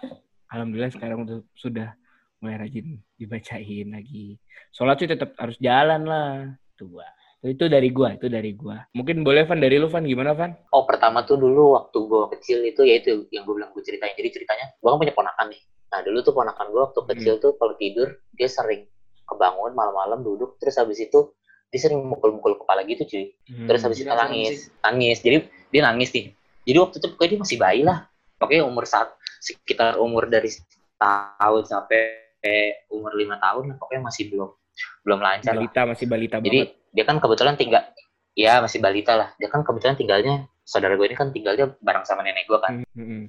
Alhamdulillah 0.49 0.89
sekarang 0.95 1.27
udah 1.27 1.37
sudah 1.53 1.93
mulai 2.39 2.65
rajin 2.65 2.97
dibacain 3.19 3.87
lagi. 3.91 4.39
Sholat 4.71 4.95
sih 5.03 5.09
tetap 5.11 5.35
harus 5.37 5.59
jalan 5.59 6.07
lah. 6.07 6.55
Tuh 6.79 7.03
itu 7.39 7.71
dari 7.71 7.87
gua 7.87 8.19
itu 8.19 8.27
dari 8.27 8.51
gua. 8.51 8.83
Mungkin 8.91 9.23
boleh 9.23 9.47
Van 9.47 9.63
dari 9.63 9.79
lu 9.79 9.87
Van 9.87 10.03
gimana 10.03 10.35
Van? 10.35 10.51
Oh 10.75 10.83
pertama 10.83 11.23
tuh 11.23 11.39
dulu 11.39 11.79
waktu 11.79 11.97
gua 12.03 12.27
kecil 12.35 12.67
itu 12.67 12.83
ya 12.83 12.99
itu 12.99 13.31
yang 13.31 13.47
gue 13.47 13.55
bilang 13.55 13.71
gue 13.71 13.79
ceritain. 13.79 14.11
Jadi 14.11 14.29
ceritanya 14.35 14.75
gua 14.83 14.95
kan 14.95 15.07
punya 15.07 15.15
ponakan 15.15 15.45
nih. 15.47 15.61
Nah 15.89 15.99
dulu 16.03 16.17
tuh 16.19 16.33
ponakan 16.35 16.65
gua 16.75 16.81
waktu 16.91 16.99
Hmm. 16.99 17.09
kecil 17.15 17.33
tuh 17.39 17.51
kalau 17.55 17.73
tidur 17.79 18.07
dia 18.35 18.49
sering 18.51 18.83
kebangun 19.23 19.71
malam-malam 19.71 20.19
duduk 20.25 20.59
terus 20.59 20.75
habis 20.75 20.99
itu 20.99 21.31
dia 21.69 21.79
sering 21.79 22.01
mukul-mukul 22.03 22.59
kepala 22.59 22.83
gitu 22.83 23.07
cuy. 23.07 23.25
Terus 23.47 23.81
habis 23.87 24.03
itu 24.03 24.11
nangis 24.11 24.67
nangis. 24.83 25.17
Jadi 25.23 25.47
dia 25.71 25.81
nangis 25.87 26.11
nih. 26.11 26.35
Jadi 26.67 26.77
waktu 26.81 26.95
itu 26.99 27.07
pokoknya 27.15 27.29
dia 27.31 27.39
masih 27.39 27.57
bayi 27.57 27.81
lah. 27.87 28.09
Pokoknya 28.35 28.63
umur 28.67 28.83
saat 28.83 29.15
sekitar 29.39 29.95
umur 29.95 30.27
dari 30.27 30.51
tahun 30.99 31.63
sampai 31.63 32.01
umur 32.91 33.15
lima 33.15 33.39
tahun 33.39 33.75
pokoknya 33.79 34.03
masih 34.11 34.31
belum 34.31 34.51
belum 35.03 35.19
lancar 35.19 35.53
lah. 35.53 35.61
balita 35.63 35.81
masih 35.85 36.05
balita 36.05 36.35
jadi 36.39 36.59
banget. 36.67 36.91
dia 36.91 37.03
kan 37.05 37.17
kebetulan 37.17 37.55
tinggal 37.55 37.83
ya 38.33 38.63
masih 38.63 38.79
balita 38.79 39.13
lah. 39.15 39.29
Dia 39.35 39.49
kan 39.51 39.61
kebetulan 39.61 39.95
tinggalnya 39.95 40.47
saudara 40.63 40.95
gue 40.95 41.05
ini 41.05 41.17
kan 41.17 41.29
tinggalnya 41.29 41.75
bareng 41.81 42.05
sama 42.05 42.23
nenek 42.23 42.47
gue 42.47 42.59
kan. 42.61 42.85
Hmm, 42.95 43.03
hmm, 43.03 43.23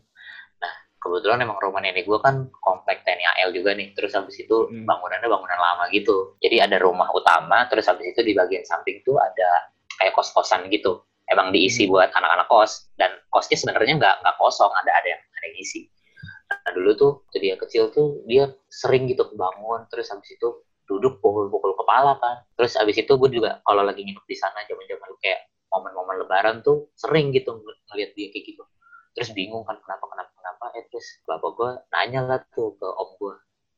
kebetulan 1.00 1.40
emang 1.40 1.56
rumah 1.58 1.80
nenek 1.80 2.04
gue 2.04 2.18
kan 2.20 2.46
komplek 2.60 3.02
TNI 3.02 3.24
AL 3.40 3.50
juga 3.50 3.72
nih. 3.72 3.96
Terus 3.96 4.12
habis 4.12 4.36
itu 4.38 4.68
Hmm. 4.68 4.84
bangunannya 4.84 5.26
bangunan 5.26 5.58
lama 5.58 5.88
gitu. 5.90 6.36
Jadi 6.38 6.60
ada 6.60 6.76
rumah 6.78 7.08
utama 7.10 7.64
terus 7.66 7.88
habis 7.88 8.06
itu 8.06 8.20
di 8.20 8.36
bagian 8.36 8.62
samping 8.62 9.00
tuh 9.02 9.16
ada 9.16 9.72
kayak 9.98 10.12
kos-kosan 10.14 10.68
gitu. 10.68 11.02
Emang 11.26 11.50
diisi 11.50 11.88
Hmm. 11.88 11.96
buat 11.96 12.10
anak-anak 12.12 12.46
kos. 12.46 12.92
Dan 12.94 13.10
kosnya 13.32 13.56
sebenarnya 13.56 13.96
nggak 13.96 14.14
nggak 14.20 14.36
kosong 14.36 14.70
ada 14.70 14.90
ada 14.94 15.08
yang 15.16 15.22
ada 15.24 15.46
yang 15.48 15.58
isi 15.58 15.88
nah 16.50 16.74
dulu 16.74 16.90
tuh 16.98 17.12
dia 17.38 17.54
kecil 17.54 17.94
tuh 17.94 18.26
dia 18.26 18.50
sering 18.66 19.06
gitu 19.06 19.22
bangun. 19.38 19.86
Terus 19.86 20.10
habis 20.10 20.34
itu 20.34 20.48
duduk 20.90 21.22
pukul-pukul 21.22 21.78
kepala 21.78 22.18
kan. 22.18 22.42
Terus 22.58 22.74
habis 22.74 22.98
itu 22.98 23.12
gue 23.14 23.30
juga 23.30 23.62
kalau 23.62 23.86
lagi 23.86 24.02
nginep 24.02 24.26
di 24.26 24.34
sana 24.34 24.66
zaman-zaman 24.66 25.10
kayak 25.22 25.46
momen-momen 25.70 26.26
lebaran 26.26 26.66
tuh 26.66 26.90
sering 26.98 27.30
gitu 27.30 27.54
ng- 27.54 27.78
ngeliat 27.94 28.10
dia 28.18 28.26
kayak 28.34 28.44
gitu. 28.50 28.62
Terus 29.14 29.30
bingung 29.30 29.62
kan 29.62 29.78
kenapa 29.78 30.02
kenapa 30.10 30.30
kenapa 30.34 30.64
eh 30.74 30.84
terus 30.90 31.06
bapak 31.22 31.50
gue 31.54 31.70
nanya 31.94 32.20
lah 32.26 32.40
tuh 32.50 32.74
ke 32.74 32.86
om 32.90 33.14
gue 33.14 33.34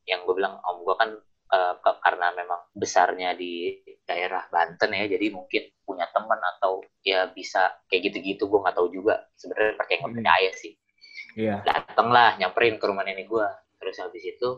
yang 0.09 0.25
gue 0.25 0.35
bilang 0.35 0.57
om 0.64 0.81
gue 0.81 0.96
kan 0.96 1.11
ke- 1.85 2.01
karena 2.01 2.33
memang 2.33 2.64
besarnya 2.72 3.37
di 3.37 3.77
daerah 4.09 4.48
Banten 4.48 4.88
ya 4.88 5.05
jadi 5.05 5.29
mungkin 5.29 5.68
punya 5.85 6.09
teman 6.09 6.40
atau 6.57 6.81
ya 7.05 7.29
bisa 7.29 7.77
kayak 7.92 8.09
gitu-gitu 8.09 8.48
gue 8.48 8.57
nggak 8.57 8.72
tahu 8.72 8.88
juga 8.88 9.29
sebenarnya 9.37 9.77
percaya 9.77 9.96
nggak 10.01 10.09
Hmm. 10.09 10.18
percaya 10.25 10.51
sih. 10.57 10.72
Iya. 11.37 11.57
Dateng 11.61 12.09
lah 12.09 12.40
nyamperin 12.40 12.81
ke 12.81 12.85
rumah 12.88 13.05
nenek 13.05 13.29
gue 13.29 13.46
terus 13.77 14.01
habis 14.01 14.25
itu 14.25 14.48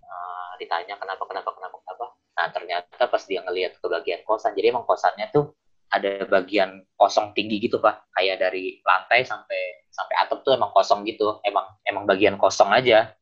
eh, 0.00 0.37
ditanya 0.58 0.98
kenapa 0.98 1.24
kenapa 1.24 1.50
kenapa 1.54 1.76
kenapa? 1.82 2.04
Nah 2.38 2.46
ternyata 2.50 3.02
pas 3.08 3.22
dia 3.24 3.40
ngelihat 3.46 3.78
ke 3.78 3.86
bagian 3.86 4.20
kosan 4.26 4.52
jadi 4.58 4.74
emang 4.74 4.84
kosannya 4.84 5.30
tuh 5.30 5.54
ada 5.88 6.28
bagian 6.28 6.84
kosong 6.94 7.32
tinggi 7.32 7.64
gitu 7.64 7.80
pak. 7.80 8.12
Kayak 8.12 8.44
dari 8.44 8.80
lantai 8.84 9.24
sampai 9.24 9.88
sampai 9.88 10.14
atap 10.20 10.44
tuh 10.44 10.52
emang 10.54 10.70
kosong 10.72 11.04
gitu. 11.08 11.40
Emang 11.44 11.64
emang 11.84 12.04
bagian 12.04 12.36
kosong 12.36 12.70
aja. 12.72 13.12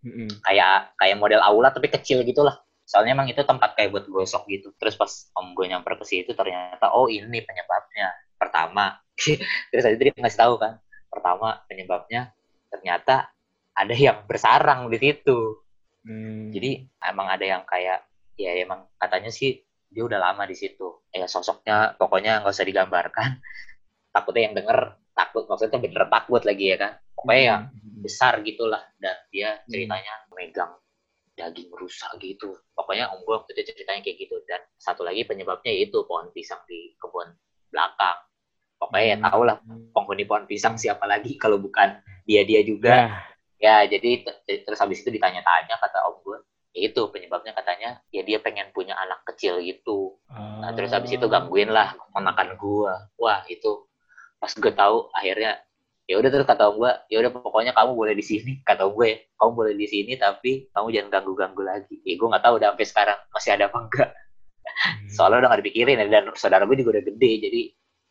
Hmm, 0.00 0.24
hmm. 0.24 0.30
kayak 0.48 0.96
kayak 0.96 1.16
model 1.20 1.44
aula 1.44 1.68
tapi 1.70 1.92
kecil 1.92 2.24
gitu 2.24 2.40
lah. 2.40 2.56
Soalnya 2.88 3.14
emang 3.14 3.28
itu 3.30 3.44
tempat 3.44 3.76
kayak 3.76 3.94
buat 3.94 4.06
gosok 4.08 4.48
gitu. 4.50 4.72
Terus 4.80 4.96
pas 4.98 5.30
om 5.36 5.52
gue 5.54 5.66
nyamper 5.70 5.94
ke 6.00 6.04
situ 6.08 6.32
ternyata 6.34 6.90
oh 6.90 7.06
ini 7.06 7.44
penyebabnya. 7.44 8.10
Pertama 8.34 8.98
terus 9.70 9.82
tadi 9.84 9.96
dia 10.00 10.12
ngasih 10.16 10.40
tahu 10.40 10.54
kan. 10.58 10.80
Pertama 11.10 11.62
penyebabnya 11.70 12.34
ternyata 12.70 13.30
ada 13.76 13.94
yang 13.94 14.26
bersarang 14.26 14.90
di 14.90 14.98
situ 14.98 15.59
Hmm. 16.00 16.48
jadi 16.48 16.88
emang 17.12 17.28
ada 17.28 17.44
yang 17.44 17.62
kayak 17.68 18.08
ya 18.40 18.56
emang 18.56 18.88
katanya 18.96 19.28
sih 19.28 19.60
dia 19.90 20.02
udah 20.06 20.16
lama 20.22 20.46
di 20.46 20.54
situ. 20.54 21.02
Ya 21.10 21.26
sosoknya 21.26 21.98
pokoknya 21.98 22.40
nggak 22.40 22.54
usah 22.54 22.66
digambarkan. 22.66 23.42
Takutnya 24.14 24.42
yang 24.50 24.54
denger 24.56 24.78
takut 25.12 25.44
maksudnya 25.50 25.78
bener 25.82 26.06
takut 26.08 26.42
lagi 26.46 26.72
ya 26.72 26.76
kan? 26.78 26.92
Pokoknya 27.12 27.42
ya 27.42 27.56
Hmm. 27.68 28.00
besar 28.00 28.40
gitulah. 28.46 28.80
Dan 28.96 29.16
dia 29.34 29.60
ceritanya 29.66 30.14
megang 30.32 30.72
daging 31.36 31.70
rusa 31.74 32.06
gitu. 32.22 32.54
Pokoknya 32.72 33.10
om 33.12 33.20
gue 33.26 33.34
waktu 33.34 33.50
itu 33.58 33.74
ceritanya 33.74 34.00
kayak 34.00 34.16
gitu. 34.24 34.36
Dan 34.46 34.62
satu 34.78 35.02
lagi 35.04 35.26
penyebabnya 35.26 35.74
itu 35.74 36.06
pohon 36.06 36.30
pisang 36.32 36.62
di 36.70 36.94
kebun 36.96 37.28
belakang. 37.68 38.18
Pokoknya 38.80 39.04
ya 39.04 39.16
tau 39.20 39.42
lah 39.44 39.56
penghuni 39.92 40.24
pohon 40.24 40.48
pisang 40.48 40.80
siapa 40.80 41.04
lagi 41.04 41.36
kalau 41.36 41.60
bukan 41.60 42.00
dia 42.24 42.46
dia 42.46 42.64
juga. 42.64 42.94
Ya, 42.94 43.08
ya 43.60 43.84
jadi 43.84 44.24
terus 44.64 44.80
habis 44.80 45.04
itu 45.04 45.12
ditanya-tanya 45.12 45.76
kata 45.76 46.08
om 46.08 46.16
gue 46.24 46.38
ya 46.72 46.88
itu 46.88 47.02
penyebabnya 47.12 47.52
katanya 47.52 48.00
ya 48.08 48.22
dia 48.24 48.38
pengen 48.40 48.72
punya 48.72 48.96
anak 48.96 49.20
kecil 49.26 49.60
gitu. 49.60 50.16
Nah 50.32 50.72
terus 50.72 50.90
habis 50.90 51.12
itu 51.12 51.26
gangguin 51.28 51.68
lah 51.68 51.92
ponakan 52.10 52.56
gue 52.56 52.92
wah 53.20 53.44
itu 53.46 53.84
pas 54.40 54.48
gue 54.48 54.72
tahu 54.72 55.12
akhirnya 55.12 55.60
ya 56.08 56.18
udah 56.18 56.30
terus 56.32 56.46
kata 56.48 56.72
om 56.72 56.80
gue 56.80 56.90
ya 57.12 57.20
udah 57.20 57.30
pokoknya 57.30 57.70
kamu 57.76 57.90
boleh 57.94 58.14
di 58.16 58.24
sini 58.24 58.52
kata 58.64 58.88
om 58.88 58.96
gue 58.96 59.06
ya, 59.12 59.18
kamu 59.36 59.50
boleh 59.52 59.74
di 59.76 59.86
sini 59.86 60.12
tapi 60.16 60.70
kamu 60.72 60.86
jangan 60.90 61.08
ganggu 61.12 61.32
ganggu 61.36 61.62
lagi. 61.62 62.00
Ya 62.06 62.14
gue 62.16 62.28
nggak 62.32 62.42
tahu 62.42 62.54
udah 62.58 62.68
sampai 62.72 62.86
sekarang 62.88 63.18
masih 63.30 63.50
ada 63.54 63.64
apa 63.68 63.78
enggak. 63.84 64.10
Soalnya 65.12 65.36
udah 65.44 65.48
nggak 65.52 65.60
dipikirin 65.66 66.00
ya, 66.00 66.06
dan 66.08 66.24
saudara 66.38 66.64
gue 66.64 66.76
juga 66.78 66.96
udah 66.96 67.04
gede 67.04 67.30
jadi 67.44 67.62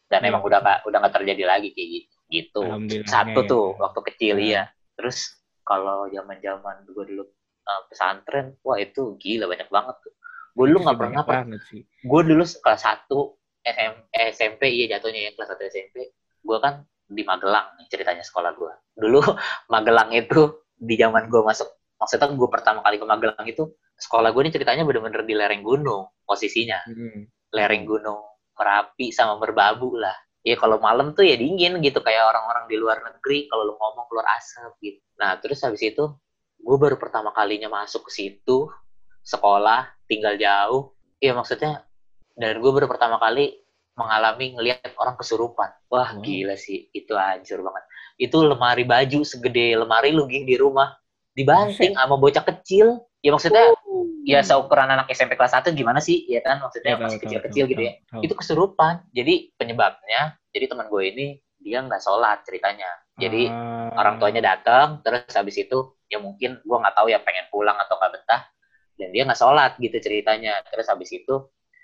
dan 0.09 0.19
Iya. 0.25 0.29
emang 0.35 0.41
udah 0.43 0.59
nggak 0.61 0.79
udah 0.85 0.97
nggak 0.99 1.15
terjadi 1.15 1.43
lagi 1.47 1.69
kayak 1.73 1.89
gitu. 1.95 2.15
Gitu 2.29 2.61
Alhamdulillahnya 2.61 3.09
satu 3.09 3.39
ya. 3.41 3.49
tuh 3.49 3.65
waktu 3.79 3.99
kecil 4.13 4.35
Nah. 4.35 4.43
iya. 4.45 4.61
Terus 4.99 5.17
kalau 5.69 6.09
zaman 6.09 6.41
zaman 6.41 6.75
gue 6.83 7.03
dulu 7.05 7.23
uh, 7.63 7.81
pesantren 7.87 8.57
wah 8.65 8.81
itu 8.81 9.13
gila 9.21 9.45
banyak 9.45 9.69
banget 9.69 9.95
tuh 10.01 10.13
gue 10.57 10.65
dulu 10.65 10.79
nggak 10.81 10.97
Banyak 10.97 11.23
pernah 11.23 11.45
banget 11.45 11.61
sih. 11.69 11.81
gue 11.85 12.21
dulu 12.25 12.43
kelas 12.43 12.81
1 12.83 13.05
SM, 13.61 13.93
eh, 14.09 14.27
SMP 14.33 14.61
iya 14.73 14.97
jatuhnya 14.97 15.29
ya 15.29 15.31
kelas 15.37 15.49
1 15.53 15.61
SMP 15.69 15.95
gue 16.41 16.57
kan 16.57 16.81
di 17.05 17.21
Magelang 17.21 17.77
ceritanya 17.87 18.25
sekolah 18.25 18.51
gue 18.57 18.73
dulu 18.97 19.21
Magelang 19.73 20.09
itu 20.11 20.41
di 20.73 20.97
zaman 20.97 21.29
gue 21.29 21.41
masuk 21.45 21.69
maksudnya 21.95 22.27
gue 22.31 22.49
pertama 22.49 22.79
kali 22.81 22.97
ke 22.97 23.05
Magelang 23.05 23.45
itu 23.45 23.63
sekolah 23.95 24.33
gue 24.33 24.41
ini 24.41 24.51
ceritanya 24.51 24.83
bener-bener 24.83 25.21
di 25.23 25.35
lereng 25.37 25.61
gunung 25.61 26.09
posisinya 26.25 26.81
Hmm. 26.89 27.29
lereng 27.53 27.85
gunung 27.85 28.19
Merapi 28.57 29.11
sama 29.11 29.39
Merbabu 29.39 29.95
lah 29.95 30.15
ya 30.43 30.55
kalau 30.55 30.79
malam 30.79 31.11
tuh 31.11 31.27
ya 31.27 31.35
dingin 31.35 31.79
gitu 31.83 31.99
kayak 31.99 32.31
orang-orang 32.31 32.65
di 32.71 32.75
luar 32.79 33.03
negeri 33.03 33.51
kalau 33.51 33.67
lu 33.67 33.73
ngomong 33.75 34.05
keluar 34.07 34.27
asap 34.39 34.71
gitu. 34.79 34.99
Nah 35.19 35.35
terus 35.39 35.59
habis 35.63 35.83
itu 35.83 36.03
gue 36.59 36.77
baru 36.79 36.95
pertama 36.99 37.31
kalinya 37.35 37.71
masuk 37.71 38.07
ke 38.07 38.11
situ 38.11 38.67
sekolah 39.23 39.91
tinggal 40.07 40.35
jauh. 40.39 40.95
Ya 41.19 41.35
maksudnya 41.35 41.83
dan 42.39 42.63
gue 42.63 42.71
baru 42.71 42.87
pertama 42.87 43.19
kali 43.19 43.59
mengalami 43.99 44.55
ngelihat 44.55 44.95
orang 44.95 45.19
kesurupan. 45.19 45.75
Wah 45.91 46.15
Wow. 46.15 46.23
gila 46.23 46.55
sih 46.55 46.87
itu 46.95 47.11
hancur 47.11 47.59
banget. 47.59 47.83
Itu 48.15 48.47
lemari 48.47 48.87
baju 48.87 49.27
segede 49.27 49.75
lemari 49.75 50.15
lu 50.15 50.23
di 50.27 50.55
rumah. 50.55 50.95
Dibanting 51.35 51.99
sama 51.99 52.15
bocah 52.15 52.43
kecil. 52.47 53.03
Ya 53.19 53.35
maksudnya 53.35 53.75
ya 54.25 54.39
seukuran 54.43 54.89
anak 54.89 55.07
SMP 55.11 55.35
kelas 55.35 55.53
1 55.55 55.71
gimana 55.75 55.99
sih? 55.99 56.25
Ya 56.27 56.39
kan? 56.41 56.59
Maksudnya 56.59 56.95
Ya, 56.95 57.01
masih 57.01 57.19
kecil-kecil 57.21 57.65
gitu 57.69 57.81
ya. 57.81 57.93
tahu, 57.97 58.07
tahu. 58.09 58.21
itu 58.25 58.33
kesurupan. 58.35 58.93
Jadi 59.11 59.53
penyebabnya 59.55 60.39
jadi 60.49 60.65
teman 60.65 60.89
gue 60.89 61.03
ini 61.05 61.27
dia 61.59 61.83
nggak 61.83 62.01
sholat 62.01 62.41
ceritanya. 62.47 62.89
Jadi 63.19 63.51
Ah. 63.51 63.91
orang 63.99 64.15
tuanya 64.17 64.41
datang 64.55 65.03
terus 65.03 65.27
habis 65.35 65.55
itu 65.59 65.77
ya 66.07 66.17
mungkin 66.17 66.57
gue 66.63 66.77
nggak 66.79 66.95
tahu 66.95 67.07
ya 67.11 67.19
pengen 67.21 67.45
pulang 67.51 67.75
atau 67.77 67.95
nggak 67.99 68.11
betah. 68.15 68.41
Dan 68.99 69.11
dia 69.11 69.23
nggak 69.27 69.39
sholat 69.39 69.75
gitu 69.79 69.97
ceritanya. 69.99 70.59
Terus 70.71 70.87
habis 70.87 71.09
itu 71.11 71.35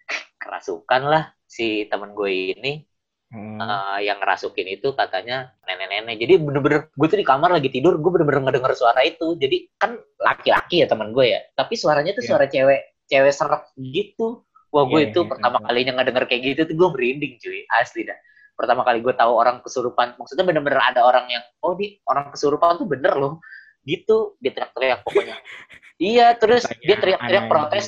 kerasukan 0.42 1.02
lah 1.08 1.24
si 1.46 1.86
temen 1.88 2.12
gue 2.18 2.56
ini 2.58 2.84
Hmm. 3.34 3.58
eh, 3.58 4.00
yang 4.06 4.22
ngerasukin 4.22 4.68
itu 4.80 4.94
katanya 4.94 5.50
nenek-nenek. 5.66 6.16
Jadi 6.22 6.34
bener-bener 6.40 6.80
gue 6.94 7.08
tuh 7.10 7.20
di 7.20 7.26
kamar 7.26 7.50
lagi 7.58 7.74
tidur 7.74 7.98
gue 7.98 8.12
bener-bener 8.14 8.42
ngedenger 8.48 8.74
suara 8.78 9.02
itu. 9.02 9.34
Jadi 9.36 9.66
kan 9.76 9.98
laki-laki 10.22 10.86
ya 10.86 10.88
temen 10.88 11.10
gue 11.12 11.26
ya. 11.34 11.42
Tapi 11.58 11.74
suaranya 11.74 12.14
tuh 12.14 12.24
Iya. 12.24 12.30
suara 12.30 12.46
cewek 12.46 12.82
cewek 13.10 13.34
serem 13.34 13.62
gitu. 13.82 14.46
Wah 14.70 14.86
gue 14.86 15.00
Iya, 15.02 15.10
itu 15.12 15.20
iya, 15.26 15.30
pertama 15.32 15.58
iya. 15.60 15.66
kalinya 15.68 15.94
ngedenger 16.00 16.26
kayak 16.30 16.42
gitu 16.46 16.62
tuh 16.70 16.76
gue 16.78 16.90
merinding 16.94 17.34
cuy. 17.42 17.60
Asli 17.74 18.02
dah. 18.06 18.18
Pertama 18.56 18.82
kali 18.88 19.00
gue 19.04 19.14
tahu 19.18 19.32
orang 19.36 19.60
kesurupan 19.66 20.16
maksudnya 20.16 20.46
bener-bener 20.48 20.80
ada 20.80 21.02
orang 21.04 21.26
yang 21.28 21.44
oh 21.66 21.76
di 21.76 22.00
orang 22.08 22.32
kesurupan 22.32 22.78
tuh 22.80 22.88
bener 22.88 23.14
loh. 23.18 23.42
Gitu 23.84 24.38
dia 24.40 24.52
teriak-teriak 24.54 25.02
pokoknya. 25.02 25.36
Iya 25.96 26.36
terus 26.36 26.68
Katanya 26.68 26.84
dia 26.84 26.96
teriak-teriak 27.00 27.46
protes 27.48 27.86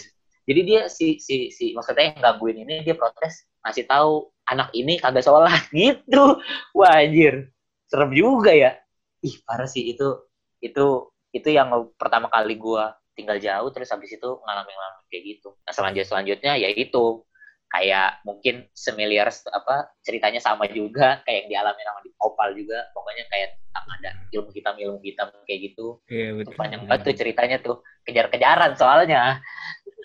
jadi 0.48 0.62
dia 0.64 0.82
si 0.88 1.20
si 1.20 1.52
si 1.52 1.76
maksudnya 1.76 2.16
yang 2.16 2.24
gangguin 2.24 2.64
ini 2.64 2.80
dia 2.88 2.96
protes 2.96 3.44
ngasih 3.68 3.84
tahu 3.84 4.32
anak 4.48 4.72
ini 4.72 4.96
kagak 4.96 5.28
sholat. 5.28 5.68
Gitu. 5.76 6.24
Wah 6.72 7.04
anjir. 7.04 7.52
Serem 7.92 8.16
juga 8.16 8.56
ya. 8.56 8.80
Ih 9.20 9.36
parah 9.44 9.68
sih. 9.68 9.92
Itu 9.92 10.32
itu 10.64 11.12
itu 11.36 11.50
yang 11.52 11.70
pertama 12.00 12.32
kali 12.32 12.56
gua 12.56 12.96
tinggal 13.14 13.38
jauh 13.44 13.70
terus 13.76 13.92
habis 13.92 14.16
itu 14.16 14.30
ngalamin 14.48 14.72
ngalamin 14.72 15.06
kayak 15.12 15.24
gitu. 15.36 15.50
Nah 15.68 15.74
selanjutnya 15.76 16.08
selanjutnya 16.08 16.54
ya 16.56 16.72
itu. 16.72 17.28
Kayak 17.68 18.24
mungkin 18.24 18.64
semiliar 18.72 19.28
apa 19.52 19.92
ceritanya 20.00 20.40
sama 20.40 20.72
juga 20.72 21.20
kayak 21.28 21.36
yang 21.36 21.48
dialami 21.52 21.84
sama 21.84 22.00
di 22.00 22.16
Opal 22.16 22.56
juga. 22.56 22.80
Pokoknya 22.96 23.28
kayak 23.28 23.60
tentang 23.60 23.86
ada 23.92 24.10
ilmu 24.32 24.50
hitam 24.56 24.76
ilmu 24.80 25.00
hitam 25.04 25.28
kayak 25.44 25.60
gitu. 25.76 26.00
Iya 26.08 26.32
itu 26.32 26.48
betul. 26.48 26.56
panjang 26.56 26.88
banget 26.88 27.12
tuh 27.12 27.16
ceritanya 27.20 27.58
tuh. 27.60 27.78
Kejar-kejaran 28.08 28.72
soalnya 28.80 29.44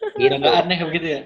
gitu 0.03 0.27
Udah 0.29 0.39
nggak 0.39 0.57
aneh 0.63 0.79
begitu 0.83 1.07
ya. 1.09 1.21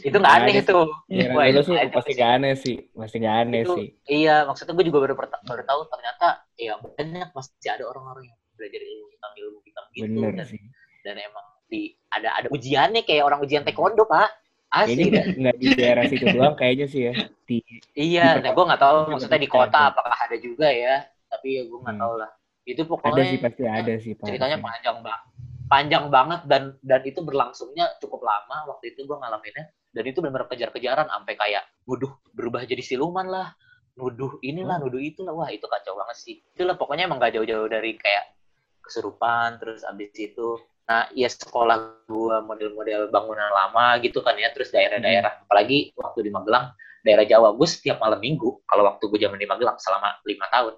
itu 0.00 0.16
nggak 0.16 0.34
aneh 0.36 0.50
Nggak 0.52 0.62
ada 0.62 0.70
tuh 0.70 0.86
Ya, 1.10 1.26
Wah, 1.34 1.44
itu 1.44 1.60
sih 1.64 1.74
aneh 1.74 1.90
pasti 1.90 2.12
sih. 2.12 2.18
gak 2.20 2.30
aneh 2.30 2.52
sih, 2.54 2.76
pasti 2.92 3.16
gak 3.18 3.36
aneh 3.42 3.60
Itu- 3.64 3.76
sih. 3.76 3.88
Iya, 4.06 4.34
maksudnya 4.44 4.72
gue 4.72 4.84
juga 4.86 4.98
baru 5.02 5.14
baru 5.18 5.62
tahu 5.64 5.80
ternyata 5.88 6.26
ya 6.54 6.72
banyak 6.78 7.28
masih 7.30 7.68
ada 7.68 7.84
orang-orang 7.84 8.24
yang 8.30 8.38
belajar 8.54 8.80
ilmu 8.80 9.06
hitam 9.08 9.30
ilmu 9.36 9.58
hitam 9.64 9.84
gitu 9.90 10.04
Bener 10.06 10.32
dan, 10.36 10.46
sih. 10.46 10.60
dan 11.02 11.16
emang 11.18 11.46
di 11.66 11.80
ada 12.08 12.28
ada 12.34 12.48
ujiannya 12.50 13.02
kayak 13.02 13.22
orang 13.24 13.40
ujian 13.40 13.62
taekwondo 13.62 14.04
pak 14.04 14.28
asli 14.70 15.08
dah. 15.08 15.24
nggak 15.26 15.56
di 15.56 15.66
daerah 15.74 16.04
situ 16.06 16.24
doang 16.28 16.54
kayaknya 16.54 16.86
sih 16.86 17.00
ya. 17.08 17.12
Di 17.42 17.56
iya 17.92 18.36
di 18.36 18.44
nah 18.44 18.52
gue 18.52 18.64
nggak 18.68 18.78
tahu 18.78 18.96
maksudnya 19.10 19.40
di 19.40 19.50
kota 19.50 19.78
ada. 19.80 19.90
apakah 19.90 20.14
ada 20.14 20.36
juga 20.36 20.68
ya 20.68 21.02
tapi 21.26 21.58
ya 21.58 21.62
gue 21.66 21.78
nggak 21.78 21.96
Hmm. 21.96 22.04
tahu 22.06 22.14
lah 22.20 22.30
itu 22.62 22.82
ada 22.82 22.90
pokoknya 22.92 23.22
sih 23.26 23.38
pasti 23.40 23.62
ada 23.66 23.94
sih 23.98 24.12
Pak. 24.14 24.26
ceritanya 24.28 24.58
panjang 24.60 24.98
banget 25.00 25.29
panjang 25.70 26.10
banget 26.10 26.50
dan 26.50 26.74
dan 26.82 27.00
itu 27.06 27.22
berlangsungnya 27.22 27.94
cukup 28.02 28.26
lama 28.26 28.66
waktu 28.74 28.92
itu 28.92 29.06
gue 29.06 29.14
ngalaminnya. 29.14 29.70
Dan 29.90 30.04
itu 30.06 30.18
benar-benar 30.22 30.50
kejar-kejaran 30.50 31.06
sampai 31.10 31.34
kayak 31.38 31.62
nuduh 31.86 32.10
berubah 32.34 32.66
jadi 32.66 32.82
siluman 32.82 33.30
lah. 33.30 33.54
Nuduh 33.94 34.42
inilah 34.42 34.82
nuduh 34.82 34.98
itulah. 34.98 35.34
Wah 35.34 35.50
itu 35.50 35.66
kacau 35.70 35.94
banget 35.94 36.16
sih. 36.18 36.36
Itulah 36.58 36.74
pokoknya 36.74 37.06
emang 37.06 37.22
gak 37.22 37.38
jauh-jauh 37.38 37.70
dari 37.70 37.94
kayak 37.94 38.34
kesurupan 38.82 39.62
terus 39.62 39.86
abis 39.86 40.10
itu 40.18 40.58
nah 40.90 41.06
ya 41.14 41.30
sekolah 41.30 42.10
gua 42.10 42.42
model-model 42.42 43.14
bangunan 43.14 43.46
lama 43.54 44.02
gitu 44.02 44.26
kan 44.26 44.34
ya 44.34 44.50
terus 44.50 44.74
daerah-daerah. 44.74 45.46
Apalagi 45.46 45.94
waktu 45.94 46.26
di 46.26 46.30
Magelang 46.34 46.74
daerah 47.00 47.24
Jawa 47.24 47.56
gue 47.56 47.68
setiap 47.68 47.96
malam 48.02 48.20
minggu 48.20 48.60
kalau 48.68 48.84
waktu 48.84 49.04
gue 49.08 49.18
zaman 49.20 49.40
di 49.40 49.48
Magelang 49.48 49.80
selama 49.80 50.20
lima 50.28 50.46
tahun 50.52 50.74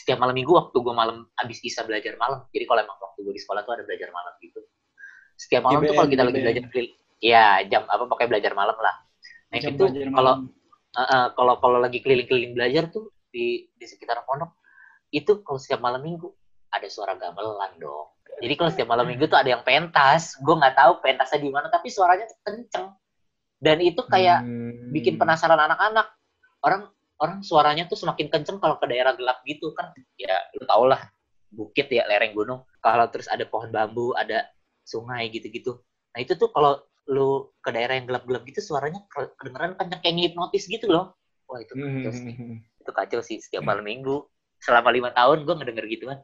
setiap 0.00 0.16
malam 0.16 0.32
minggu 0.32 0.48
waktu 0.50 0.76
gue 0.76 0.94
malam 0.96 1.28
abis 1.36 1.60
isa 1.60 1.84
belajar 1.84 2.16
malam 2.16 2.48
jadi 2.50 2.64
kalau 2.64 2.80
emang 2.80 2.96
waktu 2.98 3.18
gue 3.20 3.34
di 3.36 3.42
sekolah 3.44 3.60
tuh 3.62 3.72
ada 3.76 3.84
belajar 3.84 4.08
malam 4.08 4.32
gitu 4.40 4.60
setiap 5.36 5.62
malam 5.62 5.80
tuh 5.80 5.92
GBM, 5.92 5.98
kalau 6.00 6.08
kita 6.08 6.22
lagi 6.22 6.32
GBM. 6.32 6.44
belajar 6.48 6.64
kelil- 6.72 6.96
ya 7.20 7.44
jam 7.68 7.82
apa 7.84 8.04
pakai 8.08 8.26
belajar 8.26 8.52
malam 8.56 8.76
lah 8.76 8.96
nah 9.50 9.58
Jam 9.60 9.76
itu 9.76 9.84
belajar 9.84 10.08
kalau. 10.10 10.34
Uh, 10.90 11.02
uh, 11.06 11.24
kalau 11.38 11.54
kalau 11.62 11.78
lagi 11.78 12.02
keliling-keliling 12.02 12.50
belajar 12.50 12.90
tuh 12.90 13.14
di 13.30 13.70
di 13.70 13.86
sekitar 13.86 14.26
pondok 14.26 14.50
itu 15.10 15.38
kalau 15.46 15.54
setiap 15.54 15.78
malam 15.78 16.02
minggu 16.02 16.26
ada 16.70 16.86
suara 16.86 17.14
gamelan 17.14 17.78
dong. 17.78 18.10
Jadi 18.38 18.54
kalau 18.54 18.70
setiap 18.70 18.88
malam 18.90 19.06
minggu 19.06 19.26
tuh 19.26 19.38
ada 19.38 19.54
yang 19.54 19.62
pentas, 19.62 20.34
gue 20.38 20.50
nggak 20.50 20.74
tahu 20.74 20.92
pentasnya 20.98 21.42
di 21.42 21.50
mana, 21.50 21.66
tapi 21.66 21.90
suaranya 21.90 22.26
tuh 22.26 22.38
kenceng. 22.42 22.86
Dan 23.58 23.82
itu 23.82 24.02
kayak 24.02 24.42
Hmm. 24.42 24.90
bikin 24.90 25.14
penasaran 25.14 25.58
anak-anak. 25.58 26.10
Orang 26.62 26.90
orang 27.20 27.44
suaranya 27.44 27.84
tuh 27.86 28.00
semakin 28.00 28.26
kenceng 28.32 28.58
kalau 28.58 28.76
ke 28.80 28.86
daerah 28.88 29.12
gelap 29.14 29.44
gitu 29.44 29.72
kan. 29.76 29.92
Ya 30.16 30.36
lu 30.56 30.64
tau 30.66 30.84
lah 30.88 31.00
bukit 31.52 31.86
ya 31.92 32.04
lereng 32.08 32.32
gunung. 32.32 32.64
Kalau 32.80 33.06
terus 33.12 33.28
ada 33.28 33.44
pohon 33.44 33.68
bambu, 33.70 34.16
ada 34.16 34.48
sungai 34.82 35.28
gitu-gitu. 35.30 35.78
Nah 36.16 36.18
itu 36.24 36.34
tuh 36.34 36.48
kalau 36.50 36.80
lu 37.10 37.50
ke 37.60 37.70
daerah 37.74 37.98
yang 37.98 38.06
gelap-gelap 38.06 38.42
gitu 38.46 38.60
suaranya 38.62 39.02
ke- 39.10 39.34
kedengeran 39.38 39.74
kenceng 39.78 40.00
kayak 40.00 40.14
ngipnotis 40.16 40.64
gitu 40.70 40.86
loh. 40.88 41.14
Wah 41.50 41.58
itu 41.58 41.74
kacau 41.74 42.12
sih 42.14 42.34
Hmm. 42.38 42.62
itu 42.62 42.90
kacau 42.94 43.20
sih 43.26 43.36
setiap 43.42 43.66
malam 43.66 43.82
minggu 43.82 44.22
selama 44.62 44.94
lima 44.94 45.10
tahun 45.10 45.42
gue 45.42 45.54
ngedenger 45.58 45.86
gituan 45.90 46.18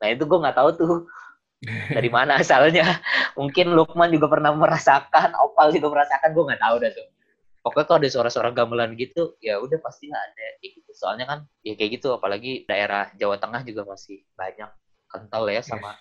nah 0.00 0.08
itu 0.08 0.24
gue 0.24 0.38
nggak 0.40 0.56
tahu 0.56 0.68
tuh 0.72 0.94
dari 1.96 2.08
mana 2.08 2.40
asalnya 2.40 3.00
mungkin 3.36 3.76
Lukman 3.76 4.08
juga 4.08 4.26
pernah 4.32 4.56
merasakan 4.56 5.36
Opal 5.36 5.68
juga 5.76 5.92
merasakan 5.92 6.32
gue 6.32 6.44
nggak 6.48 6.62
tahu 6.64 6.76
dah 6.80 6.90
tuh 6.96 7.06
pokoknya 7.64 7.86
kalau 7.88 7.98
ada 8.04 8.10
suara-suara 8.12 8.52
gamelan 8.52 8.92
gitu 9.00 9.40
ya 9.40 9.56
udah 9.56 9.80
pasti 9.80 10.12
ada 10.12 10.46
kayak 10.60 10.72
gitu. 10.84 10.90
Soalnya 10.92 11.24
kan 11.24 11.38
ya 11.64 11.72
kayak 11.72 11.96
gitu 11.96 12.12
apalagi 12.12 12.68
daerah 12.68 13.08
Jawa 13.16 13.40
Tengah 13.40 13.64
juga 13.64 13.88
masih 13.88 14.20
banyak 14.36 14.68
kental 15.08 15.48
ya 15.48 15.64
sama 15.64 15.96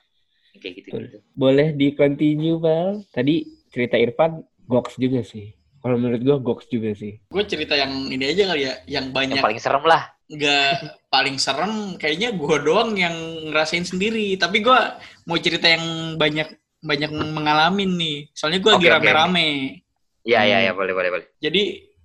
yang 0.54 0.62
kayak 0.62 0.74
gitu 0.84 0.88
gitu 1.00 1.18
Boleh 1.34 1.72
di 1.72 1.96
continue, 1.96 2.60
Bal. 2.60 3.02
Tadi 3.10 3.48
cerita 3.72 3.96
Irfan 3.96 4.44
goks 4.68 5.00
juga 5.00 5.24
sih. 5.24 5.56
Kalau 5.84 6.00
menurut 6.00 6.22
gua 6.24 6.38
goks 6.40 6.68
juga 6.72 6.96
sih. 6.96 7.20
Gue 7.28 7.44
cerita 7.44 7.76
yang 7.76 8.08
ini 8.08 8.24
aja 8.24 8.56
kali 8.56 8.62
ya, 8.64 8.74
yang 8.88 9.12
banyak 9.12 9.40
yang 9.40 9.44
paling 9.44 9.60
serem 9.60 9.84
lah. 9.84 10.16
Nggak 10.32 10.72
paling 11.12 11.36
serem 11.36 12.00
kayaknya 12.00 12.32
gue 12.32 12.58
doang 12.64 12.96
yang 12.96 13.16
ngerasain 13.52 13.84
sendiri. 13.84 14.40
Tapi 14.40 14.64
gue 14.64 14.80
mau 15.28 15.38
cerita 15.40 15.68
yang 15.68 16.16
banyak 16.16 16.48
banyak 16.80 17.12
mengalami 17.12 17.84
nih. 17.88 18.18
Soalnya 18.32 18.60
gue 18.64 18.72
lagi 18.72 18.88
Oke, 18.88 18.92
oke, 18.92 18.96
rame-rame. 19.04 19.48
ya 19.48 19.83
ya 20.24 20.42
Hmm. 20.44 20.66
ya 20.66 20.72
boleh 20.72 20.94
boleh 20.96 21.10
boleh 21.12 21.28
jadi 21.38 21.64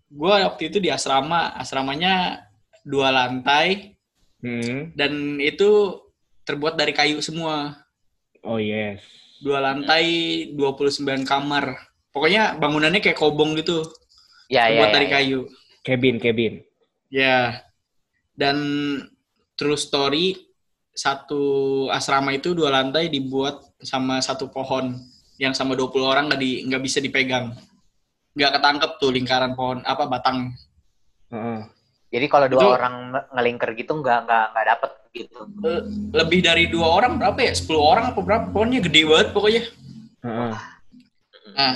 gue 0.09 0.35
waktu 0.45 0.63
itu 0.69 0.79
di 0.79 0.91
asrama 0.91 1.55
asramanya 1.55 2.45
dua 2.83 3.11
lantai 3.11 3.95
Hmm. 4.39 4.95
dan 4.95 5.43
itu 5.43 5.99
terbuat 6.47 6.79
dari 6.79 6.95
kayu 6.95 7.19
semua 7.19 7.75
Oh 8.47 8.63
yes. 8.63 9.03
dua 9.43 9.59
lantai 9.59 10.07
29 10.55 11.27
kamar 11.27 11.75
pokoknya 12.11 12.55
bangunannya 12.55 13.03
kayak 13.03 13.19
kobong 13.19 13.59
gitu 13.59 13.83
ya 14.47 14.71
ya, 14.71 14.79
terbuat 14.79 14.91
ya, 14.91 14.95
dari 14.95 15.07
ya. 15.07 15.13
kayu 15.19 15.41
Cabin, 15.79 16.21
cabin. 16.21 16.61
Ya. 17.09 17.65
Dan 18.37 18.59
true 19.57 19.79
story 19.79 20.37
satu 20.93 21.41
asrama 21.89 22.37
itu 22.37 22.53
dua 22.53 22.69
lantai 22.69 23.09
dibuat 23.09 23.63
sama 23.81 24.21
satu 24.21 24.53
pohon 24.53 24.93
yang 25.41 25.57
sama 25.57 25.73
20 25.73 26.05
orang 26.05 26.29
nggak 26.29 26.43
di 26.43 26.67
nggak 26.69 26.83
bisa 26.85 26.99
dipegang. 27.01 27.57
Nggak 28.39 28.51
ketangkep 28.55 28.91
tuh 28.97 29.11
lingkaran 29.11 29.53
pohon 29.59 29.83
apa 29.83 30.07
batang. 30.07 30.55
Heeh. 31.29 31.61
jadi 32.09 32.25
kalau 32.25 32.49
dua 32.49 32.63
Itu- 32.65 32.73
orang 32.73 32.95
nge- 33.13 33.29
ngelingker 33.37 33.71
gitu 33.77 33.93
nggak 34.01 34.25
nggak 34.25 34.45
nggak 34.57 34.67
dapet 34.73 34.93
gitu 35.13 35.41
lebih 36.15 36.41
dari 36.41 36.65
dua 36.71 36.89
orang 36.89 37.21
berapa 37.21 37.37
ya? 37.43 37.53
10 37.53 37.77
orang 37.77 38.05
apa 38.15 38.21
berapa? 38.25 38.45
Pohonnya 38.49 38.81
gede 38.81 39.03
banget 39.05 39.29
pokoknya. 39.37 39.63
Heeh. 40.25 40.53
Nah, 41.53 41.75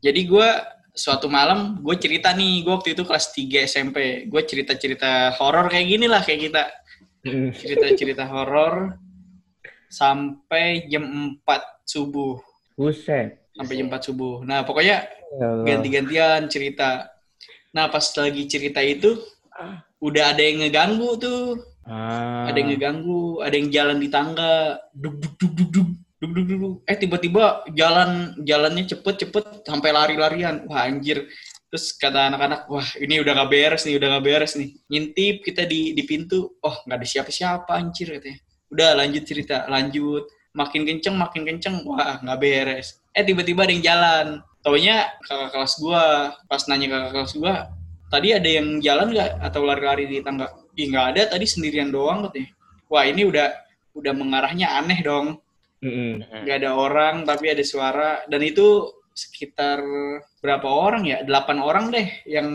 jadi 0.00 0.20
gue 0.24 0.48
suatu 0.94 1.26
malam 1.26 1.78
gue 1.78 1.96
cerita 1.98 2.30
nih, 2.32 2.62
gue 2.62 2.72
waktu 2.72 2.94
itu 2.94 3.02
kelas 3.02 3.30
3 3.34 3.62
SMP. 3.62 4.26
Gue 4.26 4.42
cerita-cerita 4.42 5.34
horor 5.38 5.68
kayak 5.68 5.86
gini 5.86 6.06
lah 6.08 6.22
kayak 6.22 6.40
kita. 6.48 6.62
Hmm. 7.22 7.50
Cerita-cerita 7.54 8.24
horor 8.26 8.98
sampai 9.86 10.86
jam 10.88 11.04
4 11.42 11.62
subuh. 11.84 12.38
Buset. 12.74 13.41
Sampai 13.52 13.74
jam 13.78 13.88
4 13.92 14.08
subuh. 14.08 14.44
Nah, 14.44 14.64
pokoknya 14.64 15.06
Ya 15.40 15.48
ganti-gantian 15.64 16.44
cerita. 16.52 17.08
Nah, 17.72 17.88
pas 17.88 18.04
lagi 18.20 18.44
cerita 18.44 18.84
itu 18.84 19.16
udah 20.04 20.36
ada 20.36 20.42
yang 20.44 20.60
ngeganggu 20.60 21.10
tuh. 21.16 21.56
Ah. 21.88 22.52
Ada 22.52 22.56
yang 22.60 22.68
ngeganggu, 22.76 23.40
ada 23.40 23.54
yang 23.56 23.68
jalan 23.72 23.96
di 23.96 24.08
tangga. 24.12 24.76
Duk 24.92 25.16
duk 25.18 25.34
duk 25.40 25.52
duk 25.56 25.70
duk. 25.72 25.88
Duk 26.20 26.30
duk 26.36 26.46
duk. 26.46 26.76
Eh 26.84 26.96
tiba-tiba 27.00 27.64
jalan 27.72 28.36
jalannya 28.44 28.84
cepet-cepet 28.92 29.64
sampai 29.64 29.90
lari-larian. 29.90 30.68
Wah, 30.68 30.84
anjir. 30.84 31.24
Terus 31.72 31.96
kata 31.96 32.28
anak-anak, 32.28 32.68
wah 32.68 32.84
ini 33.00 33.24
udah 33.24 33.32
gak 33.32 33.48
beres 33.48 33.88
nih, 33.88 33.96
udah 33.96 34.20
gak 34.20 34.24
beres 34.28 34.52
nih. 34.60 34.76
Ngintip 34.92 35.40
kita 35.40 35.64
di 35.64 35.96
di 35.96 36.04
pintu, 36.04 36.60
oh 36.60 36.76
nggak 36.84 37.00
ada 37.00 37.06
siapa-siapa 37.08 37.72
anjir 37.72 38.12
katanya. 38.12 38.44
Udah 38.68 38.92
lanjut 38.92 39.24
cerita, 39.24 39.64
lanjut. 39.72 40.28
Makin 40.52 40.84
kenceng, 40.84 41.16
makin 41.16 41.42
kenceng, 41.48 41.80
wah 41.88 42.20
nggak 42.20 42.38
beres. 42.38 43.00
Eh 43.16 43.24
tiba-tiba 43.24 43.64
ada 43.64 43.72
yang 43.72 43.84
jalan. 43.84 44.26
Taunya 44.62 45.10
kakak 45.26 45.50
kelas 45.56 45.74
gua, 45.82 46.36
pas 46.46 46.62
nanya 46.70 46.86
kakak 46.92 47.10
kelas 47.18 47.32
gua, 47.40 47.54
tadi 48.12 48.28
ada 48.36 48.46
yang 48.46 48.78
jalan 48.78 49.10
nggak 49.10 49.30
atau 49.42 49.60
lari-lari 49.64 50.04
di 50.06 50.18
tangga? 50.20 50.52
Ih 50.76 50.86
nggak 50.92 51.06
ada, 51.16 51.22
tadi 51.34 51.44
sendirian 51.48 51.90
doang 51.90 52.28
katanya. 52.28 52.52
Wah 52.86 53.04
ini 53.08 53.26
udah 53.26 53.48
udah 53.96 54.12
mengarahnya 54.12 54.76
aneh 54.76 55.00
dong. 55.00 55.42
Mm-mm. 55.82 56.22
Mm. 56.22 56.46
nggak 56.46 56.56
ada 56.62 56.78
orang 56.78 57.26
tapi 57.26 57.50
ada 57.50 57.64
suara 57.66 58.22
dan 58.30 58.38
itu 58.46 58.86
sekitar 59.12 59.82
berapa 60.38 60.64
orang 60.64 61.02
ya 61.04 61.18
delapan 61.26 61.58
orang 61.58 61.90
deh 61.90 62.06
yang 62.24 62.48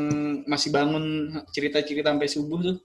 masih 0.48 0.72
bangun 0.72 1.36
cerita-cerita 1.52 2.16
sampai 2.16 2.32
subuh 2.32 2.60
tuh 2.64 2.78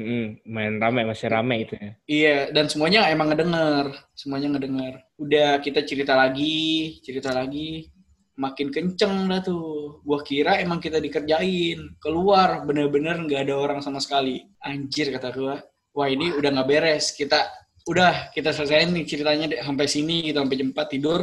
Mm-mm. 0.00 0.24
Main 0.48 0.80
rame, 0.80 1.04
masih 1.04 1.28
rame 1.28 1.68
itu 1.68 1.76
ya. 1.76 1.90
iya 2.08 2.36
dan 2.48 2.72
semuanya 2.72 3.04
emang 3.12 3.28
ngedenger. 3.28 3.92
Semuanya 4.16 4.56
ngedenger. 4.56 4.94
Udah 5.20 5.60
kita 5.60 5.84
cerita 5.84 6.16
lagi 6.16 6.96
cerita 7.04 7.36
lagi. 7.36 7.92
Makin 8.40 8.72
kenceng 8.72 9.28
dah 9.28 9.44
tuh. 9.44 10.00
Gua 10.00 10.24
kira 10.24 10.56
emang 10.56 10.80
kita 10.80 10.96
dikerjain. 10.96 12.00
Keluar 12.00 12.64
bener-bener 12.64 13.20
nggak 13.20 13.44
ada 13.44 13.54
orang 13.60 13.80
sama 13.84 14.00
sekali. 14.00 14.40
Anjir 14.64 15.12
kata 15.12 15.28
gua. 15.36 15.60
Wah 15.92 16.08
ini 16.08 16.32
udah 16.32 16.48
nggak 16.48 16.68
beres. 16.70 17.12
Kita 17.12 17.36
udah 17.84 18.32
kita 18.32 18.56
selesaiin 18.56 18.92
nih 18.96 19.04
ceritanya 19.04 19.44
deh, 19.52 19.60
sampai 19.60 19.84
sini 19.84 20.32
gitu 20.32 20.40
sampai 20.40 20.56
jam 20.56 20.68
4 20.72 20.88
tidur. 20.88 21.20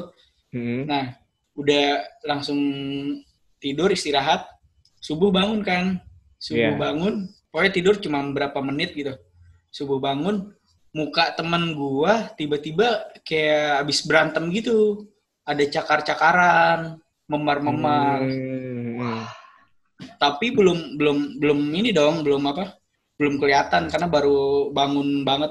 Mm-mm. 0.53 0.85
Nah, 0.85 1.05
udah 1.57 1.85
langsung 2.27 2.59
tidur 3.57 3.89
istirahat, 3.89 4.45
subuh 5.01 5.33
bangun 5.33 5.65
kan. 5.65 5.97
Subuh 6.37 6.69
Iya. 6.69 6.77
bangun, 6.77 7.25
pokoknya 7.57 7.73
tidur 7.73 7.97
cuma 7.97 8.21
berapa 8.29 8.61
menit 8.61 8.93
gitu. 8.93 9.17
Subuh 9.73 9.97
bangun, 9.97 10.53
muka 10.93 11.33
temen 11.33 11.73
gua 11.73 12.29
tiba-tiba 12.37 13.09
kayak 13.25 13.81
abis 13.81 14.05
berantem 14.05 14.45
gitu. 14.53 15.09
Ada 15.41 15.65
cakar-cakaran, 15.65 17.01
memar-memar. 17.25 18.21
Mm-mm. 18.29 19.25
Tapi 20.21 20.53
belum 20.53 21.01
belum 21.01 21.41
belum 21.41 21.59
ini 21.73 21.89
dong, 21.89 22.21
belum 22.21 22.45
apa? 22.45 22.77
Belum 23.17 23.41
kelihatan 23.41 23.89
karena 23.89 24.05
baru 24.05 24.69
bangun 24.69 25.25
banget. 25.25 25.49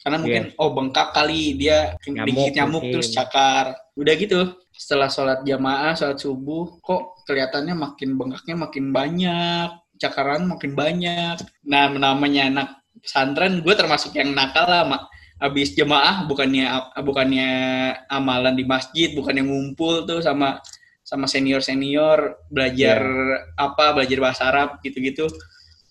Karena 0.00 0.24
mungkin 0.24 0.56
oh 0.56 0.72
bengkak 0.72 1.12
kali 1.12 1.60
dia 1.60 2.00
Nyamuk 2.08 2.26
digigit 2.32 2.52
nyamuk 2.56 2.80
mungkin. 2.80 2.92
terus 2.96 3.12
cakar. 3.12 3.76
Udah 3.92 4.14
gitu. 4.16 4.40
Setelah 4.72 5.12
sholat 5.12 5.44
jamaah, 5.44 5.92
sholat 5.92 6.16
subuh, 6.16 6.80
kok 6.80 7.20
kelihatannya 7.28 7.76
makin 7.76 8.16
bengkaknya 8.16 8.56
makin 8.56 8.88
banyak, 8.88 9.68
cakaran 10.02 10.50
makin 10.50 10.74
banyak. 10.74 11.38
Nah, 11.62 11.86
namanya 11.94 12.50
anak 12.50 12.68
pesantren, 12.98 13.62
gue 13.62 13.74
termasuk 13.78 14.18
yang 14.18 14.34
nakal 14.34 14.66
lah, 14.66 14.82
Mak. 14.82 15.02
Habis 15.42 15.74
jemaah 15.74 16.26
bukannya 16.26 16.94
bukannya 17.02 17.50
amalan 18.06 18.54
di 18.54 18.62
masjid, 18.62 19.10
bukannya 19.14 19.42
ngumpul 19.42 20.06
tuh 20.06 20.22
sama 20.22 20.62
sama 21.02 21.26
senior-senior 21.26 22.46
belajar 22.46 23.02
apa, 23.58 23.90
belajar 23.90 24.18
bahasa 24.22 24.42
Arab 24.46 24.78
gitu-gitu. 24.86 25.26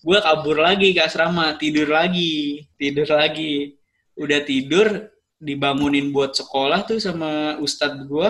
Gue 0.02 0.18
kabur 0.18 0.56
lagi 0.56 0.96
ke 0.96 1.04
asrama, 1.04 1.54
tidur 1.60 1.92
lagi, 1.92 2.64
tidur 2.80 3.06
lagi. 3.12 3.76
Udah 4.16 4.40
tidur, 4.40 5.12
dibangunin 5.36 6.10
buat 6.10 6.32
sekolah 6.32 6.88
tuh 6.88 6.98
sama 6.98 7.60
ustadz 7.60 8.08
gue. 8.08 8.28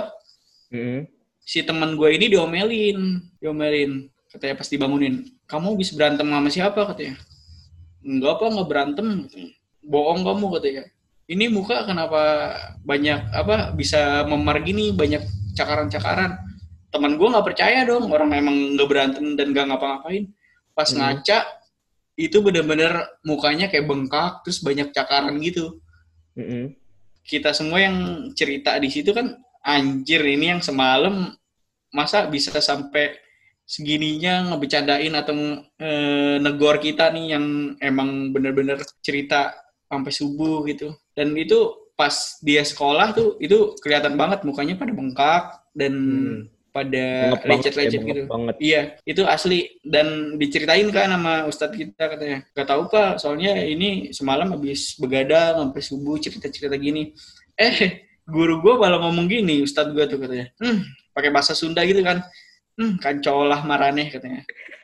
Mm-mm. 0.74 1.06
Si 1.42 1.62
teman 1.62 1.94
gue 1.94 2.08
ini 2.12 2.28
diomelin, 2.28 3.24
diomelin. 3.38 4.10
Katanya 4.26 4.58
pas 4.58 4.68
dibangunin, 4.68 5.28
kamu 5.52 5.76
habis 5.76 5.92
berantem 5.92 6.24
sama 6.24 6.48
siapa 6.48 6.80
katanya? 6.88 7.20
Enggak 8.00 8.40
apa, 8.40 8.44
nggak 8.56 8.68
berantem. 8.72 9.06
katanya. 9.28 9.52
Bohong 9.84 10.24
kamu 10.24 10.44
katanya. 10.56 10.84
Ini 11.28 11.44
muka 11.52 11.84
kenapa 11.84 12.22
banyak 12.82 13.20
apa 13.30 13.76
bisa 13.76 14.24
memar 14.24 14.64
gini, 14.64 14.90
banyak 14.96 15.20
cakaran-cakaran. 15.54 16.40
Teman 16.88 17.20
gue 17.20 17.28
nggak 17.28 17.46
percaya 17.46 17.84
dong, 17.84 18.08
orang 18.08 18.32
emang 18.32 18.56
nggak 18.74 18.88
berantem 18.88 19.36
dan 19.36 19.52
nggak 19.52 19.68
ngapa-ngapain. 19.70 20.32
Pas 20.72 20.88
Hmm. 20.88 20.98
ngaca, 20.98 21.38
itu 22.16 22.36
bener-bener 22.44 22.92
mukanya 23.24 23.68
kayak 23.72 23.88
bengkak, 23.88 24.44
terus 24.44 24.60
banyak 24.60 24.92
cakaran 24.92 25.36
gitu 25.40 25.80
Mm-mm. 26.36 26.76
kita 27.24 27.52
semua 27.56 27.80
yang 27.80 27.96
cerita 28.36 28.76
di 28.76 28.88
situ 28.92 29.16
kan 29.16 29.32
anjir 29.64 30.20
ini 30.20 30.52
yang 30.56 30.60
semalam 30.60 31.32
masa 31.88 32.28
bisa 32.28 32.52
sampai 32.60 33.16
segininya 33.72 34.52
ngebecandain 34.52 35.14
atau 35.16 35.32
eh, 35.80 36.36
negor 36.36 36.76
kita 36.76 37.08
nih 37.08 37.26
yang 37.32 37.44
emang 37.80 38.28
bener-bener 38.36 38.76
cerita 39.00 39.56
sampai 39.88 40.12
subuh 40.12 40.60
gitu 40.68 40.92
dan 41.16 41.32
itu 41.32 41.88
pas 41.96 42.36
dia 42.44 42.60
sekolah 42.64 43.16
tuh 43.16 43.40
itu 43.40 43.72
kelihatan 43.80 44.16
banget 44.20 44.44
mukanya 44.44 44.76
pada 44.76 44.92
bengkak 44.92 45.44
dan 45.72 45.92
Hmm. 45.92 46.40
pada 46.72 47.36
ya, 47.36 47.52
lecet-lecet 47.52 48.00
gitu 48.00 48.20
banget. 48.32 48.56
Iya, 48.56 48.82
itu 49.04 49.22
asli 49.28 49.76
dan 49.84 50.40
diceritain 50.40 50.88
kan 50.88 51.12
sama 51.12 51.44
ustadz 51.44 51.76
kita 51.76 52.16
katanya. 52.16 52.48
Gak 52.56 52.64
tahu 52.64 52.88
pak, 52.88 53.20
soalnya 53.20 53.60
ini 53.60 54.08
semalam 54.16 54.48
habis 54.56 54.96
begadang 54.96 55.68
sampai 55.68 55.82
subuh 55.84 56.16
cerita-cerita 56.16 56.72
gini. 56.80 57.12
Eh, 57.60 58.08
guru 58.24 58.64
gue 58.64 58.74
malah 58.80 59.04
ngomong 59.04 59.28
gini, 59.28 59.60
ustadz 59.60 59.92
gue 59.92 60.04
tuh 60.08 60.16
katanya. 60.16 60.48
Hmm, 60.64 60.80
pakai 61.12 61.28
bahasa 61.28 61.52
Sunda 61.52 61.84
gitu 61.84 62.00
kan. 62.00 62.24
Hmm, 62.78 62.96
kancolah 63.00 63.60
maraneh 63.68 64.08
katanya. 64.08 64.42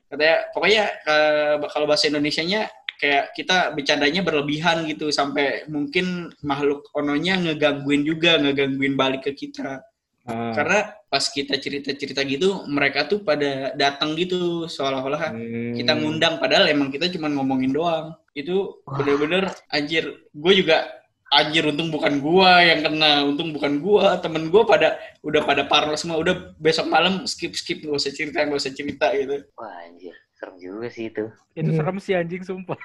Katanya, 0.09 0.36
pokoknya 0.53 0.84
eh, 1.05 1.55
kalau 1.68 1.84
bahasa 1.89 2.09
Indonesianya 2.09 2.68
kayak 2.99 3.30
kita 3.32 3.72
bercandanya 3.78 4.26
berlebihan 4.26 4.82
gitu 4.91 5.09
sampai 5.14 5.64
mungkin 5.70 6.34
makhluk 6.43 6.91
ononya 6.93 7.39
ngegangguin 7.39 8.03
juga, 8.03 8.36
ngegangguin 8.43 8.99
balik 8.99 9.30
ke 9.30 9.32
kita. 9.47 9.80
Ah. 10.28 10.53
Karena 10.53 10.93
pas 11.09 11.24
kita 11.24 11.57
cerita-cerita 11.57 12.20
gitu, 12.28 12.68
mereka 12.68 13.09
tuh 13.09 13.24
pada 13.24 13.72
datang 13.72 14.12
gitu, 14.18 14.68
seolah-olah 14.68 15.32
Hmm. 15.32 15.72
kita 15.72 15.97
ngundang, 15.97 16.36
padahal 16.36 16.68
emang 16.68 16.93
kita 16.93 17.09
cuma 17.09 17.32
ngomongin 17.32 17.72
doang. 17.72 18.12
Itu 18.36 18.84
bener-bener 18.84 19.49
anjir. 19.72 20.28
Gue 20.36 20.53
juga 20.61 20.97
anjir 21.29 21.64
untung 21.64 21.89
bukan 21.89 22.18
gua 22.18 22.61
yang 22.61 22.81
kena, 22.81 23.22
untung 23.22 23.53
bukan 23.53 23.79
gua, 23.79 24.16
temen 24.18 24.49
gua 24.49 24.64
pada 24.64 24.97
udah 25.20 25.43
pada 25.43 25.62
parno 25.64 25.93
semua, 25.95 26.16
udah 26.16 26.53
besok 26.57 26.87
malam 26.87 27.24
skip 27.24 27.53
skip 27.53 27.81
nggak 27.81 27.95
usah 27.95 28.11
cerita, 28.11 28.41
nggak 28.41 28.57
usah 28.57 28.72
cerita 28.72 29.12
gitu. 29.12 29.45
Wah 29.55 29.72
anjir, 29.85 30.16
serem 30.33 30.57
juga 30.57 30.89
sih 30.89 31.09
itu. 31.09 31.29
Itu 31.53 31.68
Hmm. 31.68 31.76
serem 31.76 31.97
sih 31.99 32.14
anjing 32.14 32.43
sumpah. 32.43 32.79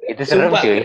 Itu 0.00 0.22
serem 0.24 0.50
Sumpah. 0.50 0.62
cuy. 0.62 0.80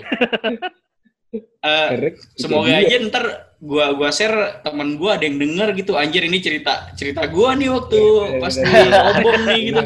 Eh. 1.59 1.89
Itu 2.15 2.47
semoga 2.47 2.71
dia. 2.71 2.79
aja 2.79 2.95
ntar 3.03 3.25
gua 3.59 3.91
gua 3.91 4.07
share 4.07 4.61
temen 4.61 4.95
gua 4.95 5.19
ada 5.19 5.25
yang 5.25 5.35
denger 5.35 5.75
gitu 5.75 5.97
anjir 5.97 6.23
ini 6.23 6.39
cerita 6.39 6.93
cerita 6.93 7.27
gua 7.27 7.51
nih 7.53 7.67
waktu 7.67 7.99
Iya, 7.99 8.39
pas 8.39 8.55
iya, 8.55 8.63
di 8.63 8.71
iya. 8.71 8.99
obong 9.11 9.41
nih 9.43 9.59
gitu. 9.67 9.81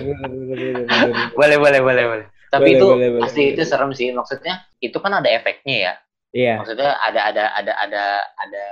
Boleh, 1.33 1.57
boleh, 1.57 1.79
boleh, 1.81 2.03
boleh. 2.05 2.25
Tapi 2.49 2.65
Boleh, 2.65 2.75
itu 2.75 2.85
boleh, 2.85 3.09
boleh. 3.09 3.21
pasti 3.23 3.41
itu 3.49 3.61
serem 3.63 3.91
sih. 3.93 4.09
Maksudnya 4.09 4.53
itu 4.77 4.97
kan 4.97 5.11
ada 5.15 5.29
efeknya 5.29 5.75
ya. 5.79 5.93
Iya. 6.29 6.61
Maksudnya 6.61 6.91
ada 6.99 7.19
ada 7.25 7.43
ada 7.53 7.73
ada 7.79 8.03
ada 8.37 8.65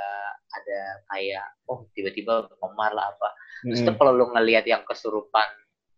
ada 0.48 0.78
kayak 1.10 1.46
oh 1.66 1.90
tiba-tiba 1.92 2.46
memar 2.62 2.94
lah 2.94 3.10
apa. 3.10 3.30
Terus 3.66 3.82
tuh 3.82 3.96
kalau 3.98 4.14
lu 4.14 4.30
ngelihat 4.30 4.64
yang 4.64 4.86
kesurupan 4.86 5.48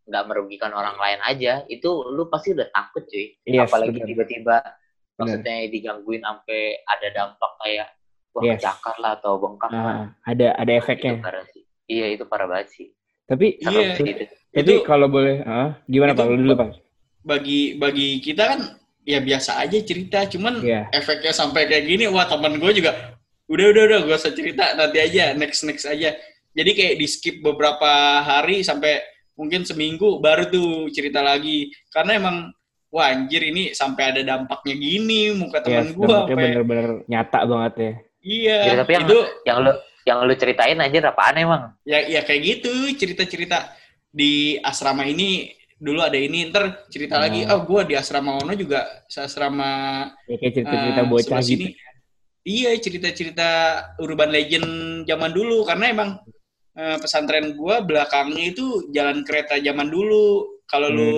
nggak 0.09 0.25
merugikan 0.25 0.71
orang 0.71 0.97
lain 0.97 1.19
aja, 1.21 1.61
itu 1.67 1.85
lu 2.09 2.31
pasti 2.31 2.55
udah 2.55 2.65
takut 2.71 3.05
cuy. 3.05 3.35
Yes, 3.45 3.69
Apalagi 3.69 3.99
tiba-tiba 4.01 4.57
maksudnya 5.15 5.67
digangguin 5.67 6.23
sampai 6.23 6.79
ada 6.81 7.07
dampak 7.11 7.51
kayak 7.59 7.87
wah 8.31 8.41
Yes. 8.41 8.63
kecakar 8.63 8.95
lah 9.03 9.11
atau 9.19 9.35
bengkak 9.37 9.69
lah. 9.69 9.83
Ah, 9.83 10.03
ada 10.23 10.47
ada 10.55 10.71
Itu 10.71 10.79
efeknya. 10.81 11.19
parah 11.19 11.45
sih. 11.51 11.63
Iya 11.85 12.05
itu 12.15 12.23
parah 12.23 12.47
banget 12.47 12.67
sih. 12.71 12.87
Tapi 13.27 13.59
Serem 13.59 13.83
Iya. 13.83 13.93
sih 13.99 14.05
itu. 14.07 14.23
tapi 14.49 14.73
Itu- 14.79 14.81
kalau 14.81 15.05
boleh, 15.05 15.45
ah, 15.45 15.77
gimana 15.85 16.15
itu 16.15 16.19
Pak? 16.21 16.25
Lu 16.25 16.37
dulu 16.39 16.53
Pak. 16.55 16.69
bagi 17.19 17.75
bagi 17.75 18.17
kita 18.17 18.43
kan 18.47 18.59
ya 19.03 19.19
biasa 19.19 19.57
aja 19.57 19.77
cerita 19.79 20.25
cuman 20.25 20.59
Iya. 20.59 20.91
efeknya 20.91 21.31
sampai 21.31 21.65
kayak 21.65 21.85
gini 21.85 22.05
wah 22.05 22.23
teman 22.23 22.55
gue 22.55 22.71
juga 22.73 23.15
udah 23.47 23.65
udah 23.67 23.83
udah 23.85 23.99
gue 24.03 24.15
usah 24.15 24.31
cerita 24.31 24.73
nanti 24.73 24.97
aja 24.97 25.33
next 25.33 25.63
next 25.63 25.83
aja 25.83 26.13
jadi 26.51 26.71
kayak 26.71 26.95
di 26.95 27.07
skip 27.07 27.39
beberapa 27.39 27.89
hari 28.21 28.61
sampai 28.61 29.01
mungkin 29.33 29.63
seminggu 29.63 30.19
baru 30.19 30.47
tuh 30.47 30.69
cerita 30.89 31.19
lagi 31.19 31.71
karena 31.89 32.19
emang 32.19 32.37
wah 32.89 33.07
anjir 33.07 33.39
ini 33.41 33.71
sampai 33.71 34.11
ada 34.11 34.21
dampaknya 34.21 34.75
gini 34.75 35.31
muka 35.31 35.61
teman 35.61 35.89
gue 35.89 36.03
dampaknya 36.03 36.27
sampai 36.27 36.45
bener-bener 36.51 36.87
nyata 37.05 37.39
banget 37.43 37.73
ya. 37.75 37.91
iya 38.19 38.57
Jadi, 38.65 38.77
tapi 38.77 38.91
yang- 38.93 39.05
itu 39.05 39.17
Yang 39.45 39.57
lu 39.59 39.71
yang 40.05 40.17
lu 40.21 40.33
ceritain 40.33 40.79
aja 40.79 40.97
apaan 41.05 41.35
emang? 41.37 41.61
ya 41.83 41.99
ya 42.03 42.21
kayak 42.21 42.41
gitu 42.43 42.71
cerita-cerita 42.93 43.73
di 44.09 44.57
asrama 44.59 45.05
ini 45.05 45.53
dulu 45.79 46.03
ada 46.03 46.19
ini 46.19 46.51
ntar 46.51 46.85
cerita 46.91 47.15
Hmm. 47.15 47.23
lagi 47.23 47.41
oh 47.47 47.63
gue 47.63 47.81
di 47.87 47.95
asrama 47.95 48.35
Ono 48.43 48.51
juga 48.53 48.83
asrama 49.07 49.71
Ya, 50.27 50.35
kayak 50.37 50.53
cerita-cerita 50.61 51.01
Eh, 51.01 51.07
bocah 51.07 51.39
gitu. 51.39 51.47
sini. 51.49 51.67
Iya 52.43 52.71
cerita-cerita 52.77 53.49
urban 53.99 54.29
legend 54.29 54.67
zaman 55.07 55.31
dulu 55.31 55.63
karena 55.63 55.85
emang 55.89 56.09
eh, 56.75 56.95
pesantren 56.95 57.57
gua 57.59 57.83
belakangnya 57.83 58.55
itu 58.55 58.87
jalan 58.95 59.23
kereta 59.23 59.57
zaman 59.57 59.89
dulu. 59.89 60.47
Kalau 60.63 60.87
lu 60.87 61.11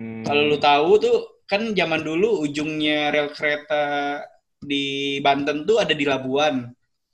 Hmm. 0.00 0.24
kalau 0.24 0.48
lu 0.48 0.56
tahu 0.56 0.90
tuh 0.98 1.16
kan 1.44 1.74
zaman 1.76 2.00
dulu 2.00 2.40
ujungnya 2.42 3.12
rel 3.12 3.30
kereta 3.30 4.18
di 4.56 5.18
Banten 5.20 5.62
tuh 5.62 5.78
ada 5.78 5.92
di 5.92 6.08
Labuan, 6.08 6.64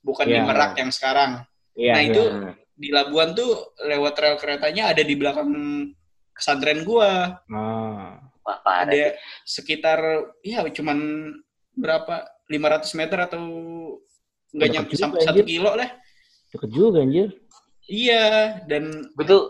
bukan 0.01 0.25
di 0.25 0.39
Iya. 0.39 0.47
Merak 0.47 0.73
yang 0.79 0.91
sekarang. 0.95 1.43
Iya, 1.75 1.93
nah, 1.93 2.03
iya. 2.05 2.09
itu 2.09 2.23
Hmm. 2.23 2.53
di 2.73 2.89
Labuan 2.95 3.35
tuh 3.35 3.51
lewat 3.83 4.15
rel 4.17 4.37
keretanya 4.39 4.95
ada 4.95 5.03
di 5.03 5.15
belakang 5.19 5.51
pesantren 6.37 6.85
gua. 6.85 7.41
Ah. 7.49 8.21
Wah, 8.47 8.59
parah. 8.63 8.87
ada 8.87 9.19
sekitar 9.43 9.99
ya 10.47 10.63
cuman 10.71 10.99
berapa 11.75 12.31
500 12.47 12.95
meter 12.95 13.19
atau 13.27 13.43
nggak 14.55 14.69
Deket 14.71 14.75
nyampe 14.79 14.95
sampai 14.95 15.21
satu 15.27 15.43
kilo 15.43 15.75
lah. 15.75 15.91
Deket 16.55 16.71
juga 16.71 17.03
anjir. 17.03 17.35
Iya, 17.87 18.63
dan 18.67 19.11
gue 19.15 19.25
tuh 19.27 19.43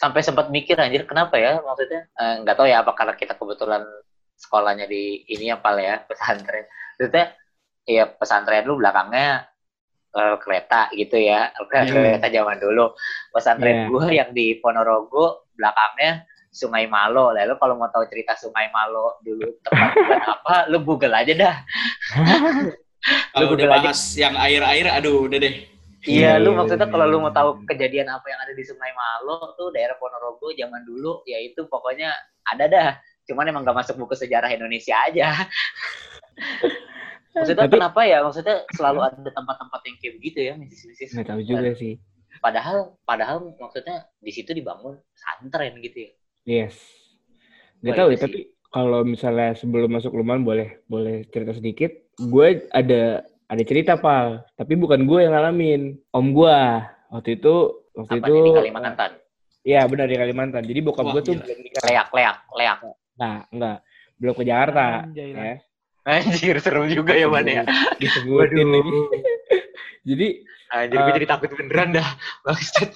sampai 0.00 0.24
sempat 0.24 0.48
mikir 0.48 0.80
anjir 0.80 1.04
kenapa 1.04 1.36
ya 1.36 1.60
maksudnya 1.60 2.08
Eh, 2.16 2.34
nggak 2.40 2.56
tahu 2.56 2.66
ya 2.66 2.80
apa 2.80 2.92
karena 2.96 3.14
kita 3.20 3.36
kebetulan 3.36 3.84
sekolahnya 4.40 4.88
di 4.88 5.28
ini 5.28 5.52
apa 5.52 5.76
ya 5.76 6.00
pesantren 6.08 6.64
maksudnya 6.96 7.36
ya 7.84 8.04
pesantren 8.08 8.64
lu 8.64 8.80
belakangnya 8.80 9.44
eh, 10.16 10.36
kereta 10.40 10.88
gitu 10.96 11.20
ya 11.20 11.52
kereta 11.68 12.32
zaman 12.32 12.56
dulu 12.56 12.96
pesantren 13.28 13.84
Iya. 13.84 13.86
gua 13.92 14.04
yang 14.08 14.30
di 14.32 14.56
Ponorogo 14.56 15.52
belakangnya 15.52 16.24
Sungai 16.50 16.90
Malo 16.90 17.30
lalu 17.30 17.54
kalau 17.56 17.78
mau 17.78 17.88
tahu 17.88 18.04
cerita 18.10 18.34
Sungai 18.34 18.68
Malo 18.74 19.22
dulu 19.22 19.46
tempat 19.62 19.94
apa 20.26 20.54
lu 20.68 20.82
google 20.82 21.14
aja 21.14 21.32
dah 21.32 21.56
kalau 23.32 23.56
udah 23.56 23.56
Google 23.56 23.72
aja. 23.72 23.84
bahas 23.88 24.00
yang 24.16 24.34
air-air, 24.36 24.86
aduh 24.92 25.24
udah 25.24 25.38
deh. 25.40 25.54
Iya, 26.08 26.40
lu 26.40 26.52
iya, 26.52 26.56
maksudnya 26.56 26.88
iya, 26.88 26.94
kalau 26.96 27.06
lu 27.08 27.18
iya. 27.20 27.24
mau 27.28 27.32
tahu 27.32 27.50
kejadian 27.68 28.08
apa 28.08 28.26
yang 28.32 28.40
ada 28.40 28.52
di 28.56 28.64
Sungai 28.64 28.92
Malo 28.96 29.52
tuh 29.56 29.68
daerah 29.72 29.96
Ponorogo 30.00 30.48
zaman 30.56 30.82
dulu, 30.88 31.20
ya 31.28 31.36
itu 31.40 31.68
pokoknya 31.68 32.12
ada 32.48 32.64
dah. 32.68 32.90
Cuman 33.28 33.52
emang 33.52 33.62
gak 33.68 33.84
masuk 33.84 34.00
buku 34.00 34.16
sejarah 34.16 34.48
Indonesia 34.52 34.96
aja. 34.96 35.28
maksudnya 37.36 37.68
Tapi- 37.68 37.76
kenapa 37.78 38.00
ya? 38.08 38.18
Maksudnya 38.24 38.64
selalu 38.74 39.00
ada 39.06 39.30
tempat-tempat 39.30 39.80
yang 39.86 39.96
kayak 40.00 40.14
begitu 40.18 40.38
ya, 40.40 40.52
misis-misis. 40.56 41.12
Nggak 41.14 41.28
tahu 41.36 41.40
juga 41.44 41.70
sih. 41.76 41.94
Padahal, 42.40 42.96
padahal 43.04 43.52
maksudnya 43.60 44.08
di 44.16 44.32
situ 44.32 44.56
dibangun 44.56 44.96
pesantren 45.12 45.76
gitu 45.84 46.08
ya. 46.08 46.12
Yes. 46.50 46.74
Gak 47.86 47.94
tahu 47.94 48.08
ya, 48.10 48.18
tapi 48.18 48.38
kalau 48.74 49.06
misalnya 49.06 49.54
sebelum 49.54 49.94
masuk 49.94 50.10
lumayan 50.18 50.42
boleh 50.42 50.82
boleh 50.90 51.22
cerita 51.30 51.54
sedikit. 51.54 51.94
Gue 52.18 52.66
ada 52.74 53.22
ada 53.46 53.62
cerita 53.62 53.94
pal, 53.94 54.42
tapi 54.58 54.74
bukan 54.74 55.06
gue 55.06 55.22
yang 55.22 55.32
ngalamin. 55.38 55.94
Om 56.10 56.26
gue 56.34 56.58
waktu 57.14 57.38
itu 57.38 57.54
waktu 57.94 58.18
Apa 58.18 58.26
itu 58.26 58.32
nih, 58.34 58.42
di 58.42 58.52
Kalimantan? 58.58 59.10
Iya 59.62 59.80
benar 59.86 60.06
di 60.10 60.16
Kalimantan. 60.18 60.62
Jadi 60.66 60.80
bokap 60.82 61.06
gue 61.14 61.22
tuh 61.22 61.34
belum 61.38 61.58
nikah. 61.62 61.82
Leak, 61.86 62.08
leak, 62.10 62.36
leak. 62.58 62.78
Nah, 63.14 63.46
enggak. 63.54 63.78
Belum 64.18 64.34
ke 64.34 64.44
Jakarta. 64.44 65.06
Anjay. 65.06 65.30
Ya. 65.32 65.54
Anjir, 66.00 66.56
seru 66.58 66.88
juga 66.90 67.12
ya, 67.12 67.28
Man 67.30 67.46
ya. 67.46 67.62
Disebutin 68.00 68.66
lagi. 68.74 68.98
Jadi 70.08 70.28
Anjir, 70.70 70.96
gue 71.02 71.10
Eh, 71.10 71.16
jadi 71.18 71.26
takut 71.26 71.50
beneran 71.52 71.90
dah. 71.92 72.08
Bangsat. 72.46 72.94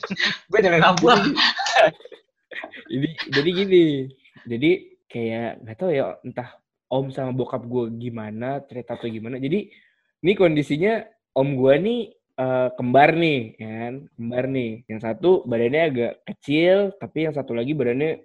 gue 0.48 0.59
jangan 0.62 0.80
ngambek. 0.94 1.20
Ini 2.95 3.09
jadi 3.28 3.51
gini. 3.51 3.84
Jadi 4.47 4.70
kayak 5.11 5.66
nggak 5.66 5.76
tahu 5.78 5.90
ya 5.90 6.18
entah 6.22 6.51
om 6.90 7.11
sama 7.11 7.34
bokap 7.34 7.66
gue 7.66 7.90
gimana 7.99 8.62
cerita 8.66 8.95
tuh 8.95 9.11
gimana. 9.11 9.42
Jadi 9.42 9.70
ini 10.24 10.32
kondisinya 10.38 11.03
om 11.34 11.59
gue 11.59 11.74
nih 11.78 12.01
eh, 12.38 12.68
kembar 12.78 13.11
nih, 13.18 13.40
ya 13.59 13.70
kan? 13.82 13.95
Kembar 14.14 14.45
nih. 14.51 14.70
Yang 14.90 15.01
satu 15.03 15.30
badannya 15.47 15.82
agak 15.90 16.12
kecil, 16.26 16.76
tapi 16.99 17.26
yang 17.26 17.34
satu 17.34 17.53
lagi 17.55 17.72
badannya 17.74 18.22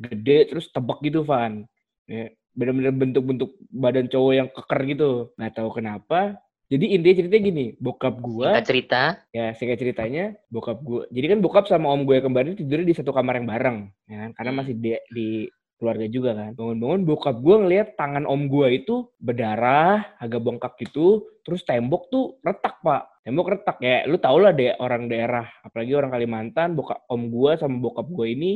gede 0.00 0.38
terus 0.48 0.70
tebak 0.72 1.02
gitu, 1.04 1.26
Van. 1.26 1.66
Ya, 2.10 2.32
bener-bener 2.56 2.94
bentuk-bentuk 2.94 3.50
badan 3.70 4.06
cowok 4.10 4.32
yang 4.34 4.48
keker 4.50 4.80
gitu. 4.90 5.10
Nggak 5.38 5.54
tahu 5.58 5.70
kenapa. 5.78 6.40
Jadi 6.70 6.94
intinya 6.94 7.16
ceritanya 7.18 7.42
gini, 7.50 7.66
bokap 7.82 8.14
gua 8.22 8.54
Singkat 8.54 8.66
cerita, 8.70 9.02
ya 9.34 9.50
singkat 9.58 9.78
ceritanya 9.82 10.24
bokap 10.54 10.78
gue 10.86 11.02
jadi 11.10 11.26
kan 11.34 11.38
bokap 11.42 11.64
sama 11.66 11.90
om 11.90 12.06
gue 12.06 12.22
kemarin 12.22 12.54
tidurnya 12.54 12.86
di 12.86 12.94
satu 12.94 13.10
kamar 13.10 13.42
yang 13.42 13.48
bareng 13.50 13.78
ya 14.06 14.16
kan? 14.22 14.30
Karena 14.38 14.50
Hmm. 14.54 14.58
masih 14.62 14.74
di, 14.78 14.90
di 15.10 15.28
keluarga 15.80 16.06
juga 16.06 16.30
kan. 16.38 16.54
Bangun-bangun 16.54 17.02
bokap 17.08 17.36
gue 17.42 17.56
ngelihat 17.66 17.88
tangan 17.98 18.22
om 18.22 18.46
gue 18.46 18.66
itu 18.70 19.10
berdarah 19.18 20.14
agak 20.22 20.40
bengkak 20.46 20.78
gitu 20.78 21.26
terus 21.42 21.66
tembok 21.66 22.06
tuh 22.06 22.38
retak 22.46 22.78
pak. 22.86 23.18
Tembok 23.26 23.50
retak 23.50 23.82
ya 23.82 24.06
lu 24.06 24.22
tau 24.22 24.38
lah 24.38 24.54
deh 24.54 24.70
orang 24.78 25.10
daerah 25.10 25.50
apalagi 25.66 25.90
orang 25.98 26.14
Kalimantan 26.14 26.78
bokap 26.78 27.02
om 27.10 27.34
gue 27.34 27.50
sama 27.58 27.82
bokap 27.82 28.06
gue 28.06 28.26
ini 28.30 28.52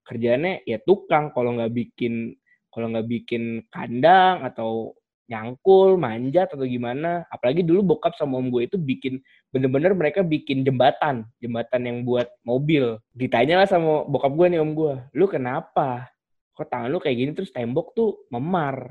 kerjanya 0.00 0.64
ya 0.64 0.80
tukang 0.80 1.28
kalau 1.36 1.60
nggak 1.60 1.76
bikin 1.76 2.32
kalau 2.72 2.88
nggak 2.88 3.04
bikin 3.04 3.66
kandang 3.68 4.46
atau 4.46 4.94
nyangkul 5.30 5.94
manjat 5.94 6.50
atau 6.50 6.66
gimana. 6.66 7.22
Apalagi 7.30 7.62
dulu 7.62 7.94
bokap 7.94 8.18
sama 8.18 8.42
om 8.42 8.50
gue 8.50 8.66
itu 8.66 8.74
bikin 8.76 9.22
bener-bener 9.54 9.94
mereka 9.94 10.26
bikin 10.26 10.66
jembatan 10.66 11.22
jembatan 11.38 11.86
yang 11.86 12.02
buat 12.02 12.26
mobil. 12.42 12.98
Ditanya 13.14 13.62
lah 13.62 13.68
sama 13.70 14.02
bokap 14.10 14.34
gue 14.34 14.46
nih 14.50 14.60
om 14.60 14.74
gue 14.74 14.98
lu 15.14 15.30
kenapa? 15.30 16.10
Kok 16.58 16.66
tangan 16.66 16.90
lu 16.90 16.98
kayak 16.98 17.16
gini? 17.16 17.30
Terus 17.30 17.54
tembok 17.54 17.94
tuh 17.94 18.26
memar. 18.34 18.90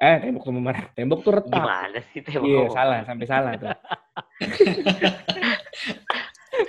Eh 0.00 0.16
tembok 0.24 0.48
tuh 0.48 0.54
memar. 0.56 0.74
Tembok 0.96 1.20
tuh 1.20 1.32
retak. 1.36 1.60
Gimana 1.60 1.98
sih 2.10 2.20
tembok? 2.24 2.48
iya 2.48 2.64
salah 2.72 2.98
sampai 3.04 3.26
salah 3.28 3.52
tuh. 3.60 3.68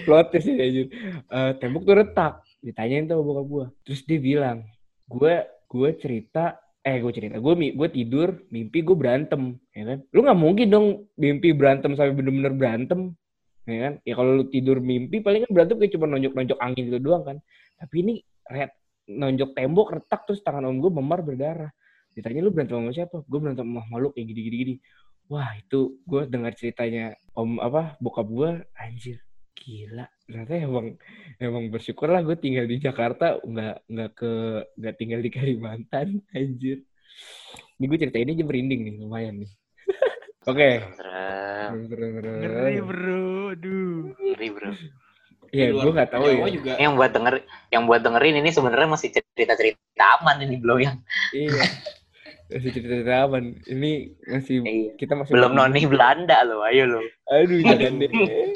Plot 0.03 0.35
twist 0.35 0.51
ya 0.51 0.67
anjir. 0.67 0.87
Eh, 1.31 1.51
tembok 1.63 1.87
tuh 1.87 1.95
retak. 1.95 2.43
Ditanyain 2.59 3.07
tuh 3.07 3.15
sama 3.15 3.23
bokap 3.23 3.45
gue. 3.47 3.65
Terus 3.87 4.03
dia 4.03 4.19
bilang 4.19 4.67
gue 5.07 5.47
gue 5.67 5.89
cerita 5.95 6.59
eh 6.87 6.97
gue 7.03 7.11
cerita. 7.11 7.35
Gue 7.43 7.53
gue 7.75 7.89
tidur 7.91 8.47
mimpi 8.47 8.79
gue 8.79 8.95
berantem 8.95 9.59
ya 9.75 9.83
kan? 9.83 9.99
Lu 10.15 10.23
nggak 10.23 10.39
mungkin 10.39 10.67
dong 10.71 10.87
mimpi 11.19 11.51
berantem 11.51 11.91
sampai 11.99 12.15
bener-bener 12.15 12.53
berantem 12.55 13.11
ya 13.67 13.79
kan? 13.91 13.93
Ya 14.07 14.13
kalau 14.15 14.31
lu 14.39 14.45
tidur 14.47 14.79
mimpi 14.79 15.19
paling 15.19 15.43
kan 15.43 15.51
berantem 15.51 15.75
kayak 15.75 15.91
cuma 15.99 16.07
nonjok-nonjok 16.07 16.59
angin 16.63 16.83
gitu 16.87 16.99
doang 17.03 17.23
kan? 17.27 17.37
Tapi 17.75 17.95
ini 18.07 18.13
red 18.47 18.71
nonjok 19.11 19.51
tembok 19.51 19.87
retak 19.99 20.23
terus 20.23 20.39
tangan 20.39 20.63
om 20.63 20.79
gue 20.79 20.91
memar 20.91 21.19
berdarah. 21.19 21.71
Ditanya 22.15 22.39
lu 22.39 22.55
berantem 22.55 22.79
sama 22.79 22.91
siapa? 22.95 23.17
Gue 23.27 23.39
berantem 23.43 23.67
sama 23.67 23.83
makhluk 23.91 24.15
kayak 24.15 24.25
gini 24.31 24.41
gini 24.47 24.57
gini 24.63 24.75
wah 25.27 25.51
itu 25.59 25.99
gue 26.07 26.21
dengar 26.27 26.55
ceritanya 26.55 27.15
om 27.35 27.59
apa 27.59 27.99
bokap 27.99 28.27
gue 28.27 28.51
anjir 28.79 29.19
gila 29.57 30.05
ternyata 30.29 30.53
emang 30.59 30.87
emang 31.41 31.63
bersyukur 31.73 32.07
lah 32.11 32.21
gue 32.21 32.37
tinggal 32.37 32.69
di 32.69 32.77
Jakarta 32.77 33.41
nggak 33.41 33.77
nggak 33.89 34.11
ke 34.13 34.33
nggak 34.77 34.95
tinggal 34.95 35.19
di 35.23 35.29
Kalimantan 35.33 36.07
anjir 36.37 36.85
ini 37.77 37.85
gue 37.85 37.97
cerita 37.97 38.17
ini 38.21 38.37
aja 38.37 38.45
merinding 38.45 38.81
nih 38.85 38.93
lumayan 39.01 39.35
nih 39.41 39.51
oke. 40.51 40.69
Ngeri 41.67 42.79
bro, 42.79 43.51
aduh. 43.51 44.15
Ngeri, 44.15 44.47
bro. 44.51 44.71
ya 45.47 45.71
luar 45.71 45.83
gue 45.87 45.93
nggak 45.95 46.11
tahu 46.11 46.23
ya 46.27 46.43
juga. 46.51 46.73
Yang 46.75 46.93
buat 46.99 47.11
denger, 47.15 47.35
yang 47.71 47.83
buat 47.87 48.01
dengerin 48.03 48.35
ini 48.43 48.49
sebenarnya 48.51 48.87
masih 48.91 49.09
cerita-cerita 49.15 50.03
aman 50.19 50.43
ini 50.43 50.59
belum 50.59 50.79
yang 50.83 50.95
iya 51.31 51.63
masih 52.47 52.71
cerita 52.71 53.13
aman 53.21 53.43
ini 53.65 53.91
masih 54.23 54.63
Iya. 54.63 54.91
kita 54.95 55.13
masih 55.13 55.31
belum 55.31 55.51
noni 55.51 55.83
Belanda 55.83 56.37
loh, 56.43 56.63
ayo 56.63 56.87
lo. 56.87 56.99
aduh 57.27 57.59
jangan 57.59 57.93
deh 57.97 58.09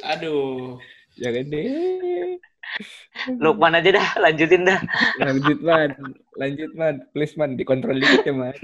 Aduh. 0.07 0.79
jangan 1.13 1.45
deh 1.45 2.39
Lukman 3.35 3.75
aja 3.75 3.91
dah, 3.91 4.07
lanjutin 4.17 4.63
dah. 4.63 4.79
lanjut 5.19 5.59
man 5.59 5.91
lanjut 6.33 6.71
man 6.71 7.03
please 7.11 7.35
man 7.35 7.53
dikontrol 7.53 7.93
dikit 7.93 8.23
ya 8.23 8.31
man 8.31 8.55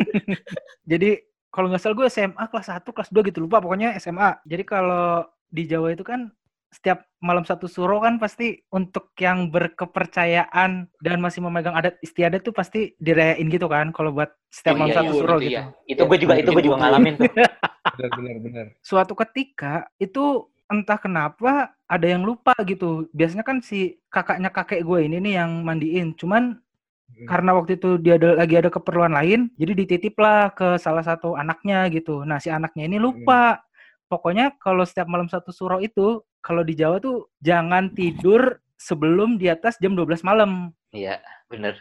Jadi 0.91 1.19
kalau 1.47 1.67
nggak 1.67 1.81
salah 1.81 1.95
gue 1.97 2.07
SMA 2.07 2.43
kelas 2.47 2.71
1, 2.71 2.87
kelas 2.87 3.09
2 3.11 3.27
gitu 3.27 3.39
lupa 3.41 3.59
pokoknya 3.59 3.97
SMA. 3.97 4.39
Jadi 4.43 4.63
kalau 4.63 5.25
di 5.47 5.65
Jawa 5.65 5.91
itu 5.91 6.03
kan 6.03 6.31
setiap 6.67 7.07
malam 7.23 7.47
satu 7.47 7.65
suro 7.65 8.03
kan 8.03 8.19
pasti 8.19 8.59
untuk 8.75 9.15
yang 9.17 9.47
berkepercayaan 9.49 10.91
dan 10.99 11.17
masih 11.23 11.39
memegang 11.41 11.73
adat 11.73 11.95
istiadat 12.03 12.43
tuh 12.43 12.51
pasti 12.51 12.91
dirayain 12.99 13.47
gitu 13.47 13.71
kan 13.71 13.95
kalau 13.95 14.11
buat 14.11 14.35
setiap 14.51 14.75
Oh, 14.75 14.79
malam 14.83 14.91
iya, 14.91 14.97
satu 14.99 15.11
iya, 15.11 15.19
suro 15.19 15.35
itu 15.35 15.43
gitu. 15.47 15.53
iya. 15.55 15.63
Itu 15.87 16.01
gue 16.05 16.17
juga 16.19 16.33
itu 16.35 16.49
gue 16.51 16.63
juga 16.67 16.77
ngalamin 16.83 17.13
tuh. 17.17 17.25
benar 17.97 18.09
benar 18.13 18.35
benar 18.43 18.65
Suatu 18.83 19.13
ketika 19.15 19.87
itu 19.97 20.45
entah 20.67 20.99
kenapa 20.99 21.71
ada 21.87 22.07
yang 22.07 22.27
lupa 22.27 22.51
gitu. 22.67 23.07
Biasanya 23.15 23.47
kan 23.47 23.63
si 23.63 23.95
kakaknya 24.11 24.51
kakek 24.51 24.83
gue 24.83 24.99
ini 25.07 25.17
nih 25.23 25.33
yang 25.39 25.63
mandiin. 25.63 26.13
Cuman 26.19 26.59
Hmm. 27.07 27.23
karena 27.23 27.55
waktu 27.55 27.79
itu 27.79 27.95
dia 28.03 28.19
ada, 28.19 28.35
lagi 28.35 28.59
ada 28.59 28.67
keperluan 28.67 29.15
lain, 29.15 29.47
jadi 29.55 29.71
dititiplah 29.79 30.51
ke 30.51 30.75
salah 30.75 30.99
satu 31.01 31.39
anaknya 31.39 31.87
gitu. 31.87 32.27
Nah 32.27 32.35
si 32.37 32.51
anaknya 32.51 32.83
ini 32.83 32.99
lupa. 32.99 33.63
Pokoknya 34.11 34.51
kalau 34.59 34.83
setiap 34.83 35.07
malam 35.07 35.31
satu 35.31 35.55
surau 35.55 35.79
itu, 35.79 36.19
kalau 36.47 36.63
di 36.63 36.73
Jawa 36.73 36.97
tuh 36.97 37.27
jangan 37.37 37.91
tidur 37.91 38.55
sebelum 38.79 39.35
di 39.35 39.51
atas 39.51 39.75
jam 39.77 39.91
12 39.91 40.23
malam. 40.23 40.71
Iya, 40.89 41.19
bener. 41.45 41.75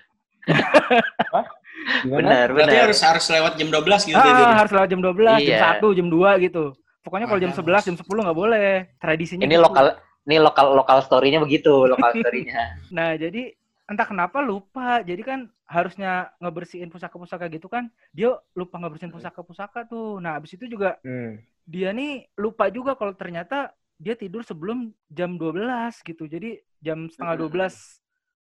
gimana 2.03 2.19
Bener, 2.19 2.49
Berarti 2.51 2.67
bener. 2.73 2.85
harus 2.91 3.01
harus 3.01 3.27
lewat 3.29 3.53
jam 3.55 3.69
12 3.71 4.11
gitu 4.11 4.19
Ah, 4.19 4.59
harus 4.59 4.73
lewat 4.75 4.89
jam 4.91 4.99
12, 4.99 5.39
Iya. 5.39 5.47
jam 5.47 5.59
1, 5.79 5.95
jam 5.95 6.07
2 6.11 6.31
gitu. 6.43 6.65
Pokoknya 7.01 7.27
kalau 7.31 7.39
jam 7.39 7.53
Males. 7.55 7.63
11, 7.63 7.87
jam 7.87 7.97
10 7.97 8.23
nggak 8.27 8.35
boleh. 8.37 8.71
Tradisinya 8.99 9.47
Ini 9.47 9.55
gitu. 9.55 9.63
lokal 9.63 9.87
ini 10.27 10.43
lokal 10.43 10.75
lokal 10.75 10.99
story-nya 11.01 11.39
begitu, 11.39 11.87
lokal 11.87 12.11
story-nya. 12.19 12.83
Nah, 12.91 13.15
jadi 13.15 13.55
entah 13.87 14.03
kenapa 14.03 14.43
lupa. 14.43 14.99
Jadi 15.01 15.23
kan 15.23 15.41
harusnya 15.63 16.35
ngebersihin 16.39 16.91
pusaka-pusaka 16.91 17.47
gitu 17.47 17.71
kan. 17.71 17.87
Dia 18.11 18.35
lupa 18.53 18.83
ngebersihin 18.83 19.15
pusaka-pusaka 19.15 19.87
tuh. 19.87 20.19
Nah, 20.19 20.35
abis 20.35 20.59
itu 20.59 20.67
juga 20.67 20.99
Hmm. 21.07 21.39
dia 21.63 21.91
nih 21.91 22.27
lupa 22.35 22.67
juga 22.69 22.95
kalau 22.95 23.15
ternyata 23.15 23.71
dia 23.97 24.15
tidur 24.15 24.45
sebelum 24.45 24.93
jam 25.09 25.37
12 25.37 26.01
gitu. 26.05 26.25
Jadi 26.25 26.61
jam 26.81 27.09
setengah 27.09 27.35
Hmm. 27.37 27.43
12 27.49 27.75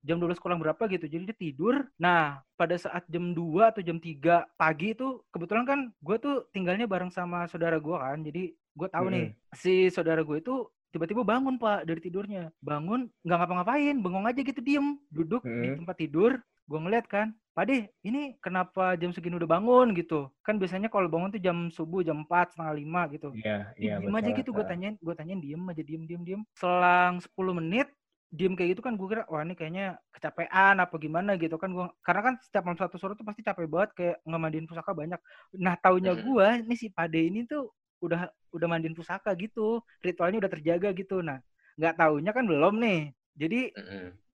jam 0.06 0.22
12 0.22 0.38
kurang 0.38 0.62
berapa 0.62 0.86
gitu. 0.86 1.06
Jadi 1.06 1.24
dia 1.26 1.38
tidur. 1.38 1.88
Nah, 1.97 2.43
pada 2.53 2.78
saat 2.78 3.08
jam 3.10 3.34
2 3.34 3.74
atau 3.74 3.82
jam 3.82 3.97
3 3.97 4.45
pagi 4.53 4.93
itu 4.93 5.24
kebetulan 5.34 5.66
kan 5.66 5.80
gue 5.97 6.18
tuh 6.20 6.45
tinggalnya 6.51 6.86
bareng 6.86 7.10
sama 7.10 7.49
saudara 7.49 7.82
gue 7.82 7.95
kan. 7.97 8.22
Jadi 8.22 8.53
gue 8.53 8.88
tahu 8.91 9.08
nih 9.10 9.26
si 9.56 9.89
saudara 9.89 10.22
gue 10.22 10.38
itu 10.38 10.68
tiba-tiba 10.91 11.26
bangun 11.26 11.58
pak 11.58 11.84
dari 11.84 11.99
tidurnya. 11.99 12.53
Bangun 12.62 13.10
nggak 13.26 13.38
ngapa-ngapain, 13.39 13.95
bengong 13.99 14.28
aja 14.30 14.39
gitu 14.39 14.62
diem, 14.62 14.95
duduk 15.10 15.41
di 15.41 15.74
Hmm. 15.74 15.78
tempat 15.84 15.95
tidur. 15.97 16.32
Gue 16.66 16.80
ngeliat 16.82 17.06
kan, 17.06 17.34
Pak 17.56 17.72
De, 17.72 17.88
ini 18.03 18.36
kenapa 18.43 18.99
jam 18.99 19.16
segini 19.16 19.39
udah 19.39 19.47
bangun 19.47 19.95
gitu? 19.95 20.28
Kan 20.43 20.60
biasanya 20.60 20.91
kalau 20.91 21.08
bangun 21.08 21.32
tuh 21.32 21.39
jam 21.39 21.72
subuh, 21.72 22.03
jam 22.03 22.28
4, 22.28 22.51
setengah 22.51 22.76
5 22.76 23.01
gitu. 23.16 23.30
Iya, 23.32 23.72
Ih, 23.80 23.88
iya. 23.88 23.95
diem 24.03 24.12
aja 24.12 24.30
gitu 24.36 24.51
gue 24.51 24.66
tanyain 24.68 24.95
gue 24.99 25.16
tanyain 25.16 25.39
diem 25.39 25.64
aja 25.64 25.80
diem 25.80 26.03
diem 26.03 26.22
diem 26.28 26.41
selang 26.60 27.24
10 27.24 27.56
menit 27.56 27.88
diem 28.28 28.51
kayak 28.60 28.76
gitu 28.76 28.82
kan 28.84 28.99
gue 28.99 29.08
kira 29.08 29.24
wah 29.32 29.39
ini 29.39 29.56
kayaknya 29.56 29.95
kecapean 30.12 30.84
apa 30.84 30.95
gimana 30.99 31.39
gitu 31.39 31.56
kan 31.56 31.72
gue 31.72 31.88
karena 32.03 32.22
kan 32.28 32.34
setiap 32.43 32.68
malam 32.68 32.76
satu 32.76 32.99
sore 32.99 33.16
tuh 33.16 33.24
pasti 33.24 33.39
capek 33.39 33.72
banget 33.72 33.89
kayak 33.95 34.18
ngemandiin 34.28 34.68
pusaka 34.68 34.91
banyak 34.91 35.20
nah 35.56 35.80
taunya 35.80 36.12
gue 36.12 36.47
nih 36.68 36.76
si 36.76 36.91
Pade 36.91 37.24
ini 37.24 37.47
tuh 37.47 37.72
udah 38.03 38.28
udah 38.51 38.68
mandiin 38.68 38.91
pusaka 38.91 39.32
gitu 39.39 39.80
ritualnya 40.03 40.43
udah 40.43 40.51
terjaga 40.51 40.91
gitu 40.91 41.24
nah 41.24 41.39
nggak 41.80 41.95
taunya 41.95 42.32
kan 42.36 42.43
belum 42.43 42.76
nih 42.84 43.16
jadi 43.39 43.72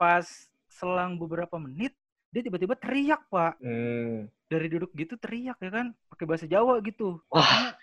pas 0.02 0.26
selang 0.72 1.22
beberapa 1.22 1.62
menit 1.62 1.94
dia 2.32 2.42
tiba-tiba 2.42 2.74
teriak 2.76 3.22
pak 3.28 3.60
Hmm. 3.60 4.32
dari 4.48 4.68
duduk 4.68 4.92
gitu 4.96 5.16
teriak 5.16 5.60
ya 5.60 5.70
kan 5.70 5.92
pakai 6.08 6.26
bahasa 6.26 6.48
Jawa 6.48 6.80
gitu 6.82 7.20
Wah, 7.28 7.76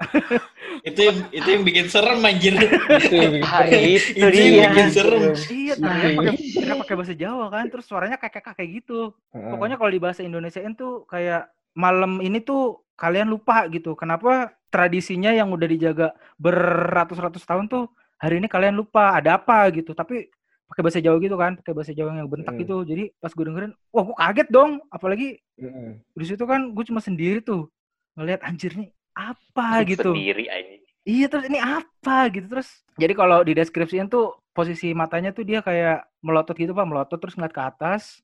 Itu 0.80 1.00
yang 1.04 1.18
itu 1.28 1.44
yang 1.44 1.60
bikin 1.60 1.86
serem 1.92 2.24
anjir. 2.24 2.56
Itu 3.04 3.12
yang 3.12 3.32
bikin 3.36 3.44
ah, 3.44 3.68
serem. 3.68 3.84
itu 3.84 4.16
Itu 4.16 4.24
yang 4.24 4.48
dia. 4.48 4.68
bikin 4.72 4.88
serem. 4.88 5.22
Iya, 5.36 5.74
teriak 5.76 6.12
pakai 6.16 6.34
teriak 6.56 6.76
pakai 6.80 6.94
bahasa 6.96 7.14
Jawa 7.14 7.44
kan, 7.52 7.64
terus 7.68 7.84
suaranya 7.84 8.16
kayak 8.16 8.34
kakek 8.40 8.68
gitu. 8.80 9.12
Heeh. 9.36 9.50
Pokoknya 9.52 9.76
kalau 9.76 9.92
di 9.92 10.00
bahasa 10.00 10.24
Indonesiain 10.24 10.72
tuh 10.72 11.04
kayak 11.04 11.52
malam 11.76 12.24
ini 12.24 12.40
tuh 12.40 12.80
kalian 12.96 13.28
lupa 13.28 13.68
gitu. 13.68 13.92
Kenapa 13.92 14.56
tradisinya 14.72 15.36
yang 15.36 15.52
udah 15.52 15.68
dijaga 15.68 16.16
beratus-ratus 16.40 17.44
tahun 17.44 17.68
tuh 17.68 17.84
hari 18.16 18.40
ini 18.40 18.48
kalian 18.48 18.80
lupa 18.80 19.20
ada 19.20 19.36
apa 19.36 19.68
gitu. 19.76 19.92
Tapi 19.92 20.32
pakai 20.70 20.82
bahasa 20.86 21.00
Jawa 21.02 21.16
gitu 21.18 21.34
kan, 21.34 21.52
pakai 21.58 21.72
bahasa 21.74 21.92
Jawa 21.92 22.14
yang 22.14 22.30
bentak 22.30 22.54
Hmm. 22.54 22.62
gitu. 22.62 22.76
Jadi 22.86 23.10
pas 23.18 23.34
gue 23.34 23.44
dengerin, 23.44 23.72
wah 23.90 24.02
gue 24.06 24.16
kaget 24.16 24.48
dong. 24.48 24.70
Apalagi 24.88 25.28
Heeh. 25.58 25.90
di 26.14 26.24
situ 26.24 26.44
kan 26.46 26.70
gue 26.70 26.84
cuma 26.86 27.02
sendiri 27.02 27.42
tuh 27.42 27.66
ngelihat 28.14 28.40
anjir 28.40 28.72
nih 28.72 28.88
apa 29.12 29.82
gitu. 29.84 30.14
Sendiri 30.14 30.46
ini. 30.46 30.76
Iya 31.00 31.26
terus 31.32 31.48
ini 31.48 31.56
apa 31.56 32.28
gitu 32.28 32.44
terus 32.46 32.68
jadi 32.94 33.16
kalau 33.16 33.40
di 33.40 33.56
deskripsiin 33.56 34.12
tuh 34.12 34.36
posisi 34.52 34.92
matanya 34.92 35.32
tuh 35.32 35.48
dia 35.48 35.64
kayak 35.64 36.04
melotot 36.20 36.52
gitu 36.52 36.76
pak 36.76 36.84
melotot 36.84 37.16
terus 37.16 37.34
ngeliat 37.40 37.56
ke 37.56 37.62
atas 37.64 38.20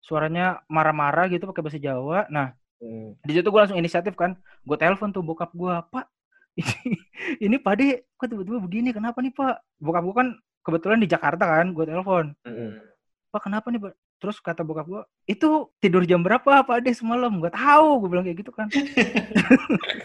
suaranya 0.00 0.64
marah-marah 0.66 1.28
gitu 1.28 1.44
pakai 1.44 1.62
bahasa 1.62 1.78
Jawa 1.78 2.24
nah 2.28 2.56
Hmm. 2.76 3.16
di 3.24 3.32
situ 3.32 3.48
gue 3.48 3.56
langsung 3.56 3.80
inisiatif 3.80 4.12
kan 4.12 4.36
gue 4.60 4.76
telepon 4.76 5.08
tuh 5.08 5.24
bokap 5.24 5.48
gue 5.52 5.72
pak 5.88 6.08
ini 6.56 6.92
ini 7.48 7.56
pak 7.56 7.74
De 7.76 8.04
kok 8.16 8.28
tiba-tiba 8.28 8.60
begini 8.60 8.92
kenapa 8.92 9.24
nih 9.24 9.32
pak 9.32 9.64
bokap 9.76 10.02
gue 10.04 10.14
kan 10.16 10.28
kebetulan 10.66 10.98
di 10.98 11.06
Jakarta 11.06 11.46
kan 11.46 11.70
gue 11.70 11.84
telepon. 11.86 12.34
Heeh. 12.42 12.82
pak 13.28 13.40
kenapa 13.42 13.66
nih 13.70 13.80
pak? 13.80 13.94
Terus 14.16 14.36
kata 14.40 14.60
bokap 14.60 14.86
gue 14.88 15.00
itu 15.26 15.68
tidur 15.76 16.00
jam 16.02 16.20
berapa 16.20 16.60
pak 16.60 16.76
De 16.80 16.90
semalam? 16.90 17.30
Gak 17.38 17.54
tahu 17.54 17.88
gue 18.02 18.08
bilang 18.10 18.24
kayak 18.24 18.38
gitu 18.40 18.50
kan. 18.50 18.66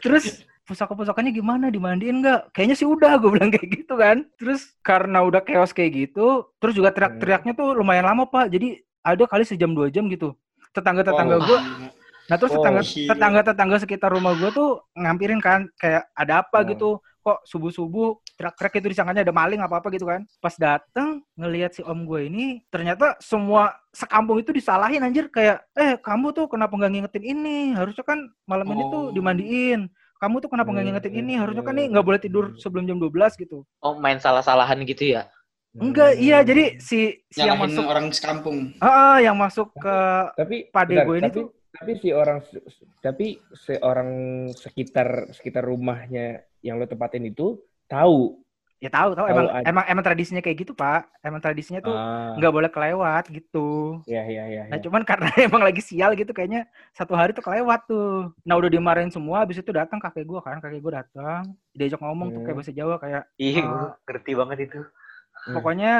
Terus 0.00 0.44
pusaka-pusakanya 0.64 1.30
gimana? 1.34 1.66
Dimandiin 1.68 2.22
nggak? 2.22 2.54
Kayaknya 2.54 2.74
sih 2.76 2.86
udah 2.86 3.16
gue 3.18 3.30
bilang 3.32 3.50
kayak 3.50 3.68
gitu 3.68 3.94
kan. 3.96 4.16
Terus 4.38 4.70
karena 4.80 5.24
udah 5.24 5.40
chaos 5.42 5.72
kayak 5.72 6.08
gitu 6.08 6.46
terus 6.56 6.72
juga 6.76 6.92
teriak-teriaknya 6.92 7.52
tuh 7.52 7.74
lumayan 7.74 8.06
lama 8.06 8.24
pak. 8.24 8.48
Jadi 8.48 8.80
ada 9.00 9.24
kali 9.24 9.42
sejam 9.42 9.72
dua 9.72 9.88
jam 9.88 10.06
gitu. 10.06 10.36
Tetangga-tetangga 10.70 11.36
Wow. 11.40 11.48
gue 11.48 11.60
nah 12.30 12.38
terus 12.38 12.54
Oh, 12.54 12.62
tetangga 12.62 12.82
gila. 12.86 13.10
tetangga-tetangga 13.10 13.76
sekitar 13.82 14.06
rumah 14.06 14.38
gue 14.38 14.54
tuh 14.54 14.86
ngampirin 14.94 15.42
kan 15.42 15.66
kayak 15.74 16.06
ada 16.14 16.46
apa? 16.46 16.62
Hmm. 16.62 16.68
gitu 16.70 16.88
kok 17.20 17.38
subuh-subuh 17.44 18.08
teriak-teriak 18.34 18.74
itu 18.80 18.88
disangkanya 18.92 19.22
ada 19.22 19.34
maling 19.34 19.60
apa-apa 19.60 19.92
gitu 19.92 20.04
kan. 20.04 20.24
Pas 20.38 20.56
dateng 20.56 21.20
ngelihat 21.36 21.72
si 21.72 21.84
om 21.84 22.04
gue 22.04 22.26
ini 22.26 22.64
ternyata 22.68 23.16
semua 23.20 23.72
sekampung 23.90 24.40
itu 24.40 24.50
disalahin 24.50 25.00
anjir. 25.00 25.28
Kayak 25.28 25.62
eh 25.74 26.00
kamu 26.00 26.32
tuh 26.32 26.46
kenapa 26.48 26.72
nggak 26.72 26.90
ngingetin 26.90 27.24
ini? 27.24 27.58
Harusnya 27.72 28.02
kan 28.02 28.18
malam 28.44 28.66
ini 28.68 28.82
tuh 28.88 29.02
Oh. 29.08 29.12
dimandiin. 29.12 29.88
Kamu 30.16 30.36
tuh 30.38 30.52
kenapa 30.52 30.68
nggak 30.68 30.84
Hmm, 30.84 30.88
ngingetin 30.92 31.12
hmm, 31.12 31.22
ini? 31.22 31.34
harusnya 31.36 31.64
kan 31.64 31.74
nih 31.74 31.86
nggak 31.88 32.04
boleh 32.04 32.20
tidur 32.20 32.44
sebelum 32.56 32.84
jam 32.84 32.96
12 32.96 33.36
gitu. 33.36 33.64
Oh, 33.78 33.96
main 33.96 34.16
salah-salahan 34.16 34.80
gitu 34.84 35.16
ya? 35.16 35.28
enggak 35.70 36.18
iya 36.18 36.42
jadi 36.42 36.82
si 36.82 37.14
si 37.30 37.38
yang 37.38 37.54
masuk 37.54 37.86
orang 37.86 38.10
sekampung. 38.10 38.74
ah 38.82 39.22
yang 39.22 39.38
masuk 39.38 39.70
ke 39.78 39.96
tapi 40.34 40.66
Pade 40.66 40.98
bentar, 40.98 41.06
gue 41.06 41.14
ini 41.14 41.24
tapi, 41.24 41.38
tuh 41.38 41.46
tapi 41.70 41.92
si 41.98 42.08
orang 42.10 42.38
tapi 42.98 43.26
seorang 43.54 44.10
sekitar 44.52 45.30
sekitar 45.30 45.62
rumahnya 45.64 46.42
yang 46.60 46.76
lo 46.76 46.84
tempatin 46.84 47.24
itu 47.24 47.56
tahu 47.86 48.42
ya 48.80 48.88
tahu 48.88 49.12
tahu 49.12 49.28
Tahu 49.28 49.32
emang 49.36 49.46
aja. 49.52 49.64
emang 49.68 49.84
emang 49.92 50.04
tradisinya 50.04 50.40
kayak 50.40 50.64
gitu 50.64 50.72
pak 50.72 51.04
emang 51.20 51.38
tradisinya 51.38 51.84
tuh 51.84 51.92
ah, 51.92 52.32
nggak 52.34 52.52
boleh 52.52 52.70
kelewat 52.72 53.24
gitu 53.28 54.00
ya 54.08 54.24
ya 54.24 54.44
ya, 54.48 54.62
Nah 54.72 54.78
ya. 54.80 54.84
cuman 54.88 55.02
karena 55.10 55.28
emang 55.36 55.60
lagi 55.60 55.84
sial 55.84 56.16
gitu 56.16 56.32
kayaknya 56.32 56.64
satu 56.96 57.12
hari 57.12 57.36
tuh 57.36 57.44
kelewat 57.44 57.84
tuh. 57.86 58.32
Nah 58.42 58.56
udah 58.56 58.70
dimarahin 58.72 59.12
semua, 59.12 59.44
habis 59.44 59.60
itu 59.60 59.68
datang 59.70 60.00
kakek 60.00 60.24
gua 60.24 60.40
kan, 60.40 60.58
kakek 60.64 60.80
gua 60.80 61.04
datang, 61.04 61.52
diajak 61.76 62.00
ngomong 62.00 62.32
tuh 62.32 62.40
kayak 62.40 62.56
Hmm. 62.56 62.60
bahasa 62.64 62.72
Jawa 62.72 62.94
kayak 62.96 63.22
Iya, 63.36 63.60
Ah. 63.60 63.68
gua 63.68 63.88
ngerti 64.08 64.30
banget 64.32 64.58
itu. 64.70 64.80
Hmm. 65.44 65.54
pokoknya 65.60 65.92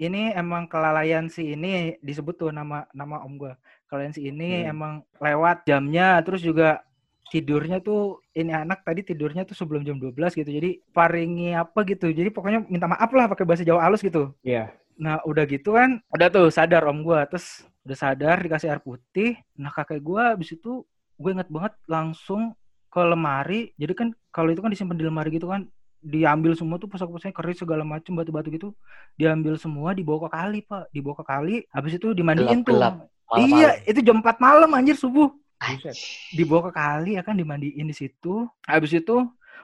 ini 0.00 0.32
emang 0.32 0.66
kelalaian 0.72 1.28
si 1.28 1.52
ini 1.52 1.96
disebut 2.00 2.34
tuh 2.36 2.50
nama 2.50 2.88
nama 2.92 3.20
om 3.24 3.36
gua. 3.36 3.54
Kelalaian 3.92 4.16
si 4.16 4.24
ini 4.24 4.64
Hmm. 4.64 4.72
emang 4.72 4.92
lewat 5.20 5.68
jamnya, 5.68 6.16
terus 6.24 6.40
juga 6.40 6.80
tidurnya 7.28 7.84
tuh 7.84 8.24
ini 8.32 8.56
anak 8.56 8.80
tadi 8.80 9.04
tidurnya 9.04 9.44
tuh 9.44 9.52
sebelum 9.52 9.84
jam 9.84 10.00
12 10.00 10.32
gitu. 10.32 10.48
Jadi 10.48 10.80
paringi 10.96 11.52
apa 11.52 11.84
gitu. 11.84 12.08
Jadi 12.08 12.32
pokoknya 12.32 12.64
minta 12.64 12.88
maaf 12.88 13.12
lah 13.12 13.28
pakai 13.28 13.44
bahasa 13.44 13.68
Jawa 13.68 13.84
halus 13.84 14.00
gitu. 14.00 14.32
Iya. 14.40 14.72
Nah 14.96 15.20
udah 15.28 15.44
gitu 15.44 15.76
kan, 15.76 16.00
udah 16.08 16.28
tuh 16.28 16.48
sadar 16.48 16.88
om 16.88 17.04
gua, 17.04 17.28
terus 17.28 17.68
udah 17.84 17.96
sadar 17.96 18.40
dikasih 18.40 18.72
air 18.72 18.80
putih. 18.80 19.36
Nah 19.60 19.68
kakek 19.68 20.00
gua 20.00 20.32
abis 20.32 20.56
itu 20.56 20.88
gue 21.16 21.30
inget 21.30 21.52
banget 21.52 21.76
langsung 21.84 22.56
ke 22.88 23.00
lemari. 23.00 23.76
Jadi 23.76 23.92
kan 23.92 24.08
kalau 24.28 24.48
itu 24.48 24.64
kan 24.64 24.72
disimpan 24.72 24.96
di 24.96 25.04
lemari 25.04 25.32
gitu 25.32 25.48
kan, 25.48 25.68
diambil 26.00 26.52
semua 26.52 26.76
tuh 26.76 26.90
pusaka-pusakanya 26.90 27.36
keris 27.36 27.60
segala 27.60 27.84
macam 27.86 28.12
batu-batu 28.12 28.48
gitu, 28.50 28.68
diambil 29.14 29.54
semua 29.54 29.94
dibawa 29.94 30.26
ke 30.26 30.30
kali 30.34 30.58
pak, 30.64 30.90
dibawa 30.90 31.14
ke 31.16 31.24
kali. 31.24 31.56
Habis 31.70 31.92
itu 31.96 32.10
dimandiin 32.10 32.60
Gelap-gelap. 32.60 32.94
tuh. 32.96 33.08
Iya 33.34 33.70
itu 33.84 34.00
jam 34.00 34.18
4 34.18 34.36
malam 34.38 34.70
anjir 34.70 34.94
subuh 34.94 35.30
Buset. 35.56 35.94
dibawa 36.30 36.68
ke 36.68 36.72
kali 36.74 37.10
ya 37.14 37.22
kan 37.22 37.34
dimandiin 37.34 37.86
di 37.86 37.94
situ. 37.94 38.44
Habis 38.62 38.92
itu 38.94 39.16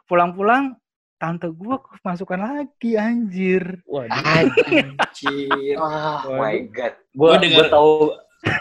pulang-pulang 0.04 0.78
tante 1.16 1.50
gua 1.50 1.82
kemasukan 1.82 2.38
lagi 2.38 2.94
anjir. 2.94 3.82
Waduh. 3.84 4.14
Anjir. 4.14 4.86
Oh 5.82 5.84
Waduh. 5.84 6.38
my 6.38 6.56
god. 6.70 6.94
Gua 7.12 7.28
Gua 7.28 7.38
denger- 7.38 7.58
gua 7.58 7.66
tahu 7.68 7.92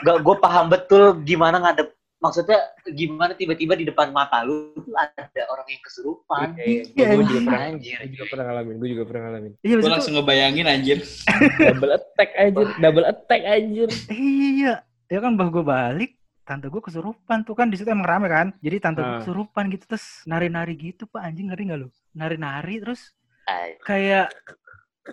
gak 0.01 0.17
gua 0.19 0.35
paham 0.37 0.65
betul 0.67 1.03
gimana 1.21 1.61
ngadep 1.61 1.93
maksudnya 2.17 2.57
gimana 2.89 3.37
tiba-tiba 3.37 3.77
di 3.77 3.85
depan 3.85 4.09
mata 4.09 4.41
lu 4.41 4.73
ada 4.97 5.29
orang 5.53 5.67
yang 5.69 5.81
kesurupan. 5.85 6.57
Iya, 6.57 6.81
gue 6.89 6.97
juga 6.97 7.05
anjing. 7.13 7.45
pernah, 7.45 7.61
Anjir. 7.69 7.95
gue 8.01 8.09
juga 8.09 8.25
pernah 8.25 8.45
ngalamin, 8.49 8.75
gue 8.75 8.89
juga 8.89 9.03
pernah 9.05 9.21
ngalamin. 9.21 9.51
Iya, 9.61 9.73
Gue 9.77 9.81
itu- 9.85 9.93
langsung 9.93 10.13
ngebayangin 10.17 10.65
anjir. 10.65 10.97
Double 11.61 11.91
attack 11.93 12.29
anjir, 12.33 12.67
double 12.81 13.05
attack 13.05 13.41
anjir. 13.45 13.89
Iya, 14.09 14.73
ya 15.07 15.19
kan 15.19 15.33
bah 15.33 15.47
gue 15.47 15.61
balik, 15.61 16.11
tante 16.41 16.67
gue 16.67 16.79
kesurupan 16.79 17.41
tuh 17.41 17.53
kan 17.53 17.67
di 17.67 17.75
situ 17.75 17.87
emang 17.87 18.05
rame 18.05 18.27
kan. 18.27 18.47
Jadi 18.57 18.77
tante 18.77 18.99
gue 18.99 19.09
Ah. 19.09 19.19
kesurupan 19.19 19.67
gitu 19.69 19.83
terus 19.85 20.05
nari-nari 20.23 20.73
gitu 20.73 21.05
pak 21.05 21.23
anjing 21.23 21.47
ngeri 21.47 21.63
nggak 21.65 21.79
lu? 21.79 21.89
Nari-nari 22.11 22.79
terus 22.79 23.11
Ay, 23.43 23.79
kayak 23.81 24.27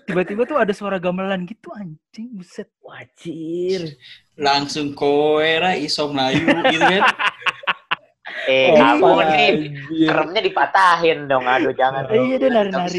tiba-tiba 0.05 0.42
tuh 0.42 0.59
ada 0.59 0.70
suara 0.70 0.99
gamelan 0.99 1.45
gitu 1.45 1.70
anjing 1.70 2.28
buset. 2.32 2.66
Wajir. 2.80 3.95
Langsung 4.34 4.90
koera 4.90 5.74
iso 5.74 6.09
Melayu 6.09 6.42
gitu 6.68 6.82
kan. 6.82 7.05
Eh, 8.45 8.72
Oh, 8.72 8.76
kamu 8.76 9.09
nih 9.24 9.49
anjir. 9.49 10.05
seremnya 10.05 10.40
dipatahin 10.42 11.18
dong. 11.24 11.45
Aduh, 11.45 11.72
jangan. 11.72 12.05
Iya, 12.09 12.36
dia 12.36 12.51
nari-nari. 12.51 12.99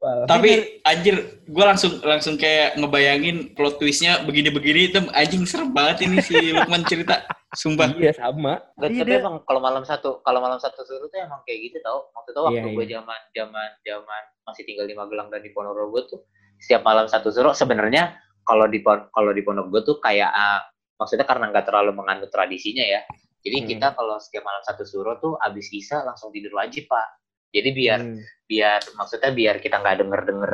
Tapi 0.00 0.78
anjir, 0.82 1.42
gue 1.42 1.64
langsung 1.66 1.98
langsung 2.00 2.38
kayak 2.38 2.78
ngebayangin 2.78 3.58
plot 3.58 3.82
twistnya 3.82 4.22
begini-begini 4.22 4.94
itu 4.94 4.98
anjing 5.10 5.42
serem 5.42 5.74
banget 5.74 6.06
ini 6.06 6.22
si 6.22 6.54
Lukman 6.54 6.86
cerita. 6.86 7.26
Sumpah. 7.50 7.90
Iya 7.96 8.12
sama. 8.14 8.60
Gak, 8.76 8.92
Iya, 8.92 9.02
tapi 9.02 9.10
dia- 9.10 9.20
emang 9.24 9.40
kalau 9.42 9.58
malam 9.58 9.82
satu 9.82 10.20
kalau 10.22 10.38
malam 10.38 10.60
satu 10.60 10.84
suruh 10.84 11.08
tuh 11.08 11.18
emang 11.18 11.40
kayak 11.42 11.72
gitu 11.72 11.82
tau. 11.82 12.12
Maksudnya 12.12 12.42
waktu 12.44 12.60
Iya, 12.62 12.76
gue 12.76 12.84
iya. 12.84 12.92
zaman 12.94 13.20
zaman 13.32 13.68
zaman 13.82 14.22
masih 14.44 14.62
tinggal 14.62 14.86
di 14.86 14.94
Magelang 14.94 15.28
dan 15.32 15.40
di 15.40 15.50
Ponorogo 15.50 15.98
tuh 16.06 16.20
setiap 16.60 16.84
malam 16.84 17.08
satu 17.08 17.32
suruh 17.32 17.50
sebenarnya 17.52 18.14
kalau 18.44 18.68
di 18.68 18.78
kalau 18.84 19.32
di 19.32 19.42
pondok 19.42 19.66
gue 19.72 19.80
tuh 19.82 19.96
kayak 19.98 20.28
ah, 20.28 20.60
maksudnya 20.94 21.24
karena 21.24 21.48
nggak 21.48 21.66
terlalu 21.66 21.90
menganut 21.96 22.28
tradisinya 22.28 22.84
ya. 22.84 23.02
Jadi 23.40 23.56
Hmm. 23.58 23.66
kita 23.66 23.86
kalau 23.96 24.20
setiap 24.20 24.44
malam 24.44 24.62
satu 24.62 24.84
suruh 24.84 25.16
tuh 25.16 25.34
abis 25.40 25.72
isa 25.72 26.04
langsung 26.04 26.28
tidur 26.28 26.52
wajib 26.54 26.86
pak. 26.86 27.06
Jadi 27.48 27.70
biar 27.72 28.00
Hmm. 28.04 28.20
biar 28.44 28.80
maksudnya 28.96 29.30
biar 29.32 29.56
kita 29.60 29.76
nggak 29.76 29.96
denger 30.04 30.20
denger 30.24 30.52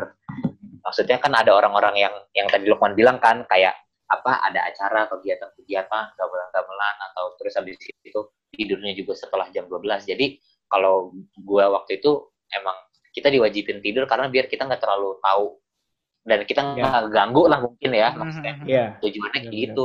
maksudnya 0.82 1.16
kan 1.22 1.32
ada 1.32 1.54
orang-orang 1.54 1.94
yang 1.96 2.14
yang 2.34 2.50
tadi 2.50 2.66
Lukman 2.66 2.92
bilang 2.92 3.22
kan 3.22 3.46
kayak 3.46 3.72
apa 4.04 4.42
ada 4.44 4.66
acara 4.66 5.06
kegiatan-kegiatan 5.08 6.04
gamelan-gamelan 6.12 6.96
atau 7.10 7.38
terus 7.38 7.54
habis 7.56 7.78
itu 7.80 8.20
tidurnya 8.52 8.92
juga 8.98 9.14
setelah 9.16 9.46
jam 9.50 9.64
12 9.70 10.04
jadi 10.04 10.36
kalau 10.66 11.14
gua 11.40 11.70
waktu 11.80 12.02
itu 12.02 12.28
emang 12.52 12.74
kita 13.14 13.30
diwajibin 13.30 13.78
tidur 13.78 14.04
karena 14.04 14.26
biar 14.26 14.50
kita 14.50 14.66
nggak 14.66 14.82
terlalu 14.82 15.18
tahu. 15.22 15.54
Dan 16.24 16.40
kita 16.48 16.60
nggak 16.74 17.12
ganggu 17.12 17.46
lah 17.46 17.60
mungkin 17.62 17.90
ya 17.94 18.10
maksudnya. 18.16 18.54
Iya. 18.64 18.84
tujuannya 18.98 19.30
kayak 19.30 19.44
Benar-benar. 19.44 19.60
gitu 19.70 19.84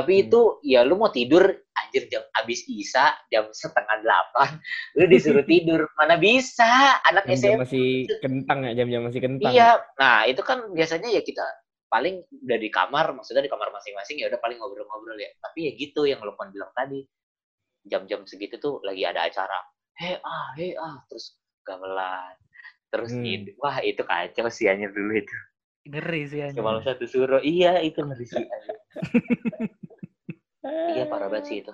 tapi 0.00 0.12
Hmm. 0.16 0.24
itu 0.24 0.40
ya 0.64 0.80
lu 0.80 0.96
mau 0.96 1.12
tidur 1.12 1.44
anjir 1.76 2.08
jam 2.08 2.24
abis 2.34 2.64
isa 2.66 3.12
jam 3.28 3.44
setengah 3.52 4.00
delapan 4.00 4.56
lu 4.96 5.04
disuruh 5.06 5.44
tidur 5.52 5.84
mana 5.94 6.16
bisa 6.16 6.64
anak 7.04 7.28
SMP 7.28 7.60
masih 7.60 7.88
kentang 8.18 8.64
ya, 8.64 8.72
jam-jam 8.74 9.04
masih 9.04 9.20
kentang. 9.20 9.52
iya 9.52 9.76
nah 9.94 10.24
itu 10.24 10.40
kan 10.40 10.72
biasanya 10.72 11.12
ya 11.12 11.20
kita 11.20 11.44
paling 11.86 12.22
udah 12.46 12.56
di 12.56 12.70
kamar 12.70 13.10
maksudnya 13.12 13.42
di 13.42 13.50
kamar 13.50 13.68
masing-masing 13.70 14.16
ya 14.16 14.30
udah 14.30 14.38
paling 14.38 14.56
ngobrol-ngobrol 14.56 15.18
ya 15.18 15.28
tapi 15.38 15.66
ya 15.66 15.72
gitu 15.74 16.06
yang 16.06 16.22
Lukman 16.22 16.48
bilang 16.48 16.70
tadi 16.72 17.02
jam-jam 17.82 18.22
segitu 18.24 18.56
tuh 18.56 18.78
lagi 18.80 19.02
ada 19.02 19.26
acara 19.26 19.58
hei 19.98 20.16
ah 20.16 20.48
hei 20.54 20.72
ah 20.74 21.02
terus 21.06 21.34
gamelan 21.60 22.38
terus 22.88 23.10
Hmm. 23.10 23.22
ini 23.22 23.52
wah 23.58 23.78
itu 23.80 24.00
kacau 24.00 24.46
sih 24.48 24.66
anjir 24.66 24.88
dulu 24.90 25.14
itu 25.14 25.36
Ngeri 25.80 26.22
sih 26.28 26.40
anjing. 26.40 26.60
cuma 26.60 26.78
satu 26.80 27.02
suruh 27.04 27.40
iya 27.40 27.80
itu 27.80 27.98
ngeri 27.98 28.22
sih 28.22 28.38
anjir. 28.38 28.76
iya 30.64 31.04
parah 31.08 31.28
banget 31.32 31.46
sih 31.48 31.56
itu 31.64 31.72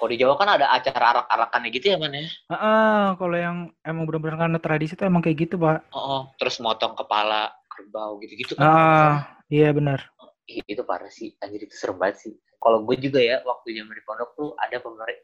kalau 0.00 0.08
di 0.08 0.16
Jawa 0.16 0.34
kan 0.40 0.48
ada 0.56 0.66
acara 0.72 1.04
arak-arakannya 1.12 1.68
gitu 1.76 1.86
ya 1.92 1.96
man 2.00 2.14
ya 2.16 2.24
Heeh, 2.24 3.04
kalau 3.20 3.36
yang 3.36 3.56
emang 3.84 4.08
benar-benar 4.08 4.36
karena 4.48 4.58
tradisi 4.58 4.96
itu 4.96 5.04
emang 5.04 5.20
kayak 5.20 5.44
gitu, 5.44 5.60
Pak. 5.60 5.92
oh, 5.92 6.00
oh. 6.00 6.22
terus 6.40 6.56
motong 6.64 6.96
kepala 6.96 7.52
kerbau 7.68 8.16
gitu-gitu 8.24 8.56
kan 8.56 8.64
Ah, 8.64 9.16
iya 9.52 9.70
benar. 9.76 10.08
Itu 10.50 10.82
parah 10.82 11.12
sih 11.12 11.36
anjir 11.38 11.68
itu 11.68 11.76
serem 11.78 12.00
banget 12.00 12.16
sih 12.26 12.34
kalau 12.60 12.82
gue 12.84 12.96
juga 12.98 13.22
ya 13.22 13.38
waktu 13.46 13.72
zaman 13.72 13.94
di 13.94 14.02
pondok 14.04 14.30
tuh 14.36 14.48
ada 14.58 14.76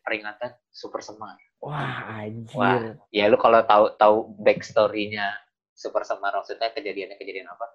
peringatan 0.04 0.54
super 0.72 1.02
semar 1.02 1.34
Wah, 1.58 2.22
anjir. 2.22 2.54
Wah. 2.54 2.94
ya 3.10 3.26
lu 3.26 3.36
kalau 3.36 3.60
tahu 3.66 3.84
tahu 3.98 4.16
backstory-nya 4.40 5.34
super 5.74 6.06
semar 6.06 6.32
maksudnya 6.32 6.70
kejadiannya 6.72 7.16
kejadian 7.18 7.50
apa 7.50 7.66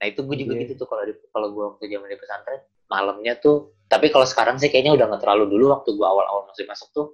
nah 0.00 0.06
itu 0.08 0.22
gue 0.24 0.36
juga 0.38 0.54
Iya. 0.56 0.60
gitu 0.70 0.84
tuh 0.84 0.86
kalau 0.88 1.02
di 1.04 1.12
kalau 1.34 1.48
gue 1.52 1.64
waktu 1.74 1.84
zaman 1.90 2.08
di 2.08 2.16
pesantren 2.16 2.60
malamnya 2.86 3.34
tuh 3.36 3.74
tapi 3.90 4.06
kalau 4.08 4.22
sekarang 4.24 4.56
sih 4.56 4.70
kayaknya 4.70 4.94
udah 4.94 5.10
nggak 5.10 5.22
terlalu 5.26 5.44
dulu 5.50 5.74
waktu 5.74 5.90
gue 5.92 6.06
awal-awal 6.06 6.46
masuk 6.46 6.64
masuk 6.64 6.88
tuh 6.94 7.06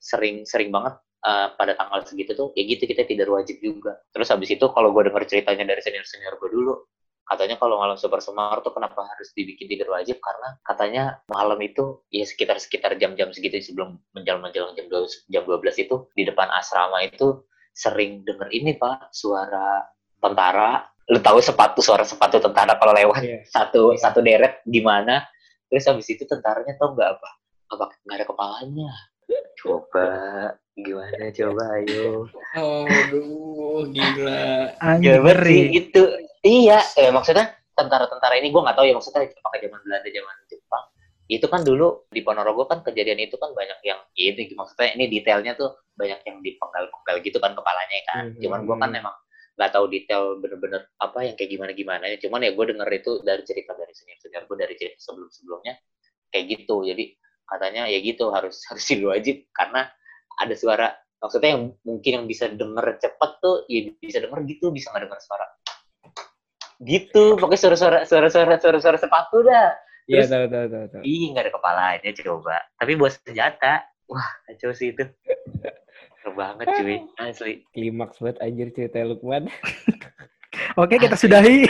sering 0.00 0.42
sering 0.44 0.72
banget 0.72 0.96
eh, 1.22 1.48
pada 1.52 1.76
tanggal 1.76 2.00
segitu 2.02 2.32
tuh 2.32 2.48
ya 2.56 2.64
gitu 2.64 2.84
kita 2.84 3.04
tidak 3.04 3.28
wajib 3.28 3.60
juga 3.60 4.00
terus 4.10 4.28
habis 4.28 4.48
itu 4.48 4.64
kalau 4.72 4.90
gue 4.90 5.04
denger 5.04 5.22
ceritanya 5.24 5.64
dari 5.68 5.80
senior 5.80 6.04
senior 6.04 6.34
gue 6.36 6.48
dulu 6.48 6.74
katanya 7.24 7.56
kalau 7.56 7.80
malam 7.80 7.96
super 7.96 8.20
semar 8.20 8.60
tuh 8.60 8.68
kenapa 8.70 9.00
harus 9.00 9.32
dibikin 9.32 9.64
tidur 9.64 9.96
wajib 9.96 10.20
karena 10.20 10.60
katanya 10.60 11.02
malam 11.26 11.56
itu 11.60 12.04
ya 12.12 12.20
sekitar 12.20 12.60
sekitar 12.60 13.00
jam-jam 13.00 13.32
segitu 13.32 13.64
sebelum 13.64 13.96
menjelang 14.12 14.44
menjelang 14.44 14.76
jam 14.76 14.84
12, 14.92 15.32
jam 15.32 15.42
12 15.48 15.84
itu 15.88 15.96
di 16.12 16.28
depan 16.28 16.52
asrama 16.52 17.00
itu 17.00 17.40
sering 17.72 18.22
denger 18.22 18.52
ini 18.52 18.76
pak 18.76 19.08
suara 19.08 19.88
tentara 20.20 20.84
lu 21.08 21.20
tahu 21.20 21.40
sepatu 21.40 21.80
suara 21.80 22.04
sepatu 22.04 22.40
tentara 22.40 22.76
kalau 22.76 22.92
lewat 22.92 23.20
Iya. 23.20 23.38
satu 23.48 23.92
Iya. 23.92 24.00
satu 24.04 24.20
deret 24.20 24.60
di 24.64 24.84
mana 24.84 25.24
terus 25.74 25.90
habis 25.90 26.06
itu 26.06 26.22
tentaranya 26.22 26.78
tau 26.78 26.94
nggak 26.94 27.18
apa? 27.18 27.30
Apa 27.74 27.84
nggak 28.06 28.16
ada 28.22 28.26
kepalanya? 28.30 28.90
Coba 29.58 30.06
gimana? 30.78 31.34
Coba 31.34 31.62
ayo. 31.82 32.30
Aduh, 32.54 33.82
gila. 33.90 34.70
Sih? 35.74 35.82
Itu 35.82 36.02
iya 36.46 36.78
eh 36.94 37.10
maksudnya 37.10 37.58
tentara-tentara 37.74 38.38
ini 38.38 38.54
gue 38.54 38.62
nggak 38.62 38.78
tahu 38.78 38.86
ya 38.86 38.94
maksudnya 38.94 39.26
pakai 39.26 39.66
zaman 39.66 39.82
Belanda 39.82 40.06
zaman 40.14 40.34
Jepang. 40.46 40.84
Itu 41.26 41.46
kan 41.50 41.66
dulu 41.66 42.06
di 42.06 42.22
Ponorogo 42.22 42.70
kan 42.70 42.86
kejadian 42.86 43.18
itu 43.18 43.34
kan 43.34 43.50
banyak 43.50 43.82
yang 43.82 43.98
ini 44.14 44.54
maksudnya 44.54 44.94
ini 44.94 45.10
detailnya 45.10 45.58
tuh 45.58 45.74
banyak 45.98 46.22
yang 46.22 46.38
dipenggal-penggal 46.38 47.18
gitu 47.26 47.42
kan 47.42 47.58
kepalanya 47.58 47.98
kan. 48.06 48.24
Mhm. 48.30 48.46
cuman 48.46 48.60
gue 48.62 48.76
kan 48.78 48.90
emang 48.94 49.16
nggak 49.54 49.70
tahu 49.70 49.86
detail 49.86 50.38
bener-bener 50.42 50.82
apa 50.98 51.18
yang 51.22 51.38
kayak 51.38 51.50
gimana 51.54 51.70
gimana 51.70 52.04
cuman 52.18 52.42
ya 52.42 52.50
gue 52.50 52.64
denger 52.74 52.88
itu 52.90 53.12
dari 53.22 53.42
cerita 53.46 53.70
dari 53.78 53.94
senior 53.94 54.18
senior 54.18 54.42
gue 54.50 54.58
dari 54.58 54.74
cerita 54.74 54.98
sebelum 54.98 55.30
sebelumnya 55.30 55.78
kayak 56.34 56.46
gitu. 56.50 56.82
Jadi 56.82 57.14
katanya 57.46 57.86
ya 57.86 57.98
gitu 58.02 58.34
harus 58.34 58.58
harus 58.68 58.82
wajib 59.06 59.46
karena 59.54 59.86
ada 60.42 60.54
suara 60.58 60.90
maksudnya 61.22 61.54
yang 61.54 61.62
mungkin 61.86 62.10
yang 62.20 62.26
bisa 62.26 62.50
denger 62.50 62.98
cepet 62.98 63.30
tuh 63.38 63.62
ya 63.70 63.94
bisa 64.02 64.18
denger 64.18 64.42
gitu 64.50 64.74
bisa 64.74 64.90
nggak 64.90 65.06
denger 65.06 65.20
suara. 65.22 65.46
Gitu 66.82 67.38
pokoknya 67.38 67.60
suara-suara 67.62 67.98
suara-suara 68.02 68.58
suara-suara 68.58 68.98
sepatu 68.98 69.46
dah. 69.46 69.78
Iya, 70.04 70.28
tahu 70.28 70.52
tahu 70.52 70.66
tahu 70.68 70.86
tahu. 70.92 71.02
ih 71.06 71.32
nggak 71.32 71.48
ada 71.48 71.52
kepalanya 71.54 72.10
coba. 72.26 72.56
Tapi 72.76 72.92
buat 72.98 73.12
senjata 73.22 73.86
wah 74.10 74.28
kacau 74.50 74.76
sih 74.76 74.92
itu 74.92 75.06
banget 76.30 76.66
cuy 76.70 76.96
asli 77.20 77.54
Klimaks 77.70 78.16
banget 78.18 78.38
anjir 78.40 78.68
cerita 78.70 79.02
Lukman. 79.02 79.52
Oke, 80.80 80.96
kita 80.96 81.14
sudahi. 81.14 81.68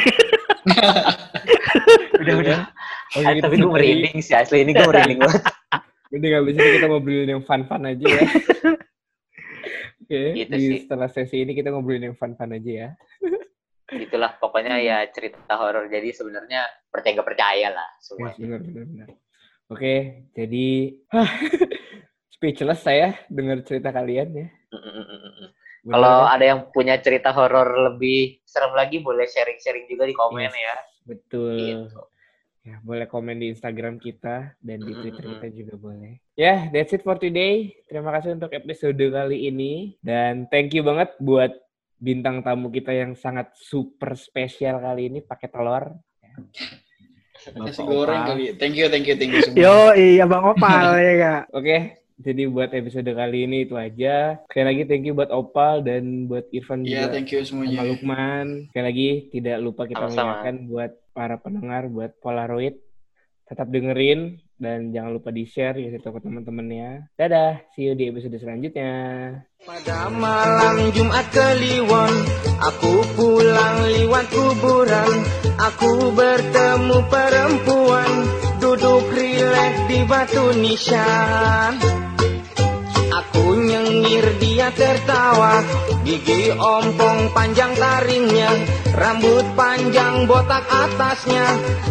udah 2.20 2.34
udah 2.36 2.59
Oke, 3.11 3.20
Ah, 3.20 3.32
kita 3.32 3.46
tapi 3.46 3.57
gue 3.57 3.68
merinding 3.68 4.16
sih 4.18 4.32
asli 4.32 4.62
ini 4.62 4.70
gue 4.70 4.82
merinding 4.82 5.18
banget 5.18 5.42
Udah 6.09 6.26
nggak 6.28 6.44
bisa 6.46 6.61
kita 6.62 6.86
ngobrolin 6.86 7.28
yang 7.28 7.42
fun-fun 7.42 7.82
aja 7.84 8.07
ya. 8.07 8.22
Oke, 9.98 10.20
Gitu 10.36 10.50
di 10.50 10.61
sih. 10.61 10.78
setelah 10.82 11.09
sesi 11.09 11.36
ini 11.38 11.52
kita 11.52 11.68
ngobrolin 11.68 12.05
yang 12.05 12.16
fun-fun 12.16 12.52
aja 12.52 12.70
ya. 12.70 12.88
gitulah 13.86 14.34
pokoknya 14.34 14.80
ya 14.80 15.07
cerita 15.07 15.55
horor 15.55 15.86
jadi 15.86 16.09
sebenarnya 16.11 16.61
percaya 16.88 17.20
percaya 17.20 17.68
lah 17.70 17.86
Ya, 17.86 18.00
semua 18.00 18.28
benar 18.34 18.61
benar 18.61 18.84
benar. 18.84 19.09
Oke, 19.66 19.94
jadi 20.34 20.66
hah, 21.09 21.30
speechless 22.45 22.84
saya 22.84 23.16
dengar 23.32 23.64
cerita 23.64 23.88
kalian 23.88 24.28
ya. 24.36 24.49
Kalau 25.88 26.28
ya? 26.28 26.32
ada 26.36 26.45
yang 26.45 26.61
punya 26.68 27.01
cerita 27.01 27.32
horor 27.32 27.92
lebih 27.92 28.45
serem 28.45 28.76
lagi 28.76 29.01
boleh 29.01 29.24
sharing-sharing 29.24 29.88
juga 29.88 30.05
di 30.05 30.12
komen 30.12 30.53
Yes. 30.53 30.61
ya 30.61 30.76
betul. 31.09 31.57
gitu 31.57 32.01
Ya, 32.64 32.80
boleh 32.80 33.05
komen 33.05 33.36
di 33.36 33.53
Instagram 33.53 34.01
kita 34.01 34.57
dan 34.57 34.78
di 34.80 34.97
Twitter 34.97 35.36
kita 35.36 35.53
juga 35.53 35.76
boleh. 35.76 36.16
Ya, 36.32 36.72
that's 36.72 36.97
it 36.97 37.05
for 37.05 37.20
today. 37.20 37.76
Terima 37.84 38.09
kasih 38.09 38.40
untuk 38.40 38.57
episode 38.57 38.97
kali 38.97 39.53
ini 39.53 40.01
dan 40.01 40.49
thank 40.49 40.72
you 40.72 40.80
banget 40.80 41.12
buat 41.20 41.53
bintang 42.01 42.40
tamu 42.40 42.72
kita 42.72 42.97
yang 42.97 43.12
sangat 43.20 43.53
super 43.53 44.16
spesial 44.16 44.80
kali 44.80 45.12
ini 45.12 45.20
pakai 45.20 45.53
telur. 45.53 45.92
Ya. 46.24 46.32
Nasi 47.53 47.84
Bapak 47.84 47.84
goreng 47.84 48.22
kali. 48.32 48.45
Thank 48.57 48.80
you, 48.80 48.88
thank 48.88 49.05
you, 49.05 49.14
thank 49.20 49.32
you 49.36 49.42
semua. 49.45 49.61
Yo, 49.61 49.76
iya 49.92 50.24
Bang 50.24 50.49
Opal 50.49 50.97
ya, 50.97 51.12
Kak. 51.20 51.42
Oke, 51.53 52.01
jadi 52.15 52.47
buat 52.47 52.71
episode 52.71 53.11
kali 53.11 53.51
ini 53.51 53.67
itu 53.67 53.75
aja. 53.75 54.39
Sekali 54.47 54.65
lagi 54.71 54.83
thank 54.87 55.03
you 55.03 55.19
buat 55.19 55.35
Opal 55.35 55.83
dan 55.83 56.31
buat 56.31 56.47
Irfan 56.55 56.87
Iya, 56.87 57.11
juga. 57.11 57.19
thank 57.19 57.35
you 57.35 57.43
sama 57.43 57.67
semuanya. 57.67 57.83
Lukman. 57.91 58.47
Sekali 58.71 58.85
lagi 58.87 59.09
tidak 59.35 59.57
lupa 59.59 59.83
kita 59.91 60.07
mengingatkan 60.07 60.57
buat 60.71 60.91
para 61.11 61.37
pendengar 61.43 61.91
buat 61.91 62.15
Polaroid 62.23 62.79
tetap 63.45 63.69
dengerin 63.69 64.41
dan 64.57 64.95
jangan 64.95 65.11
lupa 65.19 65.35
di-share 65.35 65.77
ya 65.77 65.91
ke 65.91 65.99
teman-temannya. 66.01 67.11
Dadah, 67.19 67.61
see 67.75 67.91
you 67.91 67.99
di 67.99 68.09
episode 68.09 68.39
selanjutnya. 68.39 68.93
Pada 69.65 70.12
malam 70.12 70.93
Jumat 70.93 71.25
Kliwon 71.33 72.15
Aku 72.61 73.01
pulang 73.17 73.77
liwat 73.89 74.29
kuburan 74.29 75.12
Aku 75.57 76.12
bertemu 76.12 76.99
perempuan 77.09 78.11
Duduk 78.61 79.09
rileks 79.09 79.81
di 79.89 80.05
batu 80.05 80.53
nisan 80.61 82.03
nyengir 84.05 84.36
dia 84.36 84.68
tertawa 84.76 85.64
Gigi 86.05 86.52
ompong 86.52 87.32
panjang 87.32 87.72
taringnya 87.72 88.52
Rambut 88.92 89.57
panjang 89.57 90.28
botak 90.28 90.68
atasnya 90.68 91.46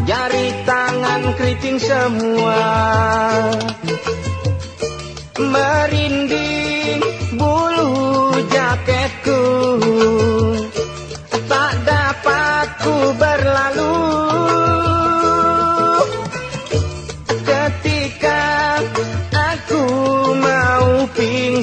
Jari 0.06 0.52
tangan 0.68 1.34
keriting 1.40 1.80
semua. 1.82 2.62
Merinding 5.40 7.02
bulu 7.40 8.36
jaketku 8.52 9.43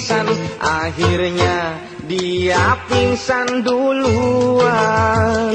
pingsan. 0.00 0.24
Akhirnya 0.64 1.76
dia 2.08 2.80
pingsan 2.88 3.60
duluan. 3.60 5.52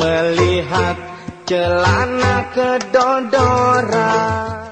Melihat 0.00 0.96
celana 1.44 2.48
kedodoran 2.56 4.65